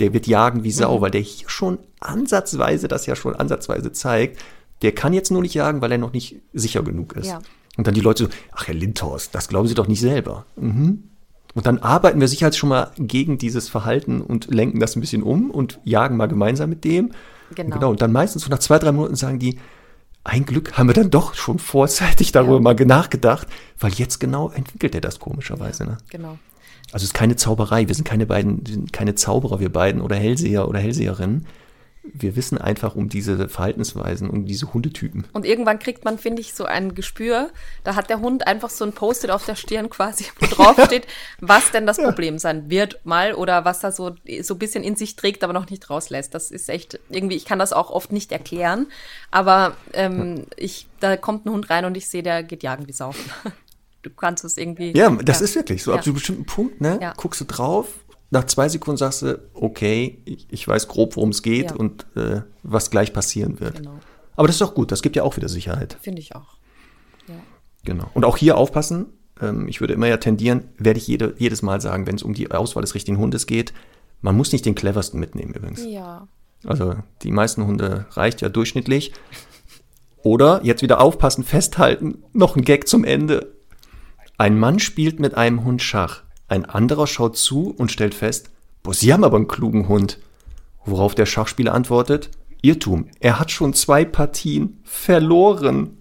[0.00, 4.40] der wird jagen wie Sau, weil der hier schon ansatzweise, das ja schon ansatzweise zeigt,
[4.82, 7.28] der kann jetzt nur nicht jagen, weil er noch nicht sicher genug ist.
[7.28, 7.40] Ja.
[7.76, 10.46] Und dann die Leute so, ach Herr Lindhorst, das glauben Sie doch nicht selber.
[10.56, 11.04] Mhm.
[11.54, 15.22] Und dann arbeiten wir sicher schon mal gegen dieses Verhalten und lenken das ein bisschen
[15.22, 17.12] um und jagen mal gemeinsam mit dem.
[17.54, 17.74] Genau.
[17.74, 17.90] genau.
[17.90, 19.58] Und dann meistens so nach zwei, drei Monaten sagen die,
[20.22, 22.60] ein Glück haben wir dann doch schon vorzeitig darüber Ja.
[22.60, 23.46] mal nachgedacht,
[23.78, 25.84] weil jetzt genau entwickelt er das komischerweise.
[25.84, 25.98] Ne?
[26.10, 26.38] Genau.
[26.92, 27.88] Also es ist keine Zauberei.
[27.88, 31.46] Wir sind keine beiden, keine Zauberer, wir beiden oder Hellseher oder Hellseherinnen.
[32.14, 35.26] Wir wissen einfach um diese Verhaltensweisen, um diese Hundetypen.
[35.32, 37.50] Und irgendwann kriegt man, finde ich, so ein Gespür.
[37.82, 41.08] Da hat der Hund einfach so ein Post-it auf der Stirn quasi, wo drauf steht,
[41.40, 44.94] was denn das Problem sein wird mal oder was er so, so ein bisschen in
[44.94, 46.32] sich trägt, aber noch nicht rauslässt.
[46.32, 48.86] Das ist echt irgendwie, ich kann das auch oft nicht erklären,
[49.32, 52.92] aber ähm, ich, da kommt ein Hund rein und ich sehe, der geht jagen wie
[52.92, 53.12] Sau.
[54.06, 54.96] Du kannst es irgendwie.
[54.96, 55.90] Ja, das ist wirklich so.
[55.90, 55.96] Ja.
[55.96, 57.12] Ab so einem bestimmten Punkt, ne, Ja.
[57.16, 57.88] guckst du drauf,
[58.30, 61.76] nach zwei Sekunden sagst du, okay, ich, ich weiß grob, worum es geht Ja.
[61.76, 63.78] und äh, was gleich passieren wird.
[63.78, 63.98] Genau.
[64.36, 65.98] Aber das ist doch gut, das gibt ja auch wieder Sicherheit.
[66.02, 66.56] Finde ich auch.
[67.26, 67.34] Ja.
[67.84, 68.08] Genau.
[68.14, 69.06] Und auch hier aufpassen.
[69.40, 72.32] Ähm, ich würde immer ja tendieren, werde ich jede, jedes Mal sagen, wenn es um
[72.32, 73.72] die Auswahl des richtigen Hundes geht,
[74.20, 75.84] man muss nicht den cleversten mitnehmen übrigens.
[75.84, 76.28] Ja.
[76.64, 79.12] Also die meisten Hunde reicht ja durchschnittlich.
[80.22, 83.55] Oder jetzt wieder aufpassen, festhalten, noch ein Gag zum Ende.
[84.38, 86.22] Ein Mann spielt mit einem Hund Schach.
[86.48, 88.50] Ein anderer schaut zu und stellt fest,
[88.82, 90.18] boah, Sie haben aber einen klugen Hund.
[90.84, 92.30] Worauf der Schachspieler antwortet,
[92.62, 95.98] Irrtum, er hat schon zwei Partien verloren.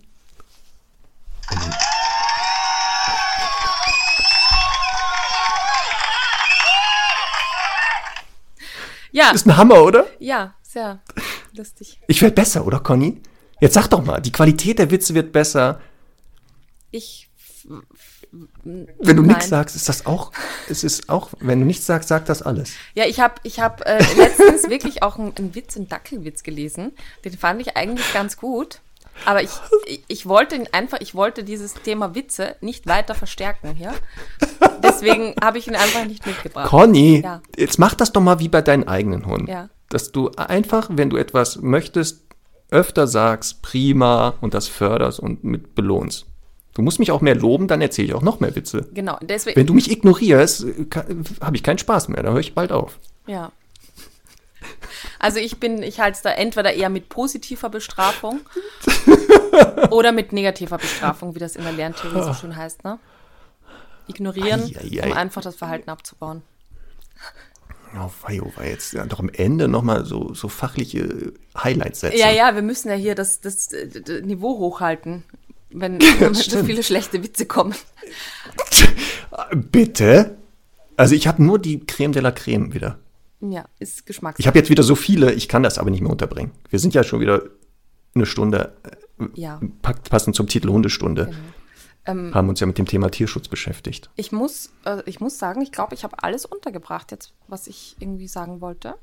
[9.11, 10.05] Ja, Ist ein Hammer, oder?
[10.19, 10.99] ja, sehr
[11.55, 11.99] lustig.
[12.07, 13.21] Ich werde besser, oder Conny?
[13.61, 15.79] Jetzt sag doch mal, die Qualität der Witze wird besser.
[16.91, 17.29] Ich.
[18.63, 20.31] Wenn du nichts sagst, ist das auch,
[20.69, 22.73] es ist auch, wenn du nichts sagst, sagt das alles.
[22.93, 26.91] Ja, ich habe ich hab, äh, letztens wirklich auch einen, einen Witz, einen Dackelwitz gelesen.
[27.23, 28.81] Den fand ich eigentlich ganz gut.
[29.23, 29.51] Aber ich,
[29.87, 33.93] ich, ich wollte ihn einfach, ich wollte dieses Thema Witze nicht weiter verstärken, ja.
[34.83, 36.67] Deswegen habe ich ihn einfach nicht mitgebracht.
[36.67, 37.41] Conny, Ja.
[37.55, 39.47] jetzt mach das doch mal wie bei deinen eigenen Hunden.
[39.49, 39.69] Ja.
[39.89, 42.25] Dass du einfach, wenn du etwas möchtest,
[42.71, 46.25] öfter sagst, prima und das förderst und mit belohnst.
[46.75, 48.87] Du musst mich auch mehr loben, dann erzähle ich auch noch mehr Witze.
[48.93, 49.55] Genau, deswegen.
[49.55, 50.65] Wenn du mich ignorierst,
[51.41, 52.99] habe ich keinen Spaß mehr, da höre ich bald auf.
[53.25, 53.51] Ja.
[55.19, 58.41] Also ich bin, ich halte es da entweder eher mit positiver Bestrafung
[59.91, 62.99] oder mit negativer Bestrafung, wie das in der Lerntheorie so schön heißt, ne?
[64.07, 65.07] Ignorieren, Ei, ei, ei.
[65.11, 66.41] um einfach das Verhalten abzubauen.
[67.97, 72.19] Oh wei, oh wei, jetzt ja, doch am Ende nochmal so, so fachliche Highlights setzen.
[72.19, 75.23] Ja, ja, wir müssen ja hier das, das, äh, d- Niveau hochhalten,
[75.79, 77.75] wenn, wenn so viele schlechte Witze kommen.
[79.53, 80.37] Bitte?
[80.97, 82.99] Also ich habe nur die Creme de la Creme wieder.
[83.41, 84.39] Ja, ist Geschmacks.
[84.39, 86.51] Ich habe jetzt wieder so viele, ich kann das aber nicht mehr unterbringen.
[86.69, 87.43] Wir sind ja schon wieder
[88.15, 88.73] eine Stunde,
[89.19, 89.59] äh, ja.
[90.09, 91.31] passend zum Titel Hundestunde,
[92.07, 94.11] Ähm, haben uns ja mit dem Thema Tierschutz beschäftigt.
[94.15, 97.95] ich muss, äh, ich muss sagen, ich glaube, ich habe alles untergebracht jetzt, was ich
[97.99, 98.95] irgendwie sagen wollte.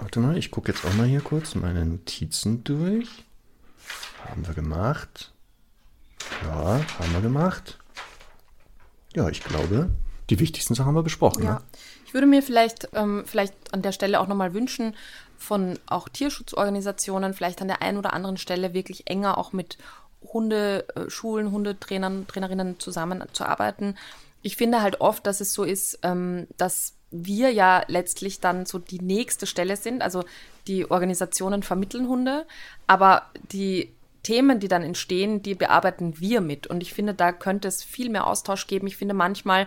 [0.00, 3.24] Warte mal, ich gucke jetzt auch mal hier kurz meine Notizen durch.
[4.26, 5.32] Haben wir gemacht.
[6.44, 7.78] Ja, haben wir gemacht.
[9.14, 9.90] Ja, ich glaube,
[10.30, 11.42] die wichtigsten Sachen haben wir besprochen.
[11.42, 11.60] Ja, Ne?
[12.06, 14.94] ich würde mir vielleicht, ähm, vielleicht an der Stelle auch nochmal wünschen,
[15.36, 19.78] von auch Tierschutzorganisationen vielleicht an der einen oder anderen Stelle wirklich enger auch mit
[20.32, 23.96] Hundeschulen, Hundetrainern, Trainerinnen zusammenzuarbeiten.
[24.42, 28.78] Ich finde halt oft, dass es so ist, ähm, dass wir ja letztlich dann so
[28.78, 30.02] die nächste Stelle sind.
[30.02, 30.24] Also
[30.66, 32.46] die Organisationen vermitteln Hunde,
[32.86, 33.22] aber
[33.52, 36.66] die Themen, die dann entstehen, die bearbeiten wir mit.
[36.66, 38.86] Und ich finde, da könnte es viel mehr Austausch geben.
[38.86, 39.66] Ich finde, manchmal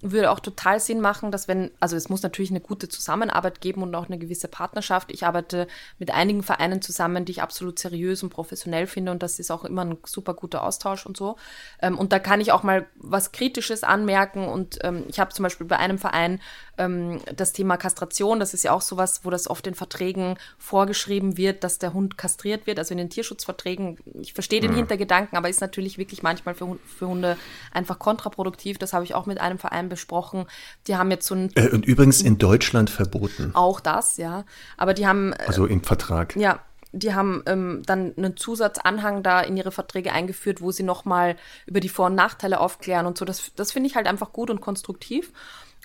[0.00, 3.82] würde auch total Sinn machen, dass wenn, also es muss natürlich eine gute Zusammenarbeit geben
[3.82, 5.10] und auch eine gewisse Partnerschaft.
[5.10, 5.66] Ich arbeite
[5.98, 9.64] mit einigen Vereinen zusammen, die ich absolut seriös und professionell finde und das ist auch
[9.64, 11.36] immer ein super guter Austausch und so.
[11.82, 15.42] Ähm, und da kann ich auch mal was Kritisches anmerken und ähm, ich habe zum
[15.42, 16.40] Beispiel bei einem Verein
[16.78, 21.36] ähm, das Thema Kastration, das ist ja auch sowas, wo das oft in Verträgen vorgeschrieben
[21.36, 23.98] wird, dass der Hund kastriert wird, also in den Tierschutzverträgen.
[24.20, 27.36] Ich verstehe den Hintergedanken, aber ist natürlich wirklich manchmal für, für Hunde
[27.72, 28.78] einfach kontraproduktiv.
[28.78, 30.46] Das habe ich auch mit einem Verein besprochen.
[30.86, 33.52] Die haben jetzt so ein, Äh, und übrigens in Deutschland verboten.
[33.54, 34.44] auch das, ja,
[34.76, 36.36] aber die haben, äh, Also im Vertrag.
[36.36, 36.60] ja,
[36.92, 41.36] die haben ähm, dann einen Zusatzanhang da in ihre Verträge eingeführt, wo sie nochmal
[41.66, 43.26] über die Vor- und Nachteile aufklären und so.
[43.26, 45.32] Das, das finde ich halt einfach gut und konstruktiv.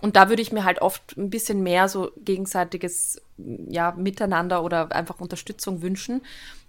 [0.02, 4.92] Und da würde ich mir halt oft ein bisschen mehr so gegenseitiges ja, Miteinander oder
[4.92, 6.22] einfach Unterstützung wünschen.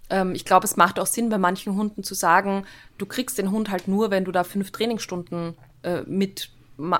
[0.09, 2.65] Ähm, ich glaube, es macht auch Sinn, bei manchen Hunden zu sagen,
[2.97, 6.51] du kriegst den Hund halt nur, wenn du da fünf Trainingsstunden äh, mit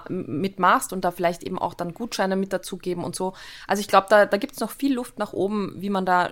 [0.07, 3.34] mitmachst und da vielleicht eben auch dann Gutscheine mit dazugeben und so.
[3.68, 6.31] Also ich glaube, da, da gibt es noch viel Luft nach oben, wie man da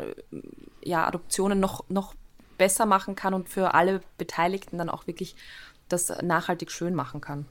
[0.82, 2.14] ja Adoptionen noch, noch
[2.58, 5.36] besser machen kann und für alle Beteiligten dann auch wirklich
[5.90, 7.46] das nachhaltig schön machen kann.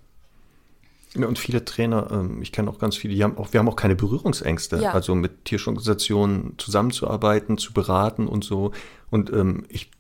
[1.17, 3.77] Und viele Trainer, ähm, ich kenne auch ganz viele, die haben auch, wir haben auch
[3.77, 4.93] keine Berührungsängste, ja.
[4.93, 8.73] also mit Tierschutzorganisationen zusammenzuarbeiten, zu beraten und so.
[9.11, 9.91] Und ähm, ich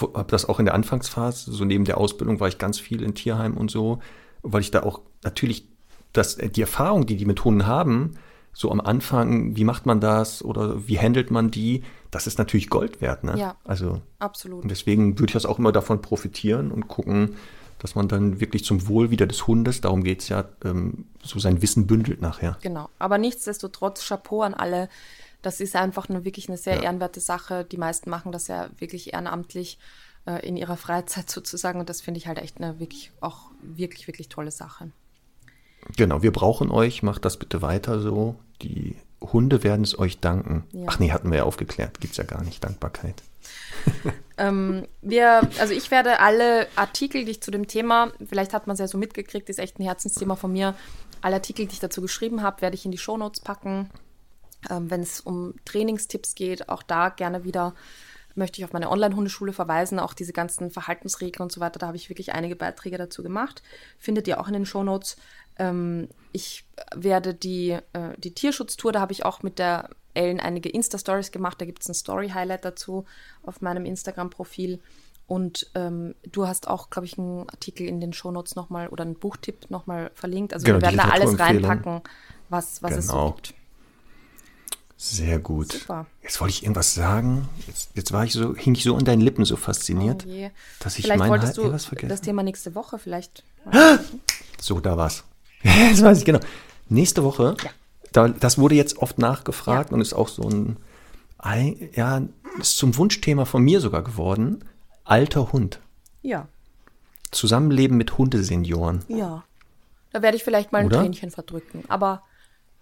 [0.00, 3.14] habe das auch in der Anfangsphase, so neben der Ausbildung war ich ganz viel in
[3.14, 3.98] Tierheim und so,
[4.42, 5.66] weil ich da auch natürlich
[6.12, 8.12] das, die Erfahrung, die die mit Hunden haben,
[8.52, 12.68] so am Anfang, wie macht man das oder wie handelt man die, das ist natürlich
[12.68, 13.24] Gold wert.
[13.24, 13.34] Ne?
[13.38, 14.62] Ja, also, absolut.
[14.62, 17.36] Und deswegen würde ich das auch immer davon profitieren und gucken,
[17.80, 21.38] dass man dann wirklich zum Wohl wieder des Hundes, darum geht es ja, ähm, so
[21.38, 22.58] sein Wissen bündelt nachher.
[22.60, 24.88] Genau, aber nichtsdestotrotz Chapeau an alle.
[25.42, 26.82] Das ist einfach eine, wirklich eine sehr ja.
[26.82, 27.64] ehrenwerte Sache.
[27.64, 29.78] Die meisten machen das ja wirklich ehrenamtlich
[30.26, 34.06] äh, in ihrer Freizeit sozusagen und das finde ich halt echt eine wirklich auch wirklich,
[34.06, 34.92] wirklich tolle Sache.
[35.96, 38.36] Genau, wir brauchen euch, macht das bitte weiter so.
[38.60, 40.64] Die Hunde werden es euch danken.
[40.72, 40.84] Ja.
[40.88, 43.22] Ach nee, hatten wir ja aufgeklärt, gibt es ja gar nicht, Dankbarkeit.
[44.38, 48.74] ähm, wir, also ich werde alle Artikel, die ich zu dem Thema, vielleicht hat man
[48.74, 50.74] es ja so mitgekriegt, ist echt ein Herzensthema von mir,
[51.20, 53.90] alle Artikel, die ich dazu geschrieben habe, werde ich in die Shownotes packen.
[54.70, 57.74] Ähm, Wenn es um Trainingstipps geht, auch da gerne wieder
[58.34, 61.78] möchte ich auf meine Online-Hundeschule verweisen, auch diese ganzen Verhaltensregeln und so weiter.
[61.78, 63.62] Da habe ich wirklich einige Beiträge dazu gemacht.
[63.98, 65.16] Findet ihr auch in den Shownotes.
[65.58, 66.64] Ähm, ich
[66.94, 71.60] werde die, äh, die Tierschutztour, da habe ich auch mit der Ellen einige Insta-Stories gemacht.
[71.60, 73.04] Da gibt es ein Story-Highlight dazu
[73.42, 74.80] auf meinem Instagram-Profil.
[75.26, 79.14] Und ähm, du hast auch, glaube ich, einen Artikel in den Shownotes nochmal oder einen
[79.14, 80.52] Buchtipp nochmal verlinkt.
[80.52, 82.00] Also genau, wir werden da alles reinpacken,
[82.48, 82.98] was, was genau.
[82.98, 83.32] es so genau.
[83.32, 83.54] gibt.
[84.96, 85.72] Sehr gut.
[85.72, 86.06] Super.
[86.22, 87.48] Jetzt wollte ich irgendwas sagen.
[87.66, 90.50] Jetzt, jetzt war ich so, hing ich so an deinen Lippen so fasziniert, oh
[90.80, 93.44] dass ich vielleicht mein wolltest du das Thema nächste Woche vielleicht.
[94.60, 95.24] So, da war's.
[95.62, 96.40] das weiß ich genau.
[96.90, 97.70] Nächste Woche, ja.
[98.12, 99.94] Da, das wurde jetzt oft nachgefragt ja.
[99.94, 100.76] und ist auch so ein,
[101.94, 102.22] ja,
[102.58, 104.64] ist zum Wunschthema von mir sogar geworden.
[105.04, 105.80] Alter Hund.
[106.22, 106.48] Ja.
[107.30, 109.04] Zusammenleben mit Hundesenioren.
[109.08, 109.44] Ja.
[110.12, 110.98] Da werde ich vielleicht mal ein Oder?
[111.00, 111.84] Tränchen verdrücken.
[111.88, 112.22] Aber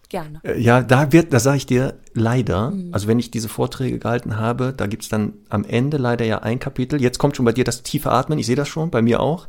[0.09, 0.41] Gerne.
[0.43, 2.95] Äh, ja, da wird, da sage ich dir leider, mhm.
[2.95, 6.39] also wenn ich diese Vorträge gehalten habe, da gibt es dann am Ende leider ja
[6.39, 7.01] ein Kapitel.
[7.01, 9.49] Jetzt kommt schon bei dir das tiefe Atmen, ich sehe das schon, bei mir auch.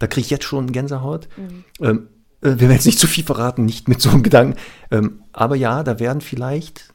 [0.00, 1.28] Da kriege ich jetzt schon Gänsehaut.
[1.36, 1.64] Mhm.
[1.80, 2.00] Ähm, äh,
[2.44, 4.58] wir werden jetzt nicht zu viel verraten, nicht mit so einem Gedanken.
[4.90, 6.92] Ähm, aber ja, da werden vielleicht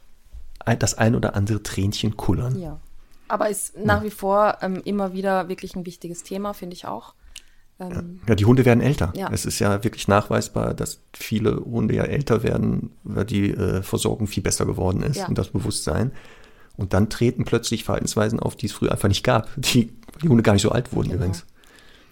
[0.77, 2.59] das ein oder andere Tränchen kullern.
[2.59, 2.79] Ja.
[3.27, 4.05] Aber ist nach ja.
[4.05, 7.13] wie vor ähm, immer wieder wirklich ein wichtiges Thema, finde ich auch.
[7.79, 9.13] Ähm, ja, die Hunde werden älter.
[9.15, 9.29] Ja.
[9.31, 14.27] Es ist ja wirklich nachweisbar, dass viele Hunde ja älter werden, weil die äh, Versorgung
[14.27, 15.27] viel besser geworden ist ja.
[15.27, 16.11] und das Bewusstsein.
[16.75, 20.43] Und dann treten plötzlich Verhaltensweisen auf, die es früher einfach nicht gab, die, die Hunde
[20.43, 21.23] gar nicht so alt wurden genau.
[21.23, 21.45] übrigens.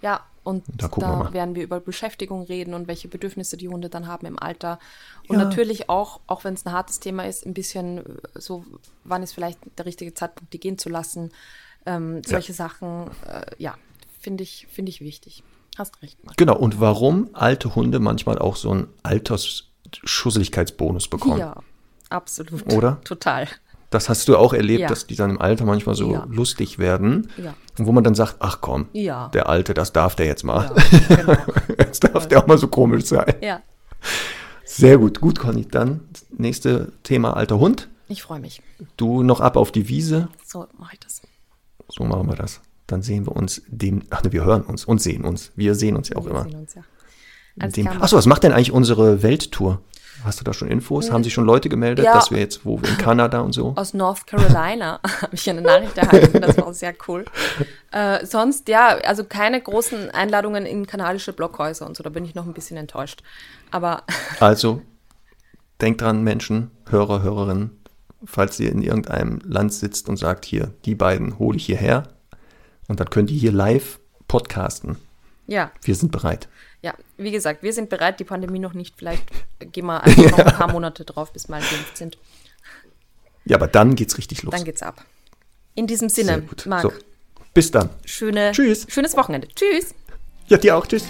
[0.01, 3.89] Ja, und da, da wir werden wir über Beschäftigung reden und welche Bedürfnisse die Hunde
[3.89, 4.79] dann haben im Alter.
[5.27, 5.43] Und ja.
[5.43, 8.01] natürlich auch, auch wenn es ein hartes Thema ist, ein bisschen
[8.33, 8.63] so,
[9.03, 11.31] wann ist vielleicht der richtige Zeitpunkt, die gehen zu lassen.
[11.85, 12.55] Ähm, solche ja.
[12.55, 13.75] Sachen, äh, ja,
[14.21, 15.43] finde ich, find ich wichtig.
[15.77, 16.23] Hast recht.
[16.23, 16.37] Marc.
[16.37, 21.39] Genau, und warum alte Hunde manchmal auch so einen Altersschusseligkeitsbonus bekommen.
[21.39, 21.57] Ja,
[22.09, 22.73] absolut.
[22.73, 23.01] Oder?
[23.03, 23.49] Total.
[23.89, 24.87] Das hast du auch erlebt, ja.
[24.89, 26.27] dass die dann im Alter manchmal so ja.
[26.29, 27.29] lustig werden.
[27.37, 27.53] Ja.
[27.77, 29.29] Und wo man dann sagt, ach komm, ja.
[29.29, 30.69] der Alte, das darf der jetzt mal.
[31.07, 31.37] Genau.
[31.79, 33.33] jetzt darf der auch mal so komisch sein.
[33.41, 33.61] Ja.
[34.65, 35.65] Sehr gut, gut, Conny.
[35.65, 36.01] Dann
[36.37, 37.87] nächste Thema alter Hund.
[38.09, 38.61] Ich freue mich.
[38.97, 40.27] Du noch ab auf die Wiese.
[40.45, 41.21] So mache ich das.
[41.87, 45.01] So machen wir das dann sehen wir uns dem, ach ne, wir hören uns und
[45.01, 45.51] sehen uns.
[45.55, 46.43] Wir sehen uns ja auch wir immer.
[46.43, 47.91] Sehen uns, ja.
[47.99, 49.81] Achso, was macht denn eigentlich unsere Welttour?
[50.23, 51.09] Hast du da schon Infos?
[51.09, 51.13] Mhm.
[51.13, 52.13] Haben sich schon Leute gemeldet, ja.
[52.13, 53.73] dass wir jetzt, wo wir in Kanada und so?
[53.75, 57.25] Aus North Carolina habe ich eine Nachricht erhalten, das war sehr cool.
[57.89, 62.35] Äh, sonst, ja, also keine großen Einladungen in kanadische Blockhäuser und so, da bin ich
[62.35, 63.23] noch ein bisschen enttäuscht.
[63.71, 64.03] Aber.
[64.41, 64.81] Also,
[65.79, 67.81] denkt dran, Menschen, Hörer, Hörerinnen,
[68.25, 72.09] falls ihr in irgendeinem Land sitzt und sagt, hier, die beiden hole ich hierher,
[72.87, 74.97] und dann könnt ihr hier live podcasten.
[75.47, 75.71] Ja.
[75.81, 76.47] Wir sind bereit.
[77.17, 78.95] Wie gesagt, wir sind bereit, die Pandemie noch nicht.
[78.95, 79.23] Vielleicht
[79.71, 80.29] gehen wir einfach ja.
[80.29, 82.17] noch ein paar Monate drauf, bis wir geimpft sind.
[83.45, 84.53] Ja, aber dann geht's richtig los.
[84.53, 85.03] Dann geht's ab.
[85.73, 86.81] In diesem Sinne, Marc.
[86.81, 86.93] So,
[87.53, 87.89] bis dann.
[88.05, 88.85] Schöne, Tschüss.
[88.89, 89.47] Schönes Wochenende.
[89.47, 89.95] Tschüss.
[90.47, 90.85] Ja, dir auch.
[90.85, 91.05] Tschüss.